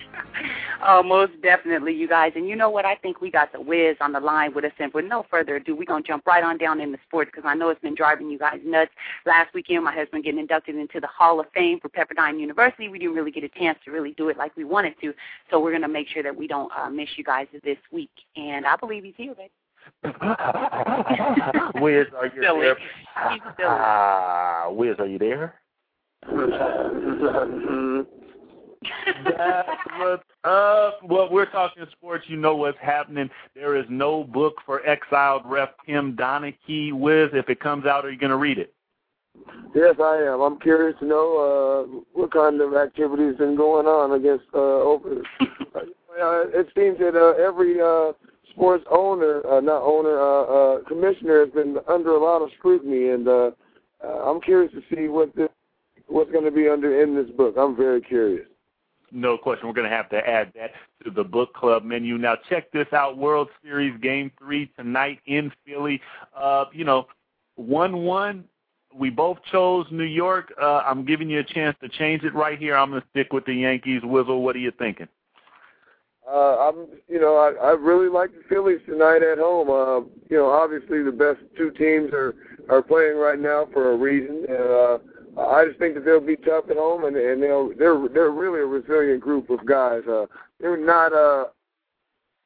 oh, 0.86 1.02
most 1.02 1.32
definitely, 1.42 1.94
you 1.94 2.08
guys. 2.08 2.32
And 2.34 2.48
you 2.48 2.56
know 2.56 2.70
what? 2.70 2.84
I 2.84 2.96
think 2.96 3.20
we 3.20 3.30
got 3.30 3.52
the 3.52 3.60
Wiz 3.60 3.96
on 4.00 4.12
the 4.12 4.20
line 4.20 4.54
with 4.54 4.64
us. 4.64 4.72
And 4.78 4.92
with 4.94 5.04
no 5.04 5.26
further 5.30 5.56
ado, 5.56 5.76
we're 5.76 5.84
going 5.84 6.02
to 6.02 6.08
jump 6.08 6.26
right 6.26 6.42
on 6.42 6.58
down 6.58 6.80
into 6.80 6.98
sports 7.06 7.30
because 7.34 7.46
I 7.46 7.54
know 7.54 7.68
it's 7.68 7.80
been 7.80 7.94
driving 7.94 8.30
you 8.30 8.38
guys 8.38 8.60
nuts. 8.64 8.90
Last 9.26 9.52
weekend, 9.54 9.84
my 9.84 9.94
husband 9.94 10.24
getting 10.24 10.40
inducted 10.40 10.76
into 10.76 11.00
the 11.00 11.08
Hall 11.08 11.40
of 11.40 11.46
Fame 11.54 11.80
for 11.80 11.88
Pepperdine 11.88 12.40
University. 12.40 12.88
We 12.88 12.98
didn't 12.98 13.14
really 13.14 13.30
get 13.30 13.44
a 13.44 13.48
chance 13.48 13.78
to 13.84 13.90
really 13.90 14.12
do 14.12 14.28
it 14.28 14.38
like 14.38 14.56
we 14.56 14.64
wanted 14.64 14.94
to. 15.02 15.12
So 15.50 15.60
we're 15.60 15.72
going 15.72 15.82
to 15.82 15.88
make 15.88 16.08
sure 16.08 16.22
that 16.22 16.36
we 16.36 16.46
don't 16.46 16.70
uh, 16.76 16.88
miss 16.88 17.08
you 17.16 17.24
guys 17.24 17.46
this 17.64 17.78
week. 17.92 18.10
And 18.36 18.66
I 18.66 18.76
believe 18.76 19.04
he's 19.04 19.14
here, 19.16 19.34
baby. 19.34 19.50
Wiz, 21.80 22.06
are 22.16 22.26
you 22.26 22.42
Silly. 22.42 22.60
there? 22.60 22.76
He's 23.30 23.42
silly. 23.56 23.68
Ah, 23.68 24.68
Wiz, 24.70 24.96
are 24.98 25.06
you 25.06 25.18
there? 25.18 25.60
That's 29.24 29.68
what's 29.98 30.22
up. 30.44 31.00
Well, 31.04 31.28
we're 31.30 31.50
talking 31.50 31.84
sports. 31.92 32.24
You 32.28 32.36
know 32.36 32.56
what's 32.56 32.78
happening. 32.80 33.28
There 33.54 33.76
is 33.76 33.84
no 33.88 34.24
book 34.24 34.54
for 34.64 34.84
exiled 34.86 35.42
ref 35.44 35.70
Tim 35.86 36.16
Donaghy. 36.16 36.92
Wiz, 36.92 37.30
if 37.32 37.48
it 37.50 37.60
comes 37.60 37.86
out, 37.86 38.04
are 38.04 38.10
you 38.10 38.18
going 38.18 38.30
to 38.30 38.36
read 38.36 38.58
it? 38.58 38.72
Yes, 39.74 39.96
I 40.02 40.16
am. 40.26 40.40
I'm 40.40 40.58
curious 40.58 40.98
to 41.00 41.06
know 41.06 41.36
uh, 41.38 42.00
what 42.12 42.32
kind 42.32 42.60
of 42.60 42.74
activities 42.74 43.36
been 43.36 43.56
going 43.56 43.86
on 43.86 44.12
against 44.12 44.46
uh, 44.54 44.58
over. 44.58 45.22
uh, 45.40 46.48
it 46.52 46.68
seems 46.74 46.98
that 46.98 47.14
uh, 47.14 47.40
every 47.42 47.80
uh, 47.80 48.12
sports 48.50 48.84
owner, 48.90 49.42
uh, 49.46 49.60
not 49.60 49.82
owner, 49.82 50.18
uh, 50.20 50.42
uh, 50.42 50.84
commissioner 50.84 51.44
has 51.44 51.52
been 51.52 51.76
under 51.88 52.10
a 52.10 52.22
lot 52.22 52.42
of 52.42 52.50
scrutiny, 52.58 53.10
and 53.10 53.28
uh, 53.28 53.50
uh, 54.04 54.30
I'm 54.30 54.40
curious 54.40 54.72
to 54.72 54.82
see 54.94 55.08
what 55.08 55.34
this, 55.34 55.48
what's 56.06 56.30
going 56.30 56.44
to 56.44 56.50
be 56.50 56.68
under 56.68 57.02
in 57.02 57.14
this 57.14 57.30
book. 57.36 57.54
I'm 57.58 57.76
very 57.76 58.00
curious. 58.00 58.46
No 59.12 59.36
question. 59.36 59.66
We're 59.66 59.74
going 59.74 59.90
to 59.90 59.96
have 59.96 60.08
to 60.10 60.18
add 60.18 60.52
that 60.54 60.70
to 61.04 61.10
the 61.10 61.24
book 61.24 61.52
club 61.54 61.82
menu. 61.82 62.16
Now, 62.16 62.36
check 62.48 62.70
this 62.70 62.86
out: 62.92 63.18
World 63.18 63.48
Series 63.62 63.98
Game 64.00 64.30
Three 64.38 64.70
tonight 64.78 65.18
in 65.26 65.50
Philly. 65.66 66.00
Uh, 66.36 66.66
you 66.72 66.84
know, 66.84 67.06
one-one. 67.56 68.44
We 68.94 69.10
both 69.10 69.38
chose 69.52 69.86
New 69.90 70.02
York. 70.02 70.52
Uh, 70.60 70.82
I'm 70.84 71.04
giving 71.04 71.30
you 71.30 71.38
a 71.40 71.44
chance 71.44 71.76
to 71.80 71.88
change 71.88 72.24
it 72.24 72.34
right 72.34 72.58
here. 72.58 72.76
I'm 72.76 72.90
going 72.90 73.02
to 73.02 73.08
stick 73.10 73.32
with 73.32 73.44
the 73.44 73.54
Yankees. 73.54 74.02
Wizzle, 74.02 74.42
what 74.42 74.56
are 74.56 74.60
you 74.60 74.72
thinking? 74.78 75.06
Uh, 76.30 76.68
I'm, 76.68 76.86
you 77.08 77.20
know, 77.20 77.36
I, 77.36 77.70
I 77.70 77.70
really 77.72 78.08
like 78.08 78.30
the 78.30 78.42
Phillies 78.48 78.80
tonight 78.86 79.22
at 79.22 79.38
home. 79.38 79.68
Uh, 79.68 80.06
you 80.28 80.36
know, 80.36 80.48
obviously 80.48 81.02
the 81.02 81.10
best 81.10 81.40
two 81.56 81.70
teams 81.72 82.12
are 82.12 82.34
are 82.68 82.82
playing 82.82 83.16
right 83.16 83.38
now 83.38 83.66
for 83.72 83.92
a 83.92 83.96
reason, 83.96 84.46
and 84.48 84.58
uh, 84.58 84.98
I 85.40 85.64
just 85.66 85.78
think 85.80 85.94
that 85.94 86.04
they'll 86.04 86.20
be 86.20 86.36
tough 86.36 86.70
at 86.70 86.76
home, 86.76 87.04
and 87.04 87.16
and 87.16 87.42
they'll 87.42 87.74
they're 87.76 88.08
they're 88.08 88.30
really 88.30 88.60
a 88.60 88.66
resilient 88.66 89.20
group 89.20 89.50
of 89.50 89.66
guys. 89.66 90.02
Uh, 90.08 90.26
they're 90.60 90.76
not 90.76 91.12
a 91.12 91.46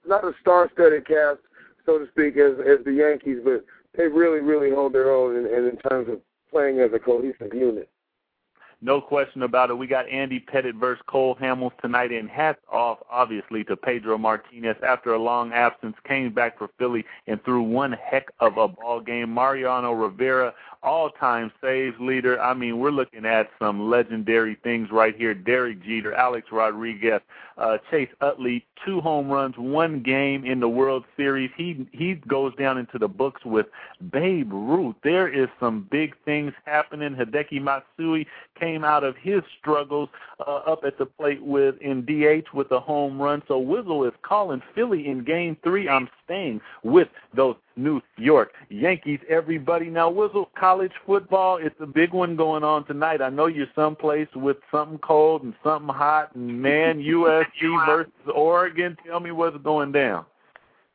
not 0.07 0.25
a 0.25 0.33
star-studded 0.41 1.07
cast, 1.07 1.41
so 1.85 1.99
to 1.99 2.07
speak, 2.09 2.39
as 2.39 2.55
as 2.61 2.83
the 2.87 2.93
Yankees, 2.93 3.41
but 3.45 3.65
they 3.97 4.07
really 4.07 4.41
really 4.41 4.71
hold 4.71 4.95
their 4.95 5.13
own 5.13 5.37
in, 5.37 5.47
in, 5.47 5.69
in 5.69 5.77
terms 5.91 6.09
of 6.09 6.21
playing 6.51 6.81
as 6.81 6.91
a 6.95 6.99
cohesive 6.99 7.53
unit. 7.53 7.91
No 8.85 9.01
question 9.01 9.45
about 9.45 9.71
it. 9.71 9.79
We 9.79 9.87
got 9.87 10.07
Andy 10.11 10.39
Pettitte 10.39 10.79
versus 10.79 11.03
Cole 11.07 11.37
Hamels 11.37 11.73
tonight, 11.81 12.13
and 12.13 12.29
hats 12.29 12.61
off, 12.71 12.99
obviously, 13.11 13.65
to 13.65 13.77
Pedro 13.79 14.19
Martinez. 14.19 14.77
After 14.87 15.15
a 15.15 15.19
long 15.19 15.55
absence, 15.55 15.97
came 16.07 16.35
back 16.35 16.59
for 16.59 16.69
Philly 16.79 17.03
and 17.27 17.43
threw 17.45 17.63
one 17.63 17.93
heck 17.93 18.27
of 18.41 18.59
a 18.59 18.69
ball 18.69 19.01
game. 19.01 19.33
Mariano 19.33 19.93
Rivera, 19.93 20.53
all-time 20.85 21.51
saves 21.63 21.97
leader. 21.99 22.41
I 22.41 22.55
mean, 22.55 22.79
we're 22.79 22.91
looking 22.91 23.25
at 23.25 23.51
some 23.59 23.89
legendary 23.91 24.57
things 24.63 24.89
right 24.93 25.17
here. 25.17 25.35
Derek 25.35 25.83
Jeter, 25.83 26.15
Alex 26.15 26.49
Rodriguez, 26.53 27.21
uh, 27.57 27.79
Chase 27.91 28.09
Utley, 28.21 28.67
two 28.85 29.01
home 29.01 29.29
runs, 29.29 29.55
one 29.57 30.03
game 30.03 30.45
in 30.45 30.61
the 30.61 30.69
World 30.69 31.05
Series. 31.17 31.51
He 31.57 31.87
he 31.93 32.15
goes 32.27 32.55
down 32.57 32.79
into 32.79 32.99
the 32.99 33.09
books 33.09 33.45
with 33.45 33.67
Babe 34.11 34.53
Ruth. 34.53 34.97
There 35.03 35.29
is 35.29 35.49
some 35.61 35.89
big 35.91 36.15
things 36.25 36.53
happening. 36.65 37.15
Hideki 37.15 37.63
Matsui 37.63 38.27
came 38.59 38.85
out 38.85 39.05
of 39.05 39.17
his 39.17 39.43
struggles 39.59 40.09
uh, 40.41 40.61
up 40.67 40.81
at 40.85 40.99
the 40.99 41.07
plate 41.07 41.43
with 41.43 41.77
in 41.81 42.05
DH 42.05 42.55
with 42.55 42.71
a 42.73 42.81
home 42.81 43.21
run. 43.21 43.43
So 43.49 43.61
Wizzle 43.61 44.07
is 44.07 44.15
calling 44.23 44.63
Philly 44.75 45.07
in 45.07 45.25
Game 45.25 45.57
Three. 45.63 45.89
I'm 45.89 46.09
staying 46.25 46.61
with 46.83 47.09
those 47.35 47.57
New 47.77 48.01
York 48.19 48.53
Yankees. 48.69 49.21
Everybody 49.29 49.87
now, 49.87 50.11
Wizzle 50.11 50.47
college 50.59 50.93
football. 51.07 51.59
It's 51.61 51.75
a 51.81 51.87
big 51.87 52.13
one 52.13 52.37
going 52.37 52.65
on 52.65 52.87
tonight. 52.87 53.21
I 53.21 53.31
know 53.31 53.47
you're 53.47 53.67
someplace 53.75 54.29
with 54.35 54.57
something 54.71 54.99
cold 54.99 55.43
and 55.43 55.55
something 55.63 55.95
hot, 55.95 56.35
and 56.35 56.61
man, 56.61 56.99
USC 57.03 57.87
versus 57.87 58.13
Oregon. 58.35 58.97
Tell 59.07 59.21
me 59.21 59.31
what's 59.33 59.57
going 59.59 59.93
down. 59.93 60.25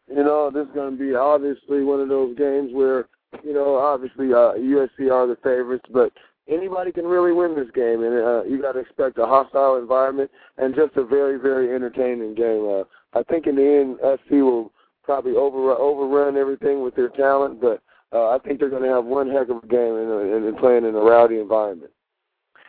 You 0.07 0.23
know, 0.23 0.49
this 0.51 0.67
is 0.67 0.73
going 0.73 0.97
to 0.97 1.03
be 1.03 1.15
obviously 1.15 1.83
one 1.83 1.99
of 1.99 2.09
those 2.09 2.35
games 2.35 2.71
where, 2.73 3.07
you 3.43 3.53
know, 3.53 3.75
obviously 3.75 4.33
uh, 4.33 4.53
USC 4.57 5.11
are 5.11 5.27
the 5.27 5.37
favorites, 5.43 5.85
but 5.93 6.11
anybody 6.47 6.91
can 6.91 7.05
really 7.05 7.31
win 7.31 7.55
this 7.55 7.69
game, 7.75 8.03
and 8.03 8.13
uh, 8.15 8.43
you 8.43 8.59
got 8.61 8.73
to 8.73 8.79
expect 8.79 9.19
a 9.19 9.25
hostile 9.25 9.77
environment 9.77 10.31
and 10.57 10.75
just 10.75 10.95
a 10.97 11.03
very, 11.03 11.37
very 11.37 11.73
entertaining 11.75 12.33
game. 12.33 12.67
Uh, 12.67 12.83
I 13.17 13.23
think 13.23 13.47
in 13.47 13.55
the 13.55 13.63
end, 13.63 13.97
SC 14.25 14.31
will 14.31 14.71
probably 15.09 15.35
over 15.35 15.71
overrun 15.71 16.37
everything 16.37 16.83
with 16.83 16.95
their 16.95 17.09
talent, 17.09 17.59
but 17.59 17.81
uh, 18.13 18.29
I 18.29 18.37
think 18.37 18.59
they're 18.59 18.69
going 18.69 18.83
to 18.83 18.89
have 18.89 19.05
one 19.05 19.27
heck 19.27 19.49
of 19.49 19.63
a 19.63 19.67
game 19.67 19.95
and, 19.95 20.45
and 20.45 20.57
playing 20.57 20.85
in 20.85 20.93
a 20.93 20.99
rowdy 20.99 21.39
environment. 21.39 21.89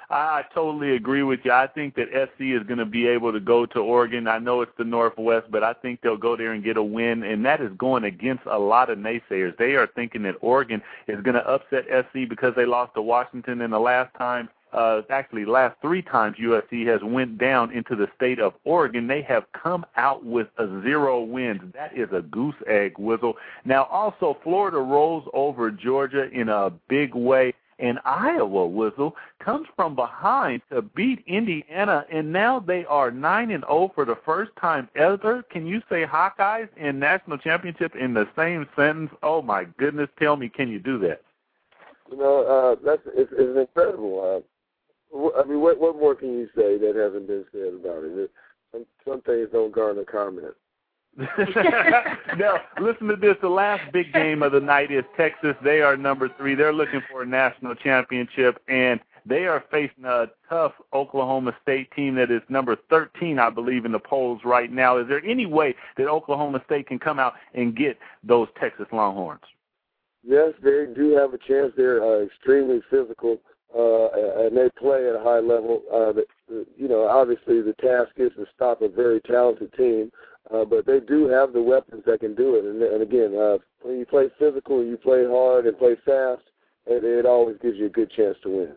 I 0.09 0.45
totally 0.55 0.97
agree 0.97 1.22
with 1.22 1.41
you. 1.45 1.53
I 1.53 1.66
think 1.66 1.95
that 1.97 2.07
SC 2.11 2.45
is 2.45 2.62
going 2.66 2.78
to 2.78 2.86
be 2.86 3.07
able 3.07 3.30
to 3.30 3.41
go 3.41 3.66
to 3.66 3.78
Oregon. 3.78 4.26
I 4.26 4.38
know 4.38 4.62
it's 4.62 4.72
the 4.78 4.84
Northwest, 4.84 5.49
but 5.51 5.62
I 5.62 5.74
think 5.74 6.01
they'll 6.01 6.16
go 6.16 6.34
there 6.34 6.53
and 6.53 6.64
get 6.64 6.78
a 6.78 6.82
win, 6.82 7.24
and 7.24 7.45
that 7.45 7.61
is 7.61 7.70
going 7.76 8.05
against 8.05 8.45
a 8.47 8.59
lot 8.59 8.88
of 8.88 8.97
naysayers. 8.97 9.55
They 9.59 9.74
are 9.74 9.86
thinking 9.95 10.22
that 10.22 10.36
Oregon 10.41 10.80
is 11.09 11.22
going 11.22 11.34
to 11.34 11.47
upset 11.47 11.84
SC 11.91 12.26
because 12.26 12.55
they 12.57 12.64
lost 12.64 12.95
to 12.95 13.03
Washington 13.03 13.61
in 13.61 13.70
the 13.70 13.78
last 13.78 14.14
time 14.16 14.49
uh, 14.73 15.03
actually 15.11 15.45
last 15.45 15.77
three 15.81 16.03
times 16.03 16.37
USC 16.41 16.87
has 16.87 17.01
went 17.03 17.39
down 17.39 17.73
into 17.73 17.97
the 17.97 18.09
state 18.16 18.39
of 18.39 18.55
Oregon, 18.64 19.07
they 19.07 19.23
have 19.23 19.45
come 19.53 19.85
out 19.97 20.25
with 20.25 20.49
a 20.59 20.66
zero 20.83 21.23
wins. 21.23 21.61
That 21.75 21.97
is 21.97 22.09
a 22.12 22.23
goose 22.23 22.55
egg 22.66 22.99
whistle. 22.99 23.35
Now, 23.64 23.85
also, 23.85 24.37
Florida 24.43 24.79
rolls 24.79 25.29
over 25.35 25.71
Georgia 25.71 26.31
in 26.31 26.49
a 26.49 26.71
big 26.89 27.14
way 27.14 27.55
and 27.81 27.99
Iowa 28.05 28.66
Whistle 28.66 29.16
comes 29.43 29.66
from 29.75 29.95
behind 29.95 30.62
to 30.71 30.83
beat 30.83 31.25
Indiana, 31.27 32.05
and 32.12 32.33
now 32.33 32.61
they 32.61 32.85
are 32.85 33.11
nine 33.11 33.51
and 33.51 33.64
zero 33.64 33.85
oh 33.85 33.93
for 33.95 34.05
the 34.05 34.18
first 34.25 34.51
time 34.61 34.89
ever. 34.95 35.43
Can 35.45 35.66
you 35.66 35.81
say 35.89 36.05
Hawkeyes 36.05 36.68
and 36.77 37.01
national 37.01 37.39
championship 37.39 37.97
in 37.97 38.14
the 38.14 38.29
same 38.37 38.68
sentence? 38.77 39.11
Oh 39.23 39.43
my 39.43 39.64
goodness! 39.79 40.09
Tell 40.18 40.37
me, 40.37 40.49
can 40.49 40.68
you 40.68 40.79
do 40.79 40.99
that? 40.99 41.23
You 42.11 42.18
know, 42.18 42.45
uh, 42.45 42.77
that's 42.85 43.03
it's, 43.07 43.33
it's 43.33 43.59
incredible. 43.59 44.45
I 45.15 45.45
mean, 45.45 45.61
what 45.61 45.79
what 45.79 45.97
more 45.97 46.15
can 46.15 46.33
you 46.33 46.49
say 46.57 46.79
that 46.79 46.95
hasn't 46.97 47.27
been 47.27 47.45
said 47.53 47.75
about 47.75 48.05
it? 48.05 48.31
Some 48.73 48.87
some 49.07 49.21
things 49.23 49.49
don't 49.53 49.73
garner 49.73 50.05
comment. 50.05 50.55
now, 52.39 52.61
listen 52.81 53.09
to 53.09 53.17
this. 53.17 53.37
The 53.43 53.49
last 53.49 53.93
big 53.93 54.13
game 54.13 54.43
of 54.45 54.53
the 54.53 54.61
night 54.61 54.93
is 54.93 55.05
Texas. 55.17 55.57
They 55.63 55.81
are 55.81 55.97
number 55.97 56.31
three. 56.39 56.55
They're 56.55 56.73
looking 56.73 57.03
for 57.11 57.23
a 57.23 57.27
national 57.27 57.75
championship, 57.75 58.63
and 58.69 59.01
they 59.27 59.47
are 59.47 59.65
facing 59.71 60.05
a 60.05 60.27
tough 60.49 60.73
Oklahoma 60.93 61.55
State 61.63 61.91
team 61.93 62.15
that 62.15 62.31
is 62.31 62.43
number 62.49 62.77
13, 62.89 63.39
I 63.39 63.51
believe, 63.51 63.85
in 63.85 63.93
the 63.93 63.99
polls 63.99 64.43
right 64.45 64.71
now. 64.71 64.99
Is 64.99 65.09
there 65.09 65.25
any 65.25 65.47
way 65.47 65.75
that 65.97 66.09
Oklahoma 66.09 66.63
State 66.65 66.87
can 66.87 66.99
come 66.99 67.19
out 67.19 67.35
and 67.55 67.77
get 67.77 67.99
those 68.23 68.49
Texas 68.59 68.87
Longhorns? 68.93 69.43
Yes, 70.23 70.53
they 70.63 70.87
do 70.95 71.17
have 71.17 71.35
a 71.35 71.39
chance. 71.39 71.73
They're 71.77 72.03
uh, 72.03 72.25
extremely 72.25 72.83
physical, 72.91 73.39
uh, 73.77 74.47
and 74.47 74.57
they 74.57 74.68
play 74.79 75.09
at 75.09 75.14
a 75.14 75.23
high 75.23 75.41
level. 75.41 75.83
Uh, 75.93 76.12
you 76.77 76.89
know, 76.89 77.07
obviously 77.07 77.62
the 77.62 77.75
task 77.81 78.12
is 78.16 78.33
to 78.37 78.47
stop 78.55 78.83
a 78.83 78.89
very 78.89 79.21
talented 79.21 79.73
team 79.75 80.11
uh, 80.53 80.64
but 80.64 80.87
they 80.87 81.01
do 81.01 81.29
have 81.29 81.53
the 81.53 81.62
weapons 81.62 82.03
that 82.07 82.21
can 82.21 82.35
do 82.35 82.57
it. 82.57 82.64
And, 82.64 82.83
and 82.83 83.03
again, 83.03 83.39
uh, 83.39 83.59
when 83.83 83.99
you 83.99 84.07
play 84.07 84.29
physical, 84.39 84.85
you 84.85 84.97
play 84.97 85.25
hard 85.25 85.66
and 85.66 85.79
play 85.79 85.97
fast, 86.05 86.43
it, 86.87 87.05
it 87.05 87.27
always 87.27 87.57
gives 87.62 87.77
you 87.77 87.87
a 87.87 87.91
good 87.91 88.11
chance 88.11 88.37
to 88.43 88.49
win. 88.49 88.73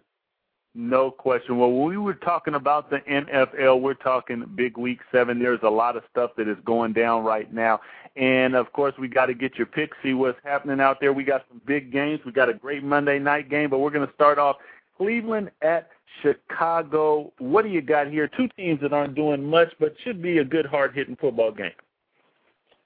No 0.76 1.12
question. 1.12 1.58
Well, 1.58 1.72
we 1.72 1.98
were 1.98 2.16
talking 2.16 2.56
about 2.56 2.90
the 2.90 2.98
NFL, 3.00 3.82
we're 3.82 3.94
talking 3.94 4.44
big 4.56 4.78
week 4.78 5.00
seven. 5.12 5.40
There's 5.40 5.60
a 5.64 5.70
lot 5.70 5.96
of 5.96 6.04
stuff 6.10 6.32
that 6.38 6.48
is 6.48 6.58
going 6.66 6.94
down 6.94 7.24
right 7.24 7.52
now. 7.54 7.80
And 8.16 8.56
of 8.56 8.72
course, 8.74 8.94
we 9.00 9.08
got 9.08 9.28
to 9.28 9.34
get 9.34 9.56
your 9.56 9.68
picks, 9.68 9.96
see 10.04 10.14
what's 10.14 10.40
happening 10.44 10.80
out 10.80 11.00
there. 11.00 11.14
We 11.14 11.24
got 11.24 11.46
some 11.50 11.62
big 11.66 11.92
games. 11.92 12.22
We 12.26 12.32
got 12.32 12.50
a 12.50 12.54
great 12.54 12.84
Monday 12.84 13.20
night 13.20 13.50
game, 13.50 13.70
but 13.70 13.80
we're 13.80 13.92
going 13.92 14.08
to 14.08 14.14
start 14.14 14.38
off 14.38 14.58
Cleveland 14.98 15.52
at 15.62 15.90
Chicago. 16.22 17.32
What 17.40 17.64
do 17.64 17.70
you 17.70 17.82
got 17.82 18.08
here? 18.08 18.28
Two 18.28 18.48
teams 18.56 18.80
that 18.82 18.94
aren't 18.94 19.16
doing 19.16 19.44
much, 19.44 19.70
but 19.80 19.96
should 20.04 20.22
be 20.22 20.38
a 20.40 20.44
good, 20.44 20.66
hard-hitting 20.66 21.18
football 21.18 21.52
game. 21.52 21.72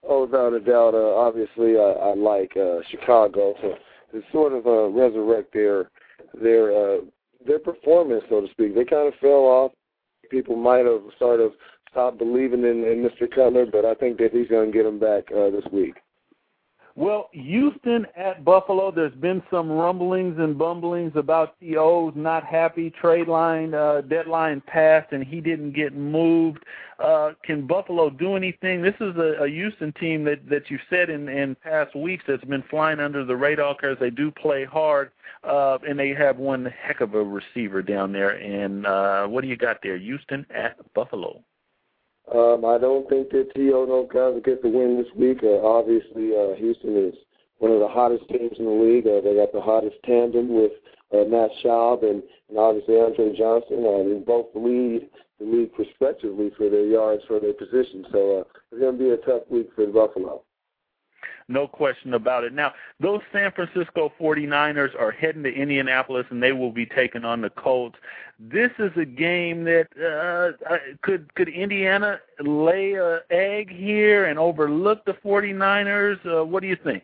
Oh, 0.08 0.26
without 0.26 0.54
a 0.54 0.60
doubt. 0.60 0.94
Uh, 0.94 1.16
obviously, 1.16 1.78
I, 1.78 2.12
I 2.12 2.16
like 2.16 2.56
uh, 2.56 2.80
Chicago 2.90 3.54
to, 3.62 3.74
to 4.14 4.26
sort 4.32 4.54
of 4.54 4.66
uh, 4.66 4.88
resurrect 4.88 5.54
their 5.54 5.90
their 6.42 6.72
uh, 6.72 6.98
their 7.46 7.60
performance, 7.60 8.24
so 8.30 8.42
to 8.42 8.48
speak. 8.52 8.76
They 8.76 8.86
kind 8.86 9.08
of 9.08 9.20
fell 9.20 9.46
off. 9.46 9.72
People 10.30 10.56
might 10.56 10.86
have 10.86 11.02
sort 11.20 11.40
of 11.40 11.52
stopped 11.92 12.20
believing 12.20 12.62
in, 12.64 12.84
in 12.84 13.08
Mr. 13.10 13.30
Cutler, 13.34 13.66
but 13.66 13.86
I 13.86 13.96
think 13.96 14.18
that 14.18 14.32
he's 14.32 14.48
going 14.48 14.72
to 14.72 14.78
get 14.78 14.84
them 14.84 15.00
back 15.00 15.26
uh, 15.32 15.50
this 15.50 15.66
week. 15.72 15.96
Well, 16.98 17.30
Houston 17.32 18.08
at 18.16 18.44
Buffalo, 18.44 18.90
there's 18.90 19.14
been 19.14 19.44
some 19.52 19.70
rumblings 19.70 20.40
and 20.40 20.58
bumblings 20.58 21.12
about 21.16 21.54
T.O.'s 21.60 22.14
not 22.16 22.44
happy. 22.44 22.90
Trade 22.90 23.28
line 23.28 23.76
uh, 23.76 24.02
deadline 24.02 24.64
passed, 24.66 25.12
and 25.12 25.24
he 25.24 25.40
didn't 25.40 25.74
get 25.74 25.94
moved. 25.94 26.66
Uh, 26.98 27.34
can 27.44 27.68
Buffalo 27.68 28.10
do 28.10 28.36
anything? 28.36 28.82
This 28.82 28.96
is 29.00 29.16
a, 29.16 29.44
a 29.44 29.48
Houston 29.48 29.94
team 29.94 30.24
that 30.24 30.50
that 30.50 30.72
you've 30.72 30.82
said 30.90 31.12
in 31.12 31.30
in 31.30 31.54
past 31.54 31.96
weeks 31.96 32.24
that's 32.28 32.44
been 32.46 32.64
flying 32.64 33.00
under 33.00 33.24
the 33.24 33.36
radar 33.36 33.76
because 33.80 34.00
they 34.00 34.10
do 34.10 34.32
play 34.32 34.66
hard, 34.66 35.12
uh, 35.44 35.78
and 35.88 36.00
they 36.00 36.16
have 36.16 36.38
one 36.38 36.66
heck 36.66 37.02
of 37.02 37.14
a 37.14 37.24
receiver 37.24 37.84
down 37.84 38.12
there. 38.12 38.32
And 38.32 38.88
uh, 38.88 39.28
what 39.28 39.44
do 39.44 39.48
you 39.50 39.56
got 39.56 39.84
there? 39.84 40.00
Houston 40.00 40.48
at 40.50 40.78
Buffalo. 40.96 41.44
Um, 42.34 42.66
I 42.66 42.78
don't 42.78 43.08
think 43.08 43.30
that 43.32 43.54
T.O. 43.56 43.86
no 43.86 44.04
guys 44.04 44.34
will 44.34 44.42
get 44.42 44.62
the 44.62 44.70
win 44.70 44.98
this 44.98 45.14
week. 45.16 45.40
Uh, 45.44 45.66
obviously, 45.66 46.36
uh, 46.36 46.56
Houston 46.56 46.98
is 46.98 47.16
one 47.60 47.72
of 47.72 47.80
the 47.80 47.88
hottest 47.88 48.28
teams 48.28 48.60
in 48.60 48.66
the 48.66 48.72
league. 48.72 49.08
Uh, 49.08 49.22
they 49.22 49.36
got 49.36 49.54
the 49.54 49.62
hottest 49.62 49.96
tandem 50.04 50.54
with 50.54 50.74
uh, 51.14 51.24
Matt 51.24 51.52
Schaub 51.64 52.04
and, 52.04 52.22
and 52.50 52.58
obviously 52.58 53.00
Andre 53.00 53.36
Johnson. 53.36 53.86
Uh, 53.86 54.04
they 54.04 54.20
both 54.26 54.48
lead 54.56 55.10
the 55.40 55.46
league 55.46 55.72
respectively 55.78 56.52
for 56.58 56.70
their 56.70 56.86
yards 56.86 57.24
for 57.28 57.40
their 57.40 57.54
position. 57.54 58.06
So 58.12 58.40
uh, 58.40 58.44
it's 58.72 58.82
going 58.82 58.98
to 58.98 59.04
be 59.04 59.10
a 59.12 59.18
tough 59.18 59.48
week 59.50 59.70
for 59.76 59.88
Buffalo. 59.88 60.44
No 61.48 61.68
question 61.68 62.14
about 62.14 62.44
it. 62.44 62.54
Now, 62.54 62.74
those 63.00 63.22
San 63.32 63.52
Francisco 63.52 64.12
49ers 64.20 65.00
are 65.00 65.12
heading 65.12 65.44
to 65.44 65.54
Indianapolis 65.54 66.26
and 66.30 66.42
they 66.42 66.52
will 66.52 66.72
be 66.72 66.86
taking 66.86 67.24
on 67.24 67.42
the 67.42 67.50
Colts. 67.50 67.98
This 68.40 68.72
is 68.80 68.92
a 68.96 69.06
game 69.06 69.64
that 69.64 69.88
uh, 70.00 70.72
uh 70.72 70.78
could 71.02 71.34
could 71.36 71.50
Indiana 71.50 72.20
lay 72.40 72.94
a 72.94 73.22
egg 73.32 73.70
here 73.76 74.26
and 74.26 74.38
overlook 74.38 75.06
the 75.06 75.14
49ers? 75.14 76.20
Uh, 76.26 76.46
what 76.46 76.62
do 76.62 76.68
you 76.68 76.78
think? 76.84 77.04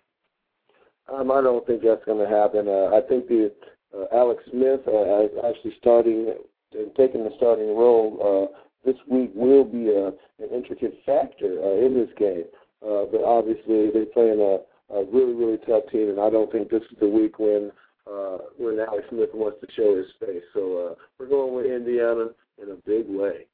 Um, 1.11 1.31
I 1.31 1.41
don't 1.41 1.65
think 1.65 1.81
that's 1.83 2.05
going 2.05 2.23
to 2.23 2.29
happen. 2.29 2.67
Uh, 2.67 2.95
I 2.95 3.01
think 3.01 3.27
the 3.27 3.51
uh, 3.95 4.05
Alex 4.13 4.43
Smith 4.49 4.81
uh, 4.87 5.47
actually 5.47 5.75
starting 5.79 6.33
and 6.73 6.95
taking 6.95 7.23
the 7.23 7.31
starting 7.37 7.75
role 7.75 8.49
uh, 8.51 8.57
this 8.85 8.95
week 9.07 9.31
will 9.35 9.63
be 9.63 9.89
a, 9.89 10.07
an 10.07 10.49
intricate 10.53 10.97
factor 11.05 11.61
uh, 11.63 11.85
in 11.85 11.93
this 11.93 12.09
game. 12.17 12.45
Uh, 12.83 13.05
but 13.11 13.23
obviously, 13.23 13.91
they're 13.91 14.05
playing 14.07 14.39
a, 14.39 14.59
a 14.93 15.05
really, 15.05 15.33
really 15.33 15.57
tough 15.65 15.83
team, 15.91 16.09
and 16.09 16.19
I 16.19 16.29
don't 16.29 16.51
think 16.51 16.69
this 16.69 16.83
is 16.83 16.97
the 16.99 17.07
week 17.07 17.39
when 17.39 17.71
uh, 18.05 18.37
when 18.57 18.79
Alex 18.79 19.05
Smith 19.09 19.29
wants 19.33 19.59
to 19.61 19.67
show 19.73 19.95
his 19.95 20.07
face. 20.19 20.43
So 20.53 20.91
uh, 20.91 20.95
we're 21.17 21.27
going 21.27 21.55
with 21.55 21.65
Indiana 21.65 22.27
in 22.61 22.71
a 22.71 22.75
big 22.75 23.05
way. 23.07 23.45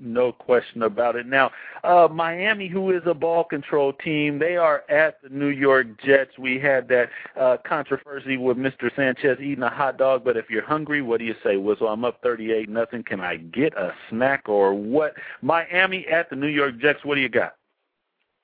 No 0.00 0.32
question 0.32 0.82
about 0.82 1.14
it. 1.14 1.24
Now, 1.24 1.52
uh, 1.84 2.08
Miami, 2.10 2.66
who 2.66 2.90
is 2.90 3.02
a 3.06 3.14
ball 3.14 3.44
control 3.44 3.92
team, 3.92 4.40
they 4.40 4.56
are 4.56 4.82
at 4.88 5.22
the 5.22 5.28
New 5.28 5.48
York 5.48 5.86
Jets. 6.04 6.36
We 6.36 6.58
had 6.58 6.88
that 6.88 7.10
uh, 7.38 7.58
controversy 7.64 8.36
with 8.36 8.56
Mr. 8.56 8.90
Sanchez 8.96 9.38
eating 9.40 9.62
a 9.62 9.70
hot 9.70 9.96
dog, 9.96 10.24
but 10.24 10.36
if 10.36 10.50
you're 10.50 10.64
hungry, 10.64 11.00
what 11.00 11.20
do 11.20 11.24
you 11.24 11.36
say? 11.44 11.58
Whistle, 11.58 11.86
I'm 11.86 12.04
up 12.04 12.20
38 12.24 12.68
nothing. 12.68 13.04
Can 13.04 13.20
I 13.20 13.36
get 13.36 13.72
a 13.76 13.94
snack 14.10 14.48
or 14.48 14.74
what? 14.74 15.14
Miami 15.42 16.08
at 16.08 16.28
the 16.28 16.36
New 16.36 16.48
York 16.48 16.78
Jets. 16.78 17.04
What 17.04 17.14
do 17.14 17.20
you 17.20 17.28
got? 17.28 17.54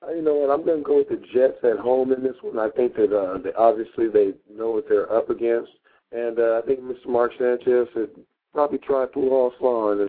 Uh, 0.03 0.13
you 0.13 0.21
know 0.21 0.35
what? 0.35 0.49
I'm 0.49 0.65
going 0.65 0.79
to 0.79 0.83
go 0.83 0.97
with 0.97 1.09
the 1.09 1.21
Jets 1.33 1.57
at 1.63 1.79
home 1.79 2.11
in 2.11 2.23
this 2.23 2.35
one. 2.41 2.57
I 2.57 2.69
think 2.69 2.95
that 2.95 3.15
uh, 3.15 3.37
they, 3.37 3.53
obviously 3.53 4.09
they 4.09 4.33
know 4.51 4.71
what 4.71 4.85
they're 4.89 5.11
up 5.11 5.29
against, 5.29 5.71
and 6.11 6.39
uh, 6.39 6.61
I 6.63 6.65
think 6.65 6.79
Mr. 6.81 7.07
Mark 7.07 7.31
Sanchez 7.37 7.87
should 7.93 8.09
probably 8.53 8.79
try 8.79 9.01
to 9.01 9.07
pull 9.07 9.31
off 9.31 9.53
Swan 9.59 10.07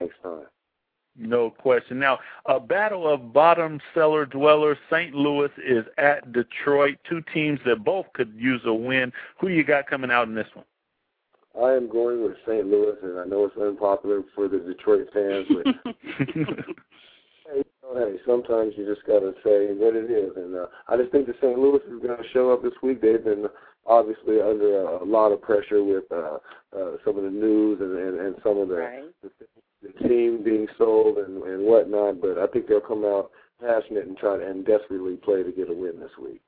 next 0.00 0.22
time. 0.22 0.46
No 1.16 1.50
question. 1.50 1.98
Now, 2.00 2.18
a 2.46 2.58
battle 2.58 3.06
of 3.06 3.32
bottom 3.32 3.80
cellar 3.94 4.26
dwellers. 4.26 4.78
St. 4.90 5.14
Louis 5.14 5.50
is 5.64 5.84
at 5.96 6.32
Detroit. 6.32 6.98
Two 7.08 7.22
teams 7.32 7.60
that 7.66 7.84
both 7.84 8.06
could 8.14 8.34
use 8.36 8.62
a 8.64 8.74
win. 8.74 9.12
Who 9.40 9.48
you 9.48 9.62
got 9.62 9.86
coming 9.86 10.10
out 10.10 10.26
in 10.26 10.34
this 10.34 10.48
one? 10.54 10.64
I 11.62 11.72
am 11.74 11.88
going 11.88 12.24
with 12.24 12.34
St. 12.48 12.66
Louis, 12.66 12.96
and 13.02 13.20
I 13.20 13.24
know 13.26 13.44
it's 13.44 13.56
unpopular 13.56 14.22
for 14.34 14.48
the 14.48 14.58
Detroit 14.58 15.08
fans, 15.12 15.46
but 15.48 15.94
hey, 17.92 18.12
hey, 18.12 18.16
sometimes 18.26 18.74
you 18.76 18.86
just 18.86 19.06
got 19.06 19.20
to 19.20 19.32
say 19.44 19.74
what 19.74 19.94
it 19.96 20.10
is. 20.10 20.32
And 20.36 20.54
uh, 20.56 20.66
I 20.88 20.96
just 20.96 21.12
think 21.12 21.26
that 21.26 21.36
St. 21.36 21.58
Louis 21.58 21.80
is 21.86 22.02
going 22.02 22.16
to 22.16 22.28
show 22.32 22.52
up 22.52 22.62
this 22.62 22.72
week. 22.82 23.00
They've 23.00 23.22
been 23.22 23.46
obviously 23.86 24.40
under 24.40 24.82
a, 24.82 25.04
a 25.04 25.06
lot 25.06 25.32
of 25.32 25.42
pressure 25.42 25.84
with 25.84 26.04
uh, 26.10 26.38
uh, 26.76 26.96
some 27.04 27.16
of 27.18 27.24
the 27.24 27.30
news 27.30 27.80
and, 27.80 27.98
and, 27.98 28.20
and 28.20 28.36
some 28.42 28.58
of 28.58 28.68
the, 28.68 28.76
Right. 28.76 29.04
the 29.22 29.30
the 29.84 30.08
team 30.08 30.42
being 30.42 30.66
sold 30.78 31.18
and, 31.18 31.42
and 31.42 31.64
whatnot, 31.64 32.20
but 32.20 32.38
I 32.38 32.46
think 32.46 32.66
they'll 32.66 32.80
come 32.80 33.04
out 33.04 33.30
passionate 33.60 34.06
and 34.06 34.16
try 34.16 34.38
to 34.38 34.46
and 34.46 34.64
desperately 34.64 35.16
play 35.16 35.42
to 35.42 35.52
get 35.52 35.70
a 35.70 35.74
win 35.74 36.00
this 36.00 36.10
week. 36.20 36.40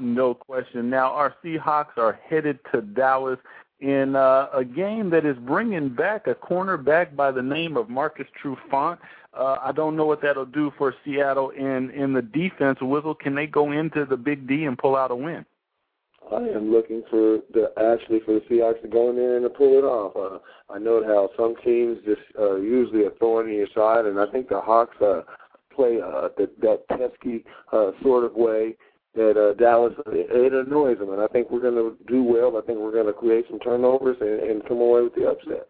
No 0.00 0.34
question. 0.34 0.88
Now, 0.88 1.10
our 1.12 1.34
Seahawks 1.44 1.98
are 1.98 2.18
headed 2.28 2.58
to 2.72 2.80
Dallas 2.80 3.38
in 3.80 4.16
uh, 4.16 4.46
a 4.54 4.64
game 4.64 5.10
that 5.10 5.26
is 5.26 5.36
bringing 5.38 5.88
back 5.90 6.26
a 6.26 6.34
cornerback 6.34 7.14
by 7.16 7.30
the 7.30 7.42
name 7.42 7.76
of 7.76 7.90
Marcus 7.90 8.26
Trufant. 8.42 8.98
Uh, 9.34 9.56
I 9.62 9.72
don't 9.72 9.96
know 9.96 10.04
what 10.04 10.20
that'll 10.20 10.44
do 10.44 10.72
for 10.76 10.94
Seattle 11.04 11.50
in 11.50 11.90
in 11.90 12.12
the 12.12 12.22
defense. 12.22 12.78
Whistle, 12.82 13.14
can 13.14 13.34
they 13.34 13.46
go 13.46 13.72
into 13.72 14.04
the 14.04 14.16
Big 14.16 14.46
D 14.46 14.64
and 14.64 14.76
pull 14.76 14.94
out 14.94 15.10
a 15.10 15.16
win? 15.16 15.44
I 16.30 16.36
am 16.36 16.70
looking 16.70 17.02
for 17.10 17.38
the 17.52 17.72
actually 17.76 18.20
for 18.20 18.34
the 18.34 18.40
Seahawks 18.48 18.82
to 18.82 18.88
go 18.88 19.10
in 19.10 19.16
there 19.16 19.36
and 19.36 19.44
to 19.44 19.50
pull 19.50 19.78
it 19.78 19.84
off. 19.84 20.14
Uh, 20.16 20.38
I 20.72 20.78
know 20.78 21.02
how 21.04 21.30
some 21.36 21.54
teams 21.64 21.98
just 22.04 22.20
uh, 22.38 22.56
usually 22.56 23.06
a 23.06 23.10
thorn 23.10 23.48
in 23.48 23.56
your 23.56 23.68
side, 23.74 24.06
and 24.06 24.20
I 24.20 24.30
think 24.30 24.48
the 24.48 24.60
Hawks 24.60 24.96
uh, 25.00 25.22
play 25.74 26.00
uh, 26.00 26.28
that 26.36 26.60
that 26.60 26.88
pesky 26.88 27.44
uh, 27.72 27.92
sort 28.02 28.24
of 28.24 28.34
way 28.34 28.76
that 29.14 29.36
uh, 29.36 29.54
Dallas 29.54 29.94
it, 30.06 30.30
it 30.30 30.52
annoys 30.52 30.98
them, 30.98 31.12
and 31.12 31.20
I 31.20 31.26
think 31.26 31.50
we're 31.50 31.60
going 31.60 31.74
to 31.74 31.96
do 32.06 32.22
well. 32.22 32.56
I 32.56 32.66
think 32.66 32.78
we're 32.78 32.92
going 32.92 33.06
to 33.06 33.12
create 33.12 33.46
some 33.50 33.58
turnovers 33.60 34.16
and, 34.20 34.40
and 34.50 34.68
come 34.68 34.78
away 34.78 35.02
with 35.02 35.14
the 35.14 35.28
upset. 35.28 35.68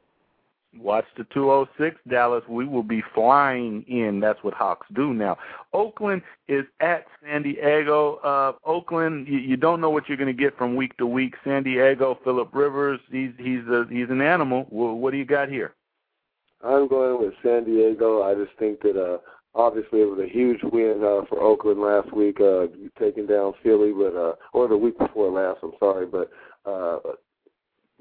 Watch 0.78 1.04
the 1.18 1.24
206, 1.34 2.00
Dallas. 2.08 2.42
We 2.48 2.66
will 2.66 2.82
be 2.82 3.02
flying 3.14 3.82
in. 3.82 4.20
That's 4.20 4.42
what 4.42 4.54
Hawks 4.54 4.86
do 4.94 5.12
now. 5.12 5.36
Oakland 5.74 6.22
is 6.48 6.64
at 6.80 7.04
San 7.22 7.42
Diego. 7.42 8.14
Uh, 8.16 8.52
Oakland, 8.64 9.28
you, 9.28 9.38
you 9.38 9.58
don't 9.58 9.82
know 9.82 9.90
what 9.90 10.08
you're 10.08 10.16
going 10.16 10.34
to 10.34 10.42
get 10.42 10.56
from 10.56 10.74
week 10.74 10.96
to 10.96 11.06
week. 11.06 11.34
San 11.44 11.62
Diego, 11.62 12.18
Philip 12.24 12.54
Rivers, 12.54 13.00
he's 13.10 13.32
he's 13.38 13.66
a, 13.68 13.84
he's 13.90 14.08
an 14.08 14.22
animal. 14.22 14.66
Well, 14.70 14.94
what 14.94 15.10
do 15.10 15.18
you 15.18 15.26
got 15.26 15.50
here? 15.50 15.74
I'm 16.64 16.88
going 16.88 17.20
with 17.20 17.34
San 17.42 17.64
Diego. 17.64 18.22
I 18.22 18.34
just 18.34 18.56
think 18.58 18.80
that 18.80 18.96
uh, 18.96 19.18
obviously 19.54 20.00
it 20.00 20.08
was 20.08 20.20
a 20.20 20.32
huge 20.32 20.60
win 20.62 21.02
uh, 21.04 21.26
for 21.28 21.40
Oakland 21.40 21.80
last 21.80 22.12
week, 22.14 22.40
uh, 22.40 22.66
taking 22.98 23.26
down 23.26 23.52
Philly, 23.62 23.92
but 23.92 24.16
uh, 24.16 24.34
or 24.52 24.68
the 24.68 24.76
week 24.76 24.98
before 24.98 25.30
last. 25.30 25.58
I'm 25.62 25.72
sorry, 25.78 26.06
but 26.06 26.30
uh, 26.64 26.98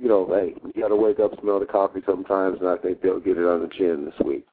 you 0.01 0.07
know, 0.07 0.27
hey, 0.33 0.55
you 0.73 0.81
got 0.81 0.87
to 0.87 0.95
wake 0.95 1.19
up, 1.19 1.39
smell 1.39 1.59
the 1.59 1.65
coffee 1.65 2.01
sometimes, 2.07 2.59
and 2.59 2.67
I 2.67 2.77
think 2.77 3.01
they'll 3.01 3.19
get 3.19 3.37
it 3.37 3.45
on 3.45 3.61
the 3.61 3.67
chin 3.67 4.05
this 4.05 4.25
week. 4.25 4.47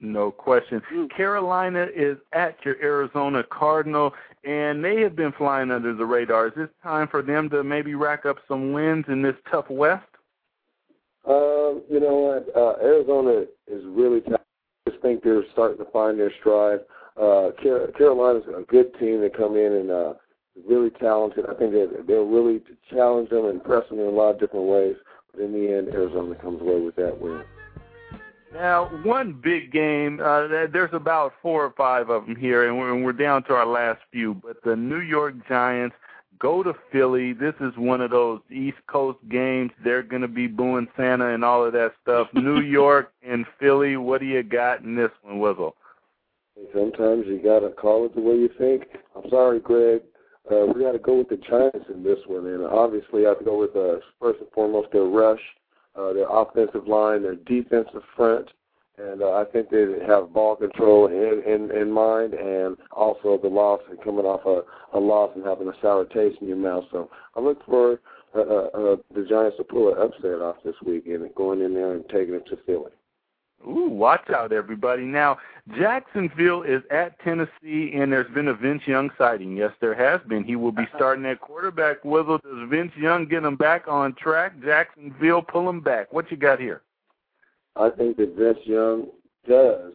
No 0.00 0.30
question. 0.30 0.80
Carolina 1.14 1.88
is 1.94 2.16
at 2.32 2.56
your 2.64 2.76
Arizona 2.82 3.44
Cardinal, 3.44 4.14
and 4.44 4.82
they 4.82 5.02
have 5.02 5.14
been 5.14 5.32
flying 5.32 5.70
under 5.70 5.94
the 5.94 6.06
radar. 6.06 6.46
Is 6.46 6.54
this 6.56 6.70
time 6.82 7.06
for 7.08 7.20
them 7.20 7.50
to 7.50 7.62
maybe 7.62 7.94
rack 7.94 8.24
up 8.24 8.38
some 8.48 8.72
wins 8.72 9.04
in 9.08 9.20
this 9.20 9.34
tough 9.50 9.68
West? 9.68 10.06
Um, 11.28 11.82
you 11.90 12.00
know 12.00 12.16
what? 12.16 12.56
Uh, 12.56 12.82
Arizona 12.82 13.44
is 13.66 13.84
really. 13.84 14.22
T- 14.22 14.32
I 14.32 14.90
just 14.90 15.02
think 15.02 15.22
they're 15.22 15.44
starting 15.52 15.84
to 15.84 15.90
find 15.90 16.18
their 16.18 16.32
stride. 16.40 16.80
Uh, 17.18 17.50
Car- 17.62 17.88
Carolina's 17.98 18.44
a 18.48 18.62
good 18.62 18.98
team 18.98 19.20
to 19.20 19.28
come 19.28 19.56
in 19.56 19.72
and 19.72 19.90
uh, 19.90 20.14
really 20.68 20.90
talented. 20.90 21.46
I 21.46 21.54
think 21.54 21.72
that 21.72 22.04
they'll 22.06 22.24
really 22.24 22.60
challenge 22.90 23.30
them 23.30 23.46
and 23.46 23.62
press 23.62 23.88
them 23.88 24.00
in 24.00 24.06
a 24.06 24.10
lot 24.10 24.34
of 24.34 24.40
different 24.40 24.66
ways. 24.66 24.96
But 25.32 25.42
in 25.42 25.52
the 25.52 25.76
end, 25.76 25.88
Arizona 25.88 26.34
comes 26.34 26.60
away 26.60 26.80
with 26.80 26.96
that 26.96 27.20
win. 27.20 27.42
Now, 28.52 28.86
one 29.04 29.32
big 29.32 29.72
game, 29.72 30.20
uh, 30.20 30.48
there's 30.72 30.92
about 30.92 31.34
four 31.40 31.64
or 31.64 31.72
five 31.76 32.10
of 32.10 32.26
them 32.26 32.34
here, 32.34 32.68
and 32.68 32.76
we're, 32.76 32.92
and 32.92 33.04
we're 33.04 33.12
down 33.12 33.44
to 33.44 33.54
our 33.54 33.66
last 33.66 34.00
few. 34.10 34.34
But 34.34 34.56
the 34.64 34.74
New 34.74 35.00
York 35.00 35.34
Giants 35.48 35.94
go 36.40 36.62
to 36.64 36.74
Philly. 36.90 37.32
This 37.32 37.54
is 37.60 37.72
one 37.76 38.00
of 38.00 38.10
those 38.10 38.40
East 38.50 38.78
Coast 38.88 39.18
games. 39.28 39.70
They're 39.84 40.02
going 40.02 40.22
to 40.22 40.28
be 40.28 40.48
booing 40.48 40.88
Santa 40.96 41.32
and 41.32 41.44
all 41.44 41.64
of 41.64 41.72
that 41.74 41.92
stuff. 42.02 42.26
New 42.34 42.60
York 42.60 43.12
and 43.22 43.46
Philly, 43.60 43.96
what 43.96 44.20
do 44.20 44.26
you 44.26 44.42
got 44.42 44.80
in 44.80 44.96
this 44.96 45.12
one, 45.22 45.36
Wizzle? 45.38 45.74
Sometimes 46.74 47.24
you 47.26 47.40
got 47.42 47.60
to 47.60 47.70
call 47.70 48.04
it 48.06 48.14
the 48.14 48.20
way 48.20 48.34
you 48.34 48.50
think. 48.58 48.84
I'm 49.14 49.30
sorry, 49.30 49.60
Greg. 49.60 50.02
Uh, 50.50 50.66
we 50.66 50.82
got 50.82 50.92
to 50.92 50.98
go 50.98 51.18
with 51.18 51.28
the 51.28 51.36
Giants 51.36 51.86
in 51.92 52.02
this 52.02 52.18
one, 52.26 52.46
and 52.46 52.64
obviously 52.64 53.24
I 53.24 53.30
have 53.30 53.38
to 53.38 53.44
go 53.44 53.60
with 53.60 53.76
uh, 53.76 54.00
first 54.20 54.40
and 54.40 54.50
foremost 54.52 54.88
their 54.92 55.04
rush, 55.04 55.40
uh, 55.94 56.12
their 56.12 56.28
offensive 56.28 56.88
line, 56.88 57.22
their 57.22 57.36
defensive 57.36 58.02
front, 58.16 58.48
and 58.98 59.22
uh, 59.22 59.32
I 59.32 59.44
think 59.52 59.70
they 59.70 59.86
have 60.06 60.32
ball 60.32 60.56
control 60.56 61.06
in, 61.06 61.42
in 61.46 61.70
in 61.70 61.90
mind, 61.90 62.34
and 62.34 62.76
also 62.92 63.38
the 63.40 63.48
loss 63.48 63.80
and 63.88 64.02
coming 64.02 64.24
off 64.26 64.44
a, 64.44 64.96
a 64.96 65.00
loss 65.00 65.30
and 65.36 65.44
having 65.44 65.68
a 65.68 65.72
sour 65.80 66.04
taste 66.06 66.38
in 66.40 66.48
your 66.48 66.56
mouth. 66.56 66.84
So 66.90 67.10
I 67.36 67.40
look 67.40 67.64
for 67.64 68.00
uh, 68.34 68.40
uh, 68.40 68.42
uh, 68.42 68.96
the 69.14 69.26
Giants 69.28 69.56
to 69.56 69.64
pull 69.64 69.92
an 69.92 70.00
upset 70.00 70.40
off 70.40 70.56
this 70.64 70.74
week 70.84 71.06
and 71.06 71.34
going 71.34 71.60
in 71.62 71.74
there 71.74 71.94
and 71.94 72.04
taking 72.08 72.34
it 72.34 72.46
to 72.46 72.58
Philly. 72.66 72.92
Ooh, 73.66 73.88
watch 73.90 74.28
out, 74.30 74.52
everybody. 74.52 75.02
Now, 75.02 75.38
Jacksonville 75.78 76.62
is 76.62 76.82
at 76.90 77.18
Tennessee, 77.20 77.92
and 77.94 78.10
there's 78.10 78.32
been 78.32 78.48
a 78.48 78.54
Vince 78.54 78.82
Young 78.86 79.10
sighting. 79.18 79.56
Yes, 79.56 79.72
there 79.80 79.94
has 79.94 80.26
been. 80.28 80.44
He 80.44 80.56
will 80.56 80.72
be 80.72 80.86
starting 80.96 81.26
at 81.26 81.40
quarterback. 81.40 82.02
Wizzle, 82.02 82.40
does 82.42 82.70
Vince 82.70 82.92
Young 82.96 83.26
get 83.26 83.44
him 83.44 83.56
back 83.56 83.86
on 83.86 84.14
track? 84.14 84.52
Jacksonville 84.64 85.42
pull 85.42 85.68
him 85.68 85.80
back. 85.80 86.12
What 86.12 86.30
you 86.30 86.36
got 86.36 86.58
here? 86.58 86.82
I 87.76 87.90
think 87.90 88.16
that 88.16 88.34
Vince 88.36 88.58
Young 88.64 89.08
does 89.48 89.92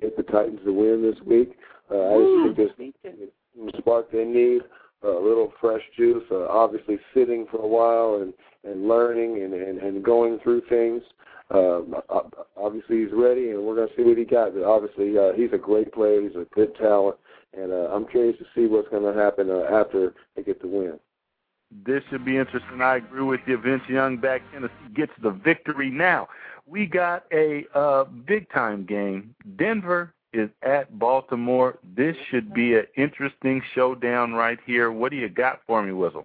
get 0.00 0.16
the 0.16 0.22
Titans 0.24 0.60
the 0.64 0.72
win 0.72 1.02
this 1.02 1.20
week. 1.26 1.56
Uh, 1.90 1.96
I 1.96 2.48
just 2.54 2.76
think 2.76 2.78
Me 2.78 3.10
too. 3.10 3.16
there's 3.18 3.30
some 3.56 3.70
spark 3.80 4.10
they 4.12 4.24
need, 4.24 4.62
uh, 5.04 5.18
a 5.18 5.22
little 5.22 5.52
fresh 5.60 5.82
juice. 5.96 6.22
Uh, 6.30 6.46
obviously, 6.48 6.98
sitting 7.14 7.46
for 7.50 7.58
a 7.58 7.66
while 7.66 8.22
and 8.22 8.32
and 8.64 8.86
learning 8.86 9.42
and 9.42 9.54
and, 9.54 9.78
and 9.78 10.04
going 10.04 10.38
through 10.42 10.62
things. 10.68 11.02
Um, 11.52 11.94
obviously, 12.56 13.02
he's 13.04 13.12
ready, 13.12 13.50
and 13.50 13.62
we're 13.62 13.74
going 13.74 13.88
to 13.88 13.94
see 13.96 14.02
what 14.02 14.16
he 14.16 14.24
got. 14.24 14.54
But 14.54 14.64
obviously, 14.64 15.18
uh, 15.18 15.32
he's 15.34 15.52
a 15.52 15.58
great 15.58 15.92
player. 15.92 16.22
He's 16.22 16.36
a 16.36 16.46
good 16.54 16.74
talent, 16.76 17.16
and 17.52 17.72
uh, 17.72 17.90
I'm 17.92 18.06
curious 18.06 18.38
to 18.38 18.46
see 18.54 18.66
what's 18.66 18.88
going 18.88 19.02
to 19.02 19.20
happen 19.20 19.50
uh, 19.50 19.64
after 19.70 20.14
they 20.34 20.42
get 20.42 20.62
the 20.62 20.68
win. 20.68 20.98
This 21.86 22.02
should 22.10 22.24
be 22.24 22.36
interesting. 22.36 22.80
I 22.82 22.96
agree 22.96 23.22
with 23.22 23.40
you. 23.46 23.56
Vince 23.58 23.82
Young 23.88 24.18
back 24.18 24.42
Tennessee 24.52 24.72
gets 24.94 25.12
the 25.22 25.30
victory. 25.30 25.90
Now, 25.90 26.28
we 26.66 26.86
got 26.86 27.24
a 27.32 27.64
uh, 27.74 28.04
big 28.04 28.50
time 28.50 28.84
game. 28.84 29.34
Denver 29.56 30.12
is 30.32 30.50
at 30.62 30.98
Baltimore. 30.98 31.78
This 31.96 32.16
should 32.30 32.52
be 32.54 32.74
an 32.74 32.86
interesting 32.96 33.62
showdown 33.74 34.32
right 34.32 34.58
here. 34.66 34.90
What 34.90 35.10
do 35.10 35.16
you 35.16 35.28
got 35.28 35.60
for 35.66 35.82
me, 35.82 35.92
Wizzle? 35.92 36.24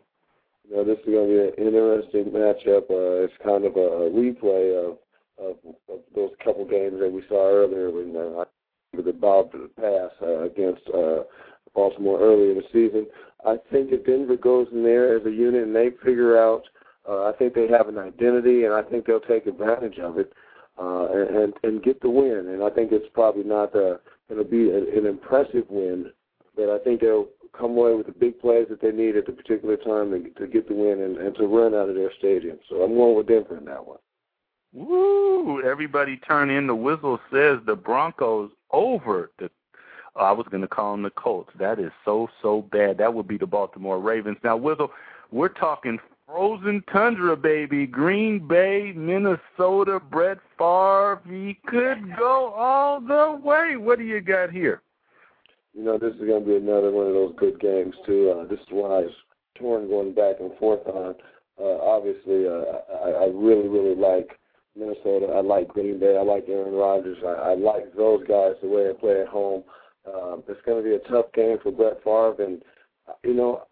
You 0.70 0.76
know, 0.76 0.84
this 0.84 1.00
is 1.00 1.06
going 1.06 1.28
to 1.30 1.34
be 1.34 1.62
an 1.62 1.68
interesting 1.68 2.26
matchup. 2.26 2.90
Uh, 2.90 3.24
it's 3.24 3.34
kind 3.44 3.66
of 3.66 3.76
a 3.76 4.10
replay 4.12 4.86
of, 4.86 4.98
of 5.40 5.56
of 5.90 6.00
those 6.16 6.32
couple 6.44 6.66
games 6.66 7.00
that 7.00 7.12
we 7.12 7.24
saw 7.28 7.50
earlier 7.50 7.92
when 7.92 8.16
uh, 8.16 8.46
with 8.94 9.06
the 9.06 9.14
Bob 9.14 9.52
to 9.52 9.58
the 9.58 9.82
pass 9.82 10.12
uh, 10.22 10.44
against 10.44 10.82
uh, 10.94 11.24
Baltimore 11.76 12.20
earlier 12.20 12.52
in 12.52 12.58
the 12.58 12.64
season. 12.74 13.08
I 13.46 13.58
think 13.72 13.92
if 13.92 14.06
Denver 14.06 14.36
goes 14.36 14.68
in 14.72 14.84
there 14.84 15.18
as 15.18 15.26
a 15.26 15.32
unit 15.32 15.64
and 15.64 15.76
they 15.76 15.90
figure 16.04 16.38
out, 16.38 16.64
uh, 17.08 17.26
I 17.26 17.34
think 17.38 17.54
they 17.54 17.68
have 17.68 17.88
an 17.88 17.98
identity, 17.98 18.66
and 18.66 18.74
I 18.74 18.82
think 18.82 19.06
they'll 19.06 19.20
take 19.20 19.46
advantage 19.46 20.00
of 20.00 20.18
it 20.18 20.34
uh, 20.80 21.08
and, 21.12 21.36
and 21.36 21.54
and 21.64 21.84
get 21.84 22.02
the 22.02 22.10
win. 22.10 22.50
And 22.50 22.64
I 22.64 22.70
think 22.70 22.92
it's 22.92 23.08
probably 23.14 23.44
not 23.44 23.76
uh, 23.76 23.98
going 24.30 24.44
to 24.44 24.50
be 24.50 24.70
a, 24.70 24.78
an 24.98 25.06
impressive 25.06 25.66
win, 25.70 26.12
but 26.56 26.70
I 26.70 26.80
think 26.80 27.02
they'll 27.02 27.28
come 27.58 27.72
away 27.72 27.94
with 27.94 28.08
the 28.08 28.12
big 28.12 28.40
plays 28.40 28.68
that 28.70 28.82
they 28.82 28.92
need 28.92 29.16
at 29.16 29.26
the 29.26 29.32
particular 29.32 29.78
time 29.78 30.12
to, 30.12 30.30
to 30.40 30.48
get 30.48 30.68
the 30.68 30.76
win 30.76 31.02
and, 31.02 31.18
and 31.18 31.36
to 31.36 31.48
run 31.48 31.74
out 31.74 31.90
of 31.90 31.96
their 31.96 32.12
stadium. 32.20 32.60
So 32.70 32.84
I'm 32.84 32.96
going 32.96 33.16
with 33.18 33.28
Denver 33.28 33.58
in 33.58 33.66
that 33.66 33.86
one. 33.86 33.98
Woo! 34.78 35.64
Everybody 35.64 36.18
turn 36.18 36.52
in. 36.52 36.68
The 36.68 36.76
whistle 36.76 37.20
says 37.34 37.58
the 37.66 37.76
Broncos 37.76 38.52
over 38.72 39.32
the. 39.40 39.50
Oh, 40.16 40.24
I 40.24 40.32
was 40.32 40.46
going 40.52 40.62
to 40.62 40.68
call 40.68 40.92
them 40.92 41.02
the 41.02 41.10
Colts. 41.10 41.52
That 41.58 41.80
is 41.80 41.92
so 42.06 42.28
so 42.44 42.62
bad. 42.72 43.00
That 43.00 43.14
would 43.14 43.28
be 43.28 43.38
the 43.38 43.48
Baltimore 43.48 44.00
Ravens. 44.00 44.38
Now, 44.44 44.56
Whistle, 44.56 44.92
we're 45.32 45.50
talking 45.50 45.98
frozen 46.28 46.84
tundra, 46.92 47.36
baby. 47.36 47.88
Green 47.88 48.48
Bay, 48.48 48.94
Minnesota, 48.96 50.00
Brett 50.00 50.38
Favre. 50.60 51.22
He 51.28 51.58
could 51.66 52.16
go 52.16 52.54
all 52.56 53.02
the 53.02 53.40
way. 53.44 53.78
What 53.78 53.98
do 53.98 54.06
you 54.06 54.22
got 54.22 54.52
here? 54.52 54.84
You 55.74 55.84
know, 55.84 55.98
this 55.98 56.14
is 56.14 56.22
going 56.22 56.44
to 56.44 56.48
be 56.48 56.56
another 56.56 56.92
one 56.92 57.08
of 57.08 57.14
those 57.14 57.34
good 57.38 57.60
games 57.60 57.96
too. 58.06 58.32
Uh, 58.32 58.48
this 58.48 58.60
is 58.60 58.68
one 58.70 58.92
I 58.92 59.02
was 59.02 59.14
torn 59.56 59.88
going 59.88 60.14
back 60.14 60.36
and 60.40 60.56
forth 60.60 60.86
on. 60.88 61.16
Uh, 61.60 61.78
obviously, 61.82 62.48
uh, 62.48 62.64
I, 63.04 63.10
I 63.10 63.26
really, 63.34 63.68
really 63.68 63.96
like 63.96 64.40
Minnesota. 64.78 65.34
I 65.34 65.42
like 65.42 65.68
Green 65.70 66.00
Bay. 66.00 66.18
I 66.18 66.24
like 66.24 66.46
Aaron 66.48 66.74
Rodgers. 66.74 67.18
I, 67.26 67.52
I 67.52 67.56
like 67.56 67.96
those 67.96 68.22
guys 68.28 68.54
the 68.62 68.68
way 68.68 68.88
they 68.88 68.94
play 68.94 69.22
at 69.22 69.28
home. 69.28 69.64
Um, 70.08 70.44
it's 70.48 70.62
going 70.66 70.84
to 70.84 70.90
be 70.90 70.96
a 70.96 71.12
tough 71.12 71.32
game 71.34 71.58
for 71.62 71.72
Brett 71.72 72.04
Favre, 72.04 72.36
and 72.44 72.62
you 73.24 73.34
know, 73.34 73.64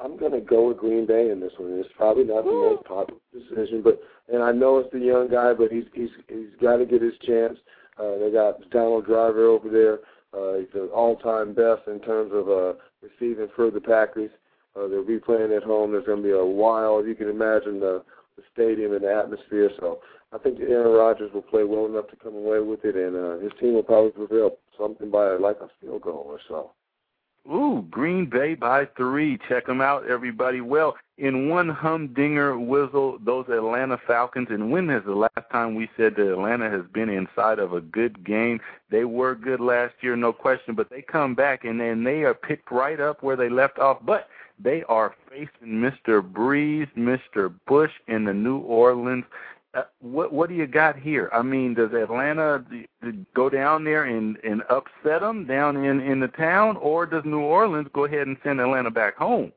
I'm 0.00 0.16
going 0.16 0.32
to 0.32 0.40
go 0.40 0.68
with 0.68 0.78
Green 0.78 1.06
Bay 1.06 1.30
in 1.30 1.40
this 1.40 1.52
one. 1.58 1.72
It's 1.78 1.88
probably 1.96 2.24
not 2.24 2.44
the 2.44 2.50
most 2.50 2.84
popular 2.84 3.20
decision, 3.32 3.82
but 3.82 4.00
and 4.32 4.42
I 4.42 4.52
know 4.52 4.78
it's 4.78 4.92
the 4.92 4.98
young 4.98 5.28
guy, 5.28 5.52
but 5.52 5.70
he's 5.70 5.84
he's 5.94 6.10
he's 6.28 6.54
got 6.60 6.76
to 6.76 6.86
get 6.86 7.02
his 7.02 7.14
chance. 7.24 7.58
Uh, 7.98 8.18
they 8.18 8.30
got 8.32 8.68
Donald 8.70 9.06
Driver 9.06 9.46
over 9.46 9.68
there. 9.68 9.98
Uh, 10.32 10.58
he's 10.58 10.68
the 10.72 10.86
all-time 10.94 11.54
best 11.54 11.82
in 11.88 12.00
terms 12.00 12.30
of 12.34 12.48
uh, 12.48 12.74
receiving 13.02 13.48
for 13.56 13.70
the 13.70 13.80
Packers. 13.80 14.30
Uh, 14.76 14.86
they'll 14.86 15.04
be 15.04 15.18
playing 15.18 15.52
at 15.52 15.62
home. 15.62 15.90
There's 15.90 16.06
going 16.06 16.22
to 16.22 16.28
be 16.28 16.34
a 16.34 16.44
wild. 16.44 17.06
You 17.06 17.14
can 17.14 17.28
imagine 17.28 17.80
the 17.80 18.04
the 18.38 18.44
stadium 18.54 18.94
and 18.94 19.02
the 19.02 19.12
atmosphere. 19.12 19.70
So 19.78 19.98
I 20.32 20.38
think 20.38 20.60
Aaron 20.60 20.96
Rodgers 20.96 21.32
will 21.34 21.42
play 21.42 21.64
well 21.64 21.86
enough 21.86 22.08
to 22.08 22.16
come 22.16 22.34
away 22.34 22.60
with 22.60 22.84
it, 22.84 22.96
and 22.96 23.16
uh, 23.16 23.42
his 23.42 23.52
team 23.60 23.74
will 23.74 23.82
probably 23.82 24.12
prevail 24.12 24.56
something 24.78 25.10
by 25.10 25.36
like 25.36 25.58
a 25.60 25.68
field 25.80 26.02
goal 26.02 26.24
or 26.26 26.40
so. 26.48 26.70
Ooh, 27.50 27.86
Green 27.90 28.28
Bay 28.28 28.54
by 28.54 28.84
three. 28.96 29.38
Check 29.48 29.66
them 29.66 29.80
out, 29.80 30.06
everybody. 30.06 30.60
Well, 30.60 30.96
in 31.16 31.48
one 31.48 31.70
humdinger 31.70 32.58
whizzle, 32.58 33.18
those 33.24 33.46
Atlanta 33.48 33.98
Falcons, 34.06 34.48
and 34.50 34.70
when 34.70 34.90
is 34.90 35.02
the 35.06 35.14
last 35.14 35.50
time 35.50 35.74
we 35.74 35.88
said 35.96 36.14
that 36.16 36.30
Atlanta 36.30 36.68
has 36.68 36.82
been 36.92 37.08
inside 37.08 37.58
of 37.58 37.72
a 37.72 37.80
good 37.80 38.22
game? 38.22 38.60
They 38.90 39.04
were 39.04 39.34
good 39.34 39.60
last 39.60 39.94
year, 40.02 40.14
no 40.14 40.30
question, 40.30 40.74
but 40.74 40.90
they 40.90 41.00
come 41.00 41.34
back 41.34 41.64
and 41.64 41.80
then 41.80 42.04
they 42.04 42.24
are 42.24 42.34
picked 42.34 42.70
right 42.70 43.00
up 43.00 43.22
where 43.22 43.36
they 43.36 43.48
left 43.48 43.78
off. 43.78 43.98
But 44.04 44.28
they 44.58 44.82
are 44.84 45.14
facing 45.30 45.68
Mr. 45.68 46.20
Brees, 46.20 46.88
Mr. 46.96 47.54
Bush 47.66 47.92
in 48.06 48.24
the 48.24 48.34
New 48.34 48.58
Orleans. 48.58 49.24
Uh, 49.74 49.82
what 50.00 50.32
what 50.32 50.48
do 50.48 50.54
you 50.54 50.66
got 50.66 50.98
here? 50.98 51.28
I 51.32 51.42
mean, 51.42 51.74
does 51.74 51.92
Atlanta 51.92 52.64
go 53.34 53.50
down 53.50 53.84
there 53.84 54.04
and 54.04 54.38
and 54.42 54.62
upset 54.70 55.20
them 55.20 55.46
down 55.46 55.76
in 55.76 56.00
in 56.00 56.20
the 56.20 56.28
town, 56.28 56.76
or 56.78 57.06
does 57.06 57.24
New 57.24 57.40
Orleans 57.40 57.88
go 57.92 58.06
ahead 58.06 58.26
and 58.26 58.36
send 58.42 58.60
Atlanta 58.60 58.90
back 58.90 59.16
home? 59.16 59.52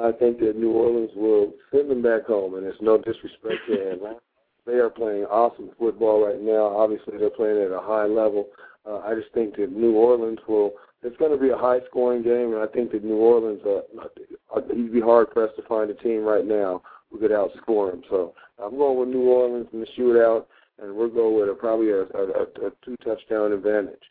I 0.00 0.12
think 0.12 0.38
that 0.40 0.56
New 0.56 0.72
Orleans 0.72 1.10
will 1.14 1.52
send 1.72 1.90
them 1.90 2.02
back 2.02 2.26
home, 2.26 2.54
and 2.54 2.66
it's 2.66 2.80
no 2.80 2.96
disrespect 2.98 3.66
to 3.68 3.92
Atlanta. 3.92 4.18
They 4.66 4.76
are 4.76 4.88
playing 4.88 5.26
awesome 5.26 5.72
football 5.78 6.24
right 6.24 6.40
now. 6.40 6.74
Obviously, 6.74 7.18
they're 7.18 7.28
playing 7.28 7.62
at 7.62 7.70
a 7.70 7.80
high 7.80 8.06
level. 8.06 8.48
Uh, 8.86 9.00
I 9.00 9.14
just 9.14 9.30
think 9.34 9.56
that 9.56 9.70
New 9.70 9.92
Orleans 9.92 10.38
will 10.48 10.72
it's 11.04 11.16
going 11.18 11.30
to 11.30 11.38
be 11.38 11.50
a 11.50 11.56
high 11.56 11.80
scoring 11.88 12.22
game, 12.22 12.54
and 12.54 12.62
I 12.62 12.66
think 12.66 12.92
that 12.92 13.04
New 13.04 13.16
Orleans, 13.16 13.60
uh, 13.64 14.60
you'd 14.74 14.92
be 14.92 15.00
hard 15.00 15.30
pressed 15.30 15.56
to 15.56 15.62
find 15.68 15.90
a 15.90 15.94
team 15.94 16.22
right 16.22 16.46
now 16.46 16.82
who 17.10 17.18
could 17.18 17.30
outscore 17.30 17.90
them. 17.90 18.02
So 18.08 18.34
I'm 18.62 18.76
going 18.76 18.98
with 18.98 19.08
New 19.10 19.22
Orleans 19.22 19.68
in 19.72 19.80
the 19.80 19.86
shootout, 19.98 20.46
and 20.82 20.96
we're 20.96 21.08
going 21.08 21.38
with 21.38 21.50
a, 21.50 21.54
probably 21.54 21.90
a, 21.90 22.02
a, 22.02 22.66
a 22.66 22.72
two 22.84 22.96
touchdown 23.04 23.52
advantage. 23.52 24.02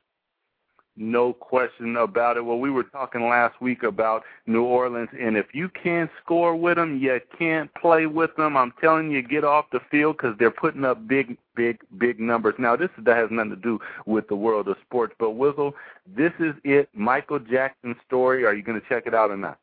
No 0.95 1.33
question 1.33 1.97
about 1.97 2.37
it. 2.37 2.45
Well, 2.45 2.59
we 2.59 2.69
were 2.69 2.83
talking 2.83 3.27
last 3.27 3.59
week 3.59 3.81
about 3.81 4.23
New 4.45 4.63
Orleans, 4.63 5.09
and 5.19 5.35
if 5.35 5.47
you 5.51 5.69
can't 5.69 6.11
score 6.23 6.55
with 6.55 6.77
them, 6.77 6.99
you 6.99 7.19
can't 7.37 7.73
play 7.73 8.05
with 8.05 8.35
them. 8.35 8.55
I'm 8.55 8.73
telling 8.79 9.09
you, 9.09 9.23
get 9.23 9.43
off 9.43 9.65
the 9.71 9.79
field 9.89 10.17
because 10.17 10.37
they're 10.37 10.51
putting 10.51 10.85
up 10.85 11.07
big, 11.07 11.37
big, 11.55 11.79
big 11.97 12.19
numbers. 12.19 12.53
Now, 12.59 12.75
this 12.75 12.89
that 12.99 13.17
has 13.17 13.29
nothing 13.31 13.49
to 13.49 13.55
do 13.55 13.79
with 14.05 14.27
the 14.27 14.35
world 14.35 14.67
of 14.67 14.77
sports, 14.85 15.15
but 15.17 15.31
Wizzle, 15.31 15.73
this 16.15 16.33
is 16.39 16.53
it. 16.63 16.89
Michael 16.93 17.39
Jackson 17.39 17.95
story. 18.05 18.45
Are 18.45 18.53
you 18.53 18.61
going 18.61 18.79
to 18.79 18.87
check 18.87 19.07
it 19.07 19.15
out 19.15 19.31
or 19.31 19.37
not? 19.37 19.57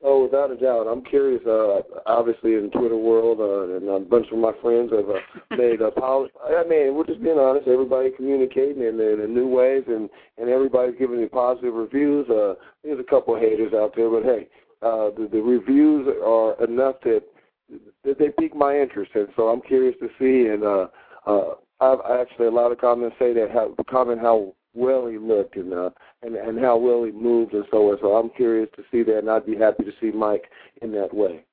Oh, 0.00 0.22
without 0.22 0.52
a 0.52 0.56
doubt. 0.56 0.86
I'm 0.86 1.02
curious. 1.02 1.42
Uh, 1.44 1.80
obviously, 2.06 2.54
in 2.54 2.70
Twitter 2.70 2.96
world, 2.96 3.40
uh, 3.40 3.76
and 3.76 3.88
a 3.88 3.98
bunch 3.98 4.26
of 4.30 4.38
my 4.38 4.52
friends 4.62 4.92
have 4.92 5.10
uh, 5.10 5.18
made 5.56 5.80
apologies. 5.80 6.36
I 6.44 6.62
mean, 6.68 6.94
we're 6.94 7.06
just 7.06 7.22
being 7.22 7.38
honest. 7.38 7.66
Everybody 7.66 8.10
communicating 8.16 8.82
in, 8.82 9.00
in, 9.00 9.20
in 9.20 9.34
new 9.34 9.48
ways, 9.48 9.82
and 9.88 10.08
and 10.38 10.48
everybody's 10.48 10.98
giving 10.98 11.20
me 11.20 11.26
positive 11.26 11.74
reviews. 11.74 12.28
Uh, 12.30 12.54
there's 12.84 13.00
a 13.00 13.10
couple 13.10 13.34
of 13.34 13.40
haters 13.40 13.72
out 13.74 13.92
there, 13.96 14.08
but 14.08 14.22
hey, 14.22 14.46
uh, 14.82 15.10
the, 15.18 15.28
the 15.32 15.40
reviews 15.40 16.06
are 16.24 16.62
enough 16.62 16.96
that 17.02 17.22
that 18.04 18.18
they 18.20 18.28
pique 18.38 18.54
my 18.54 18.78
interest, 18.78 19.10
and 19.16 19.28
so 19.34 19.48
I'm 19.48 19.60
curious 19.62 19.96
to 20.00 20.08
see. 20.20 20.48
And 20.48 20.62
uh, 20.62 20.86
uh, 21.26 21.54
I've 21.80 22.20
actually 22.20 22.46
a 22.46 22.52
lot 22.52 22.70
of 22.70 22.78
comments 22.78 23.16
say 23.18 23.32
that 23.34 23.50
how 23.52 23.74
comment 23.90 24.20
how 24.20 24.54
well 24.74 25.06
he 25.06 25.18
looked 25.18 25.56
and 25.56 25.72
uh, 25.72 25.90
and 26.22 26.36
and 26.36 26.58
how 26.58 26.76
well 26.76 27.04
he 27.04 27.12
moved 27.12 27.54
and 27.54 27.64
so 27.70 27.90
on. 27.90 27.98
So 28.00 28.16
I'm 28.16 28.30
curious 28.30 28.68
to 28.76 28.82
see 28.90 29.02
that, 29.04 29.18
and 29.18 29.30
I'd 29.30 29.46
be 29.46 29.56
happy 29.56 29.84
to 29.84 29.92
see 30.00 30.10
Mike 30.10 30.50
in 30.82 30.92
that 30.92 31.14
way. 31.14 31.44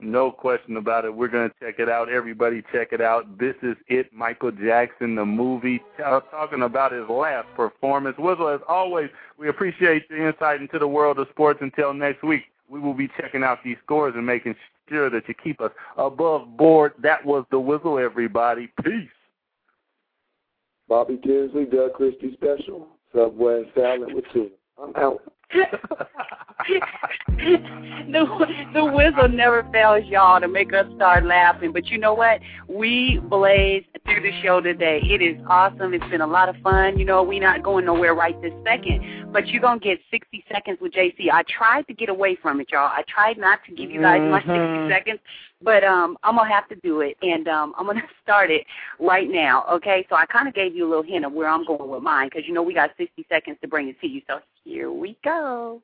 No 0.00 0.32
question 0.32 0.76
about 0.76 1.04
it. 1.04 1.14
We're 1.14 1.28
going 1.28 1.50
to 1.50 1.54
check 1.60 1.78
it 1.78 1.88
out. 1.88 2.08
Everybody, 2.08 2.64
check 2.72 2.88
it 2.92 3.00
out. 3.00 3.38
This 3.38 3.54
is 3.62 3.76
it, 3.86 4.12
Michael 4.12 4.50
Jackson, 4.50 5.14
the 5.14 5.24
movie, 5.24 5.80
uh, 6.04 6.18
talking 6.32 6.62
about 6.62 6.90
his 6.90 7.08
last 7.08 7.46
performance. 7.54 8.16
Wizzle, 8.18 8.52
as 8.52 8.60
always, 8.68 9.08
we 9.38 9.48
appreciate 9.48 10.10
your 10.10 10.28
insight 10.28 10.60
into 10.60 10.80
the 10.80 10.88
world 10.88 11.20
of 11.20 11.28
sports. 11.30 11.60
Until 11.62 11.94
next 11.94 12.24
week, 12.24 12.42
we 12.68 12.80
will 12.80 12.94
be 12.94 13.08
checking 13.16 13.44
out 13.44 13.58
these 13.62 13.76
scores 13.84 14.14
and 14.16 14.26
making 14.26 14.56
sure 14.88 15.10
that 15.10 15.28
you 15.28 15.34
keep 15.34 15.60
us 15.60 15.70
above 15.96 16.56
board. 16.56 16.94
That 17.00 17.24
was 17.24 17.44
the 17.52 17.60
Wizzle, 17.60 18.04
everybody. 18.04 18.70
Peace. 18.82 19.08
Bobby 20.88 21.18
Tinsley, 21.24 21.64
Doug 21.64 21.94
Christie 21.94 22.32
special, 22.34 22.88
Subway 23.14 23.62
salad 23.74 24.12
with 24.12 24.24
two. 24.32 24.50
I'm 24.82 24.94
out. 24.96 25.22
the 28.08 28.46
the 28.74 28.84
whistle 28.84 29.28
never 29.28 29.62
fails 29.72 30.04
y'all 30.06 30.40
to 30.40 30.48
make 30.48 30.72
us 30.72 30.86
start 30.96 31.24
laughing. 31.24 31.72
But 31.72 31.86
you 31.86 31.98
know 31.98 32.14
what? 32.14 32.40
We 32.68 33.20
blaze 33.28 33.84
through 34.04 34.22
the 34.22 34.32
show 34.42 34.60
today. 34.60 35.00
It 35.02 35.22
is 35.22 35.40
awesome. 35.48 35.94
It's 35.94 36.08
been 36.10 36.22
a 36.22 36.26
lot 36.26 36.48
of 36.48 36.56
fun. 36.62 36.98
You 36.98 37.04
know, 37.04 37.22
we're 37.22 37.40
not 37.40 37.62
going 37.62 37.84
nowhere 37.84 38.14
right 38.14 38.40
this 38.42 38.52
second. 38.64 39.32
But 39.32 39.46
you're 39.48 39.62
gonna 39.62 39.78
get 39.78 40.00
sixty 40.10 40.44
seconds 40.52 40.78
with 40.80 40.92
JC. 40.92 41.30
I 41.32 41.44
tried 41.44 41.86
to 41.86 41.94
get 41.94 42.08
away 42.08 42.36
from 42.40 42.60
it, 42.60 42.68
y'all. 42.72 42.88
I 42.88 43.04
tried 43.06 43.38
not 43.38 43.60
to 43.68 43.74
give 43.74 43.90
you 43.90 44.00
guys 44.00 44.20
mm-hmm. 44.20 44.30
my 44.30 44.40
sixty 44.40 44.52
mm-hmm. 44.54 44.90
seconds, 44.90 45.20
but 45.64 45.82
um 45.82 46.16
I'm 46.22 46.36
gonna 46.36 46.52
have 46.52 46.68
to 46.68 46.76
do 46.76 47.00
it 47.00 47.16
and 47.22 47.48
um 47.48 47.74
I'm 47.78 47.86
gonna 47.86 48.02
start 48.22 48.50
it 48.50 48.66
right 49.00 49.28
now. 49.28 49.64
Okay, 49.72 50.06
so 50.08 50.16
I 50.16 50.26
kinda 50.26 50.52
gave 50.52 50.76
you 50.76 50.86
a 50.86 50.88
little 50.88 51.02
hint 51.02 51.24
of 51.24 51.32
where 51.32 51.48
I'm 51.48 51.64
going 51.64 51.90
with 51.90 52.02
mine 52.02 52.28
because 52.28 52.46
you 52.46 52.54
know 52.54 52.62
we 52.62 52.74
got 52.74 52.90
sixty 52.96 53.26
seconds 53.28 53.58
to 53.62 53.68
bring 53.68 53.88
it 53.88 54.00
to 54.00 54.06
you. 54.06 54.22
So 54.26 54.38
here 54.64 54.92
we 54.92 55.16
go. 55.24 55.82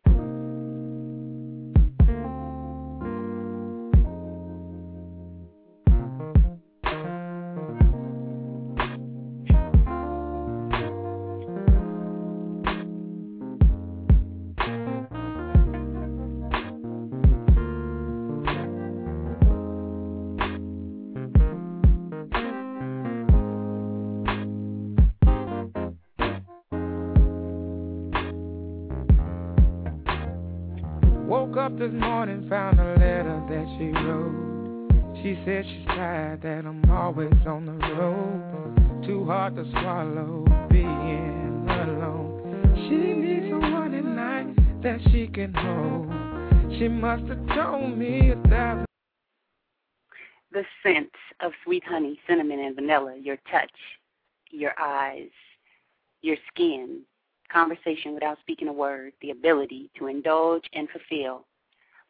Morning, 32.21 32.47
found 32.51 32.79
a 32.79 32.85
letter 32.99 33.43
that 33.49 33.67
she 33.79 33.87
wrote. 34.05 35.17
She 35.23 35.41
said 35.47 35.65
she's 35.65 35.87
tired 35.87 36.43
that 36.43 36.67
I'm 36.67 36.85
always 36.91 37.33
on 37.47 37.65
the 37.65 37.73
road. 37.97 39.07
Too 39.07 39.25
hard 39.25 39.57
to 39.57 39.65
swallow 39.71 40.45
being 40.71 41.67
alone. 41.67 42.75
She 42.77 43.15
needs 43.15 43.47
someone 43.49 43.95
at 43.95 44.05
night 44.05 44.83
that 44.83 45.01
she 45.11 45.29
can 45.29 45.55
hold. 45.55 46.79
She 46.79 46.89
must 46.89 47.25
have 47.25 47.47
told 47.57 47.97
me 47.97 48.33
a. 48.33 48.85
The 50.53 50.65
scent 50.83 51.09
of 51.41 51.53
sweet 51.65 51.85
honey, 51.85 52.21
cinnamon, 52.29 52.61
and 52.61 52.75
vanilla, 52.75 53.17
your 53.17 53.39
touch, 53.51 53.71
your 54.51 54.79
eyes, 54.79 55.31
your 56.21 56.37
skin, 56.53 57.01
conversation 57.51 58.13
without 58.13 58.39
speaking 58.41 58.69
a 58.69 58.73
word, 58.75 59.15
the 59.23 59.31
ability 59.31 59.89
to 59.99 60.09
indulge 60.09 60.65
and 60.75 60.87
fulfill 60.91 61.47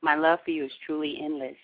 my 0.03 0.15
love 0.15 0.39
for 0.45 0.51
you 0.51 0.65
is 0.65 0.73
truly 0.87 1.19
endless. 1.23 1.57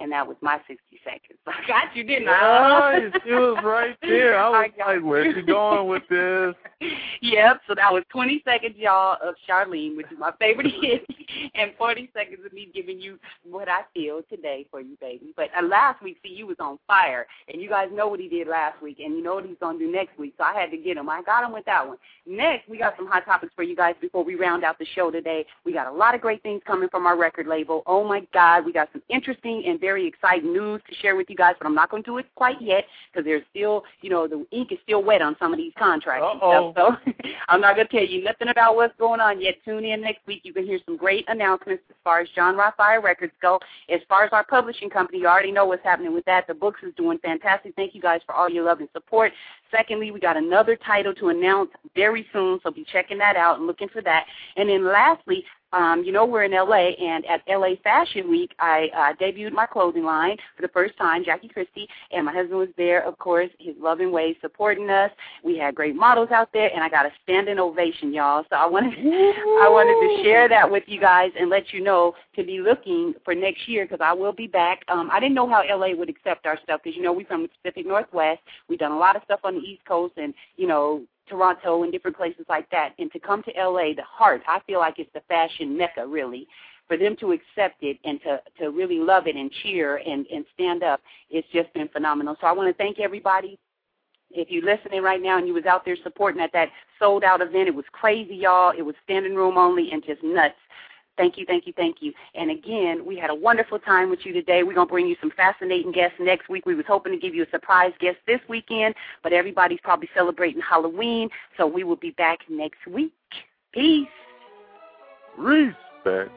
And 0.00 0.10
that 0.12 0.26
was 0.26 0.36
my 0.40 0.58
60 0.66 0.78
seconds. 1.04 1.38
I 1.46 1.66
got 1.68 1.94
you, 1.94 2.04
didn't 2.04 2.28
I? 2.28 3.10
Nice. 3.12 3.22
She 3.24 3.32
was 3.32 3.62
right 3.64 3.96
there. 4.02 4.38
I 4.38 4.48
was 4.48 4.70
I 4.82 4.94
like, 4.94 5.04
where's 5.04 5.34
she 5.34 5.42
going 5.42 5.88
with 5.88 6.02
this? 6.08 6.54
yep, 7.20 7.60
so 7.68 7.74
that 7.74 7.92
was 7.92 8.02
20 8.10 8.42
seconds, 8.44 8.74
y'all, 8.78 9.18
of 9.22 9.34
Charlene, 9.48 9.96
which 9.96 10.06
is 10.10 10.18
my 10.18 10.32
favorite 10.38 10.72
hit, 10.80 11.06
and 11.54 11.72
40 11.76 12.10
seconds 12.14 12.40
of 12.44 12.52
me 12.52 12.70
giving 12.72 12.98
you 13.00 13.18
what 13.48 13.68
I 13.68 13.82
feel 13.92 14.22
today 14.30 14.66
for 14.70 14.80
you, 14.80 14.96
baby. 15.00 15.34
But 15.36 15.50
uh, 15.56 15.66
last 15.66 16.02
week, 16.02 16.18
see, 16.22 16.30
you 16.30 16.46
was 16.46 16.56
on 16.58 16.78
fire, 16.86 17.26
and 17.52 17.60
you 17.60 17.68
guys 17.68 17.88
know 17.92 18.08
what 18.08 18.20
he 18.20 18.28
did 18.28 18.48
last 18.48 18.80
week, 18.82 18.98
and 19.04 19.14
you 19.14 19.22
know 19.22 19.34
what 19.34 19.44
he's 19.44 19.58
going 19.60 19.78
to 19.78 19.84
do 19.84 19.92
next 19.92 20.18
week, 20.18 20.34
so 20.38 20.44
I 20.44 20.58
had 20.58 20.70
to 20.70 20.78
get 20.78 20.96
him. 20.96 21.10
I 21.10 21.22
got 21.22 21.44
him 21.44 21.52
with 21.52 21.66
that 21.66 21.86
one. 21.86 21.98
Next, 22.26 22.68
we 22.68 22.78
got 22.78 22.94
some 22.96 23.06
hot 23.06 23.26
topics 23.26 23.52
for 23.54 23.62
you 23.62 23.76
guys 23.76 23.94
before 24.00 24.24
we 24.24 24.34
round 24.34 24.64
out 24.64 24.78
the 24.78 24.86
show 24.94 25.10
today. 25.10 25.44
We 25.64 25.72
got 25.72 25.86
a 25.86 25.92
lot 25.92 26.14
of 26.14 26.22
great 26.22 26.42
things 26.42 26.62
coming 26.66 26.88
from 26.88 27.04
our 27.04 27.18
record 27.18 27.46
label. 27.46 27.82
Oh, 27.86 28.06
my 28.06 28.26
God, 28.32 28.64
we 28.64 28.72
got 28.72 28.88
some 28.92 29.02
interesting 29.10 29.64
and 29.66 29.78
very 29.78 29.89
exciting 29.98 30.52
news 30.52 30.80
to 30.88 30.94
share 30.96 31.16
with 31.16 31.28
you 31.28 31.36
guys, 31.36 31.54
but 31.58 31.66
I'm 31.66 31.74
not 31.74 31.90
going 31.90 32.02
to 32.02 32.10
do 32.10 32.18
it 32.18 32.26
quite 32.34 32.60
yet 32.60 32.84
because 33.12 33.24
there's 33.24 33.42
still, 33.50 33.82
you 34.02 34.10
know, 34.10 34.26
the 34.26 34.46
ink 34.50 34.72
is 34.72 34.78
still 34.84 35.02
wet 35.02 35.22
on 35.22 35.36
some 35.38 35.52
of 35.52 35.58
these 35.58 35.72
contracts 35.78 36.24
Uh-oh. 36.24 36.66
and 36.66 36.74
stuff. 36.74 36.98
So 37.04 37.28
I'm 37.48 37.60
not 37.60 37.76
going 37.76 37.86
to 37.86 37.92
tell 37.92 38.06
you 38.06 38.22
nothing 38.22 38.48
about 38.48 38.76
what's 38.76 38.94
going 38.98 39.20
on 39.20 39.40
yet. 39.40 39.56
Tune 39.64 39.84
in 39.84 40.00
next 40.00 40.26
week. 40.26 40.40
You 40.44 40.52
can 40.52 40.64
hear 40.64 40.78
some 40.84 40.96
great 40.96 41.24
announcements 41.28 41.82
as 41.90 41.96
far 42.04 42.20
as 42.20 42.28
John 42.34 42.56
Rothfire 42.56 43.02
Records 43.02 43.32
go. 43.40 43.58
As 43.92 44.00
far 44.08 44.24
as 44.24 44.30
our 44.32 44.44
publishing 44.44 44.90
company, 44.90 45.18
you 45.18 45.26
already 45.26 45.52
know 45.52 45.66
what's 45.66 45.84
happening 45.84 46.14
with 46.14 46.24
that. 46.24 46.46
The 46.46 46.54
books 46.54 46.80
is 46.82 46.94
doing 46.96 47.18
fantastic. 47.18 47.74
Thank 47.76 47.94
you 47.94 48.00
guys 48.00 48.20
for 48.26 48.34
all 48.34 48.48
your 48.48 48.64
love 48.64 48.80
and 48.80 48.88
support. 48.92 49.32
Secondly, 49.70 50.10
we 50.10 50.20
got 50.20 50.36
another 50.36 50.76
title 50.76 51.14
to 51.14 51.28
announce 51.28 51.70
very 51.94 52.26
soon, 52.32 52.58
so 52.62 52.70
be 52.70 52.84
checking 52.92 53.18
that 53.18 53.36
out 53.36 53.58
and 53.58 53.66
looking 53.66 53.88
for 53.88 54.02
that. 54.02 54.26
And 54.56 54.68
then 54.68 54.84
lastly, 54.84 55.44
um, 55.72 56.02
you 56.04 56.10
know 56.10 56.24
we're 56.24 56.44
in 56.44 56.52
LA, 56.52 56.90
and 57.00 57.24
at 57.26 57.42
LA 57.48 57.74
Fashion 57.84 58.28
Week, 58.28 58.52
I 58.58 58.88
uh, 58.96 59.22
debuted 59.22 59.52
my 59.52 59.66
clothing 59.66 60.04
line 60.04 60.36
for 60.56 60.62
the 60.62 60.68
first 60.68 60.96
time, 60.96 61.24
Jackie 61.24 61.48
Christie, 61.48 61.86
and 62.10 62.26
my 62.26 62.32
husband 62.32 62.58
was 62.58 62.68
there, 62.76 63.06
of 63.06 63.18
course, 63.18 63.50
his 63.58 63.76
loving 63.78 64.10
ways 64.10 64.34
supporting 64.40 64.90
us. 64.90 65.12
We 65.44 65.58
had 65.58 65.76
great 65.76 65.94
models 65.94 66.30
out 66.32 66.52
there, 66.52 66.70
and 66.74 66.82
I 66.82 66.88
got 66.88 67.06
a 67.06 67.10
standing 67.22 67.60
ovation, 67.60 68.12
y'all. 68.12 68.44
So 68.50 68.56
I 68.56 68.66
wanted, 68.66 68.94
I 68.98 69.68
wanted 69.68 70.18
to 70.18 70.24
share 70.24 70.48
that 70.48 70.68
with 70.68 70.82
you 70.86 71.00
guys 71.00 71.30
and 71.38 71.48
let 71.48 71.72
you 71.72 71.82
know 71.82 72.14
to 72.34 72.42
be 72.42 72.60
looking 72.60 73.14
for 73.24 73.34
next 73.34 73.68
year 73.68 73.84
because 73.84 74.00
I 74.02 74.12
will 74.12 74.32
be 74.32 74.48
back. 74.48 74.80
Um, 74.88 75.08
I 75.12 75.20
didn't 75.20 75.34
know 75.34 75.48
how 75.48 75.62
LA 75.62 75.94
would 75.94 76.08
accept 76.08 76.46
our 76.46 76.58
stuff 76.64 76.80
because 76.82 76.96
you 76.96 77.02
know 77.02 77.12
we're 77.12 77.26
from 77.26 77.42
the 77.42 77.48
Pacific 77.62 77.86
Northwest. 77.86 78.40
We've 78.68 78.78
done 78.78 78.92
a 78.92 78.98
lot 78.98 79.14
of 79.14 79.22
stuff 79.24 79.40
on 79.44 79.59
the 79.60 79.68
East 79.68 79.84
Coast, 79.84 80.14
and 80.16 80.34
you 80.56 80.66
know 80.66 81.02
Toronto 81.30 81.84
and 81.84 81.92
different 81.92 82.16
places 82.16 82.44
like 82.48 82.68
that. 82.70 82.90
And 82.98 83.10
to 83.12 83.18
come 83.18 83.42
to 83.44 83.52
LA, 83.56 83.94
the 83.94 84.02
heart, 84.06 84.42
I 84.46 84.60
feel 84.66 84.80
like 84.80 84.98
it's 84.98 85.12
the 85.14 85.22
fashion 85.28 85.78
mecca, 85.78 86.06
really. 86.06 86.46
For 86.88 86.96
them 86.96 87.16
to 87.20 87.32
accept 87.32 87.82
it 87.82 87.98
and 88.04 88.20
to, 88.22 88.42
to 88.58 88.70
really 88.70 88.98
love 88.98 89.28
it 89.28 89.36
and 89.36 89.50
cheer 89.62 89.98
and, 89.98 90.26
and 90.26 90.44
stand 90.52 90.82
up, 90.82 91.00
it's 91.30 91.46
just 91.52 91.72
been 91.72 91.88
phenomenal. 91.88 92.36
So 92.40 92.48
I 92.48 92.52
want 92.52 92.68
to 92.68 92.82
thank 92.82 92.98
everybody. 92.98 93.58
If 94.32 94.50
you're 94.50 94.64
listening 94.64 95.02
right 95.02 95.22
now 95.22 95.38
and 95.38 95.46
you 95.46 95.54
was 95.54 95.66
out 95.66 95.84
there 95.84 95.96
supporting 96.02 96.40
at 96.40 96.52
that 96.52 96.68
sold 96.98 97.22
out 97.22 97.40
event, 97.40 97.68
it 97.68 97.74
was 97.74 97.84
crazy, 97.92 98.34
y'all. 98.34 98.72
It 98.76 98.82
was 98.82 98.96
standing 99.04 99.36
room 99.36 99.56
only 99.56 99.90
and 99.92 100.04
just 100.04 100.22
nuts. 100.24 100.54
Thank 101.20 101.36
you, 101.36 101.44
thank 101.44 101.66
you, 101.66 101.74
thank 101.76 101.96
you. 102.00 102.14
And 102.34 102.50
again, 102.50 103.04
we 103.04 103.18
had 103.18 103.28
a 103.28 103.34
wonderful 103.34 103.78
time 103.78 104.08
with 104.08 104.20
you 104.24 104.32
today. 104.32 104.62
We're 104.62 104.72
going 104.72 104.86
to 104.86 104.90
bring 104.90 105.06
you 105.06 105.16
some 105.20 105.30
fascinating 105.36 105.92
guests 105.92 106.16
next 106.18 106.48
week. 106.48 106.64
We 106.64 106.74
was 106.74 106.86
hoping 106.88 107.12
to 107.12 107.18
give 107.18 107.34
you 107.34 107.42
a 107.42 107.50
surprise 107.50 107.92
guest 108.00 108.16
this 108.26 108.40
weekend, 108.48 108.94
but 109.22 109.34
everybody's 109.34 109.80
probably 109.82 110.08
celebrating 110.14 110.62
Halloween, 110.62 111.28
so 111.58 111.66
we 111.66 111.84
will 111.84 111.96
be 111.96 112.12
back 112.12 112.38
next 112.48 112.86
week. 112.86 113.12
Peace. 113.70 114.08
Respect. 115.36 116.30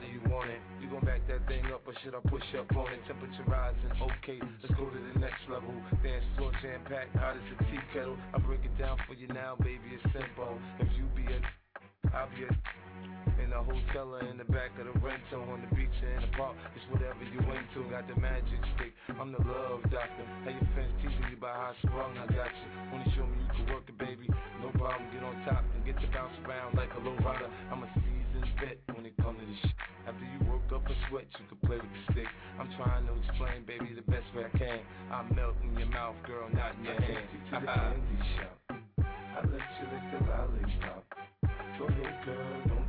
Do 0.00 0.08
you 0.08 0.20
want 0.32 0.48
it? 0.48 0.60
You 0.80 0.88
gon' 0.88 1.04
back 1.04 1.20
that 1.28 1.44
thing 1.46 1.64
up 1.68 1.84
or 1.84 1.94
should 2.02 2.16
I 2.16 2.22
push 2.28 2.44
up 2.56 2.72
on 2.76 2.88
it? 2.92 3.04
Temperature 3.06 3.44
rising, 3.46 3.92
okay, 4.00 4.40
let's 4.40 4.74
go 4.74 4.88
to 4.88 4.98
the 4.98 5.20
next 5.20 5.44
level. 5.52 5.70
Dance 6.02 6.24
floor 6.36 6.52
jam 6.64 6.80
packed, 6.88 7.14
hot 7.16 7.36
as 7.36 7.44
a 7.44 7.56
tea 7.68 7.82
kettle. 7.92 8.16
I 8.32 8.38
break 8.38 8.64
it 8.64 8.72
down 8.80 8.96
for 9.06 9.14
you 9.14 9.28
now, 9.28 9.56
baby, 9.60 9.92
it's 9.92 10.02
simple. 10.16 10.56
If 10.80 10.88
you 10.96 11.04
be 11.12 11.28
a, 11.28 11.38
I'll 12.16 12.28
be 12.32 12.48
a. 12.48 12.52
In 13.40 13.52
a 13.56 13.64
hotel 13.64 14.12
or 14.12 14.24
in 14.28 14.36
the 14.36 14.44
back 14.52 14.76
of 14.76 14.84
the 14.84 14.96
rental, 15.00 15.40
on 15.48 15.64
the 15.64 15.70
beach 15.72 15.92
or 16.04 16.12
in 16.12 16.20
the 16.20 16.32
park, 16.36 16.56
it's 16.76 16.84
whatever 16.92 17.24
you 17.24 17.40
into. 17.40 17.88
Got 17.88 18.04
the 18.08 18.16
magic 18.20 18.60
stick, 18.76 18.92
I'm 19.16 19.32
the 19.32 19.40
love 19.40 19.80
doctor. 19.88 20.24
Hey, 20.44 20.52
your 20.52 20.68
friends 20.76 20.92
teasing 21.00 21.28
you 21.32 21.36
about 21.40 21.56
how 21.56 21.72
I 21.72 21.74
sprung, 21.80 22.12
I 22.20 22.28
got 22.28 22.52
you. 22.52 22.68
Wanna 22.92 23.08
show 23.16 23.24
me 23.24 23.40
you 23.40 23.48
can 23.56 23.64
work 23.72 23.88
it, 23.88 23.96
baby? 23.96 24.28
No 24.60 24.68
problem, 24.76 25.08
get 25.12 25.24
on 25.24 25.36
top 25.48 25.64
and 25.72 25.80
get 25.84 25.96
to 26.00 26.08
bounce 26.12 26.36
around 26.44 26.76
like 26.76 26.92
a 26.92 27.00
low 27.00 27.16
rider. 27.24 27.48
I'm 27.72 27.80
a 28.42 28.46
seasoned 28.46 28.60
vet 28.60 28.96
when 28.96 29.06
it 29.06 29.16
comes 29.18 29.40
to 29.40 29.46
this 29.46 29.56
shit. 29.62 29.72
After 30.08 30.24
you 30.24 30.50
work 30.50 30.64
up 30.74 30.86
a 30.88 30.94
sweat, 31.08 31.26
you 31.38 31.44
can 31.48 31.58
play 31.68 31.76
with 31.76 31.92
the 31.92 32.12
stick. 32.12 32.28
I'm 32.58 32.68
trying 32.76 33.06
to 33.06 33.12
explain, 33.24 33.64
baby, 33.66 33.94
the 33.94 34.06
best 34.10 34.26
way 34.34 34.44
I 34.52 34.58
can. 34.58 34.80
I 35.12 35.22
melt 35.34 35.56
in 35.62 35.76
your 35.78 35.88
mouth, 35.88 36.16
girl, 36.26 36.48
not 36.52 36.74
in 36.78 36.84
your 36.84 37.00
hand. 37.00 37.28
to 37.50 37.60
the 37.60 37.66
candy 37.66 38.18
shop. 38.36 38.56
I 39.00 39.40
let 39.44 39.64
you 39.78 39.84
lick 39.92 40.04
the 40.12 40.20
lollipop. 40.26 41.04
Go 41.78 41.86
ahead, 41.86 42.24
girl, 42.24 42.79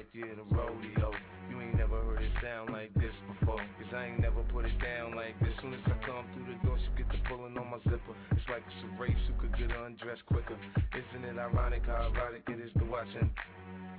like 0.00 0.08
you 0.16 0.24
in 0.24 0.40
a 0.40 0.48
rodeo. 0.56 1.12
You 1.50 1.60
ain't 1.60 1.76
never 1.76 2.00
heard 2.00 2.22
it 2.22 2.32
sound 2.40 2.72
like 2.72 2.88
this 2.94 3.12
before. 3.28 3.60
Cause 3.60 3.92
I 3.92 4.08
ain't 4.08 4.20
never 4.20 4.40
put 4.48 4.64
it 4.64 4.72
down 4.80 5.12
like 5.12 5.36
this. 5.40 5.52
Soon 5.60 5.74
as 5.76 5.84
I 5.84 5.92
come 6.08 6.24
through 6.32 6.48
the 6.48 6.56
door, 6.64 6.80
she 6.80 6.88
get 6.96 7.12
the 7.12 7.20
pulling 7.28 7.52
on 7.60 7.68
my 7.68 7.76
zipper. 7.84 8.16
It's 8.32 8.48
like 8.48 8.64
it's 8.64 8.80
a 8.80 8.90
race 8.96 9.20
who 9.28 9.36
could 9.36 9.52
get 9.60 9.68
undressed 9.76 10.24
quicker. 10.24 10.56
Isn't 10.96 11.24
it 11.28 11.36
ironic 11.36 11.84
how 11.84 12.08
erotic 12.08 12.48
it 12.48 12.64
is 12.64 12.72
to 12.80 12.84
watch 12.88 13.12
him? 13.12 13.28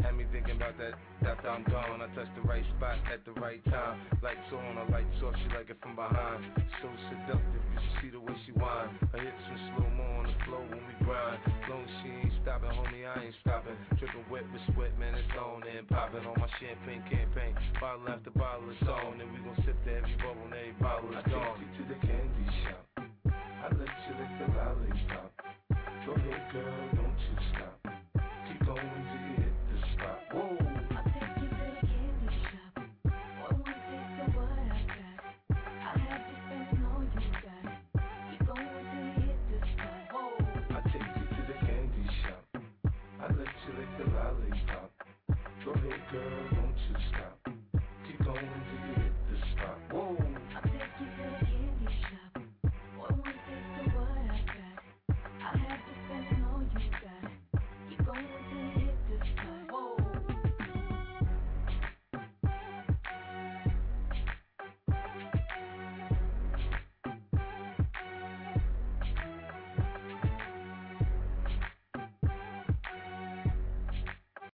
Had 0.01 0.17
me 0.17 0.25
thinking 0.33 0.57
about 0.57 0.77
that 0.81 0.97
after 1.29 1.49
I'm 1.49 1.63
gone. 1.69 2.01
I 2.01 2.09
touched 2.17 2.33
the 2.33 2.41
right 2.41 2.65
spot 2.77 2.97
at 3.05 3.21
the 3.25 3.37
right 3.37 3.61
time. 3.69 4.01
Lights 4.25 4.49
on, 4.49 4.81
her 4.81 4.89
lights 4.89 5.21
off, 5.21 5.37
she 5.37 5.47
like 5.53 5.69
it 5.69 5.77
from 5.77 5.93
behind. 5.93 6.41
So 6.81 6.89
seductive, 7.13 7.61
you 7.69 7.77
should 7.77 7.97
see 8.01 8.09
the 8.09 8.19
way 8.19 8.33
she 8.45 8.51
whine. 8.57 8.89
Her 9.13 9.21
hips 9.21 9.45
in 9.53 9.57
slow 9.71 9.89
mo 9.93 10.05
on 10.17 10.25
the 10.25 10.37
floor 10.49 10.63
when 10.65 10.81
we 10.81 10.95
grind. 11.05 11.37
Long 11.69 11.85
as 11.85 11.93
she 12.01 12.09
ain't 12.09 12.33
stopping, 12.41 12.73
homie, 12.73 13.05
I 13.05 13.29
ain't 13.29 13.37
stopping. 13.45 13.77
Dripping 14.01 14.25
wet 14.33 14.45
with 14.49 14.65
sweat, 14.73 14.97
man, 14.97 15.13
it's 15.13 15.29
on 15.37 15.61
and 15.69 15.85
popping 15.85 16.25
on 16.25 16.33
my 16.41 16.49
champagne 16.57 17.05
campaign. 17.05 17.53
Bottle 17.77 18.09
after 18.09 18.33
bottle 18.33 18.73
it's 18.73 18.81
on, 18.89 19.21
and 19.21 19.29
we 19.29 19.37
gon' 19.45 19.57
sip 19.61 19.77
to 19.85 19.91
every 20.01 20.17
bubble 20.17 20.49
and 20.49 20.57
every 20.57 20.77
bottle 20.81 21.13
is 21.13 21.25
gone. 21.29 21.45
I 21.45 21.61
take 21.61 21.77
you 21.77 21.85
to 21.85 21.93
the 21.93 21.99
candy 22.01 22.45
shop. 22.65 22.81
I 23.29 23.67
let 23.77 23.93
you 24.09 24.13
lick 24.17 24.33
the 24.41 24.47
lollipop. 24.57 25.29
Go 26.09 26.11
ahead, 26.17 26.41
girl, 26.49 26.81
don't 26.97 27.21
you 27.21 27.37
stop. 27.53 27.77
Keep 28.49 28.65
going. 28.65 29.10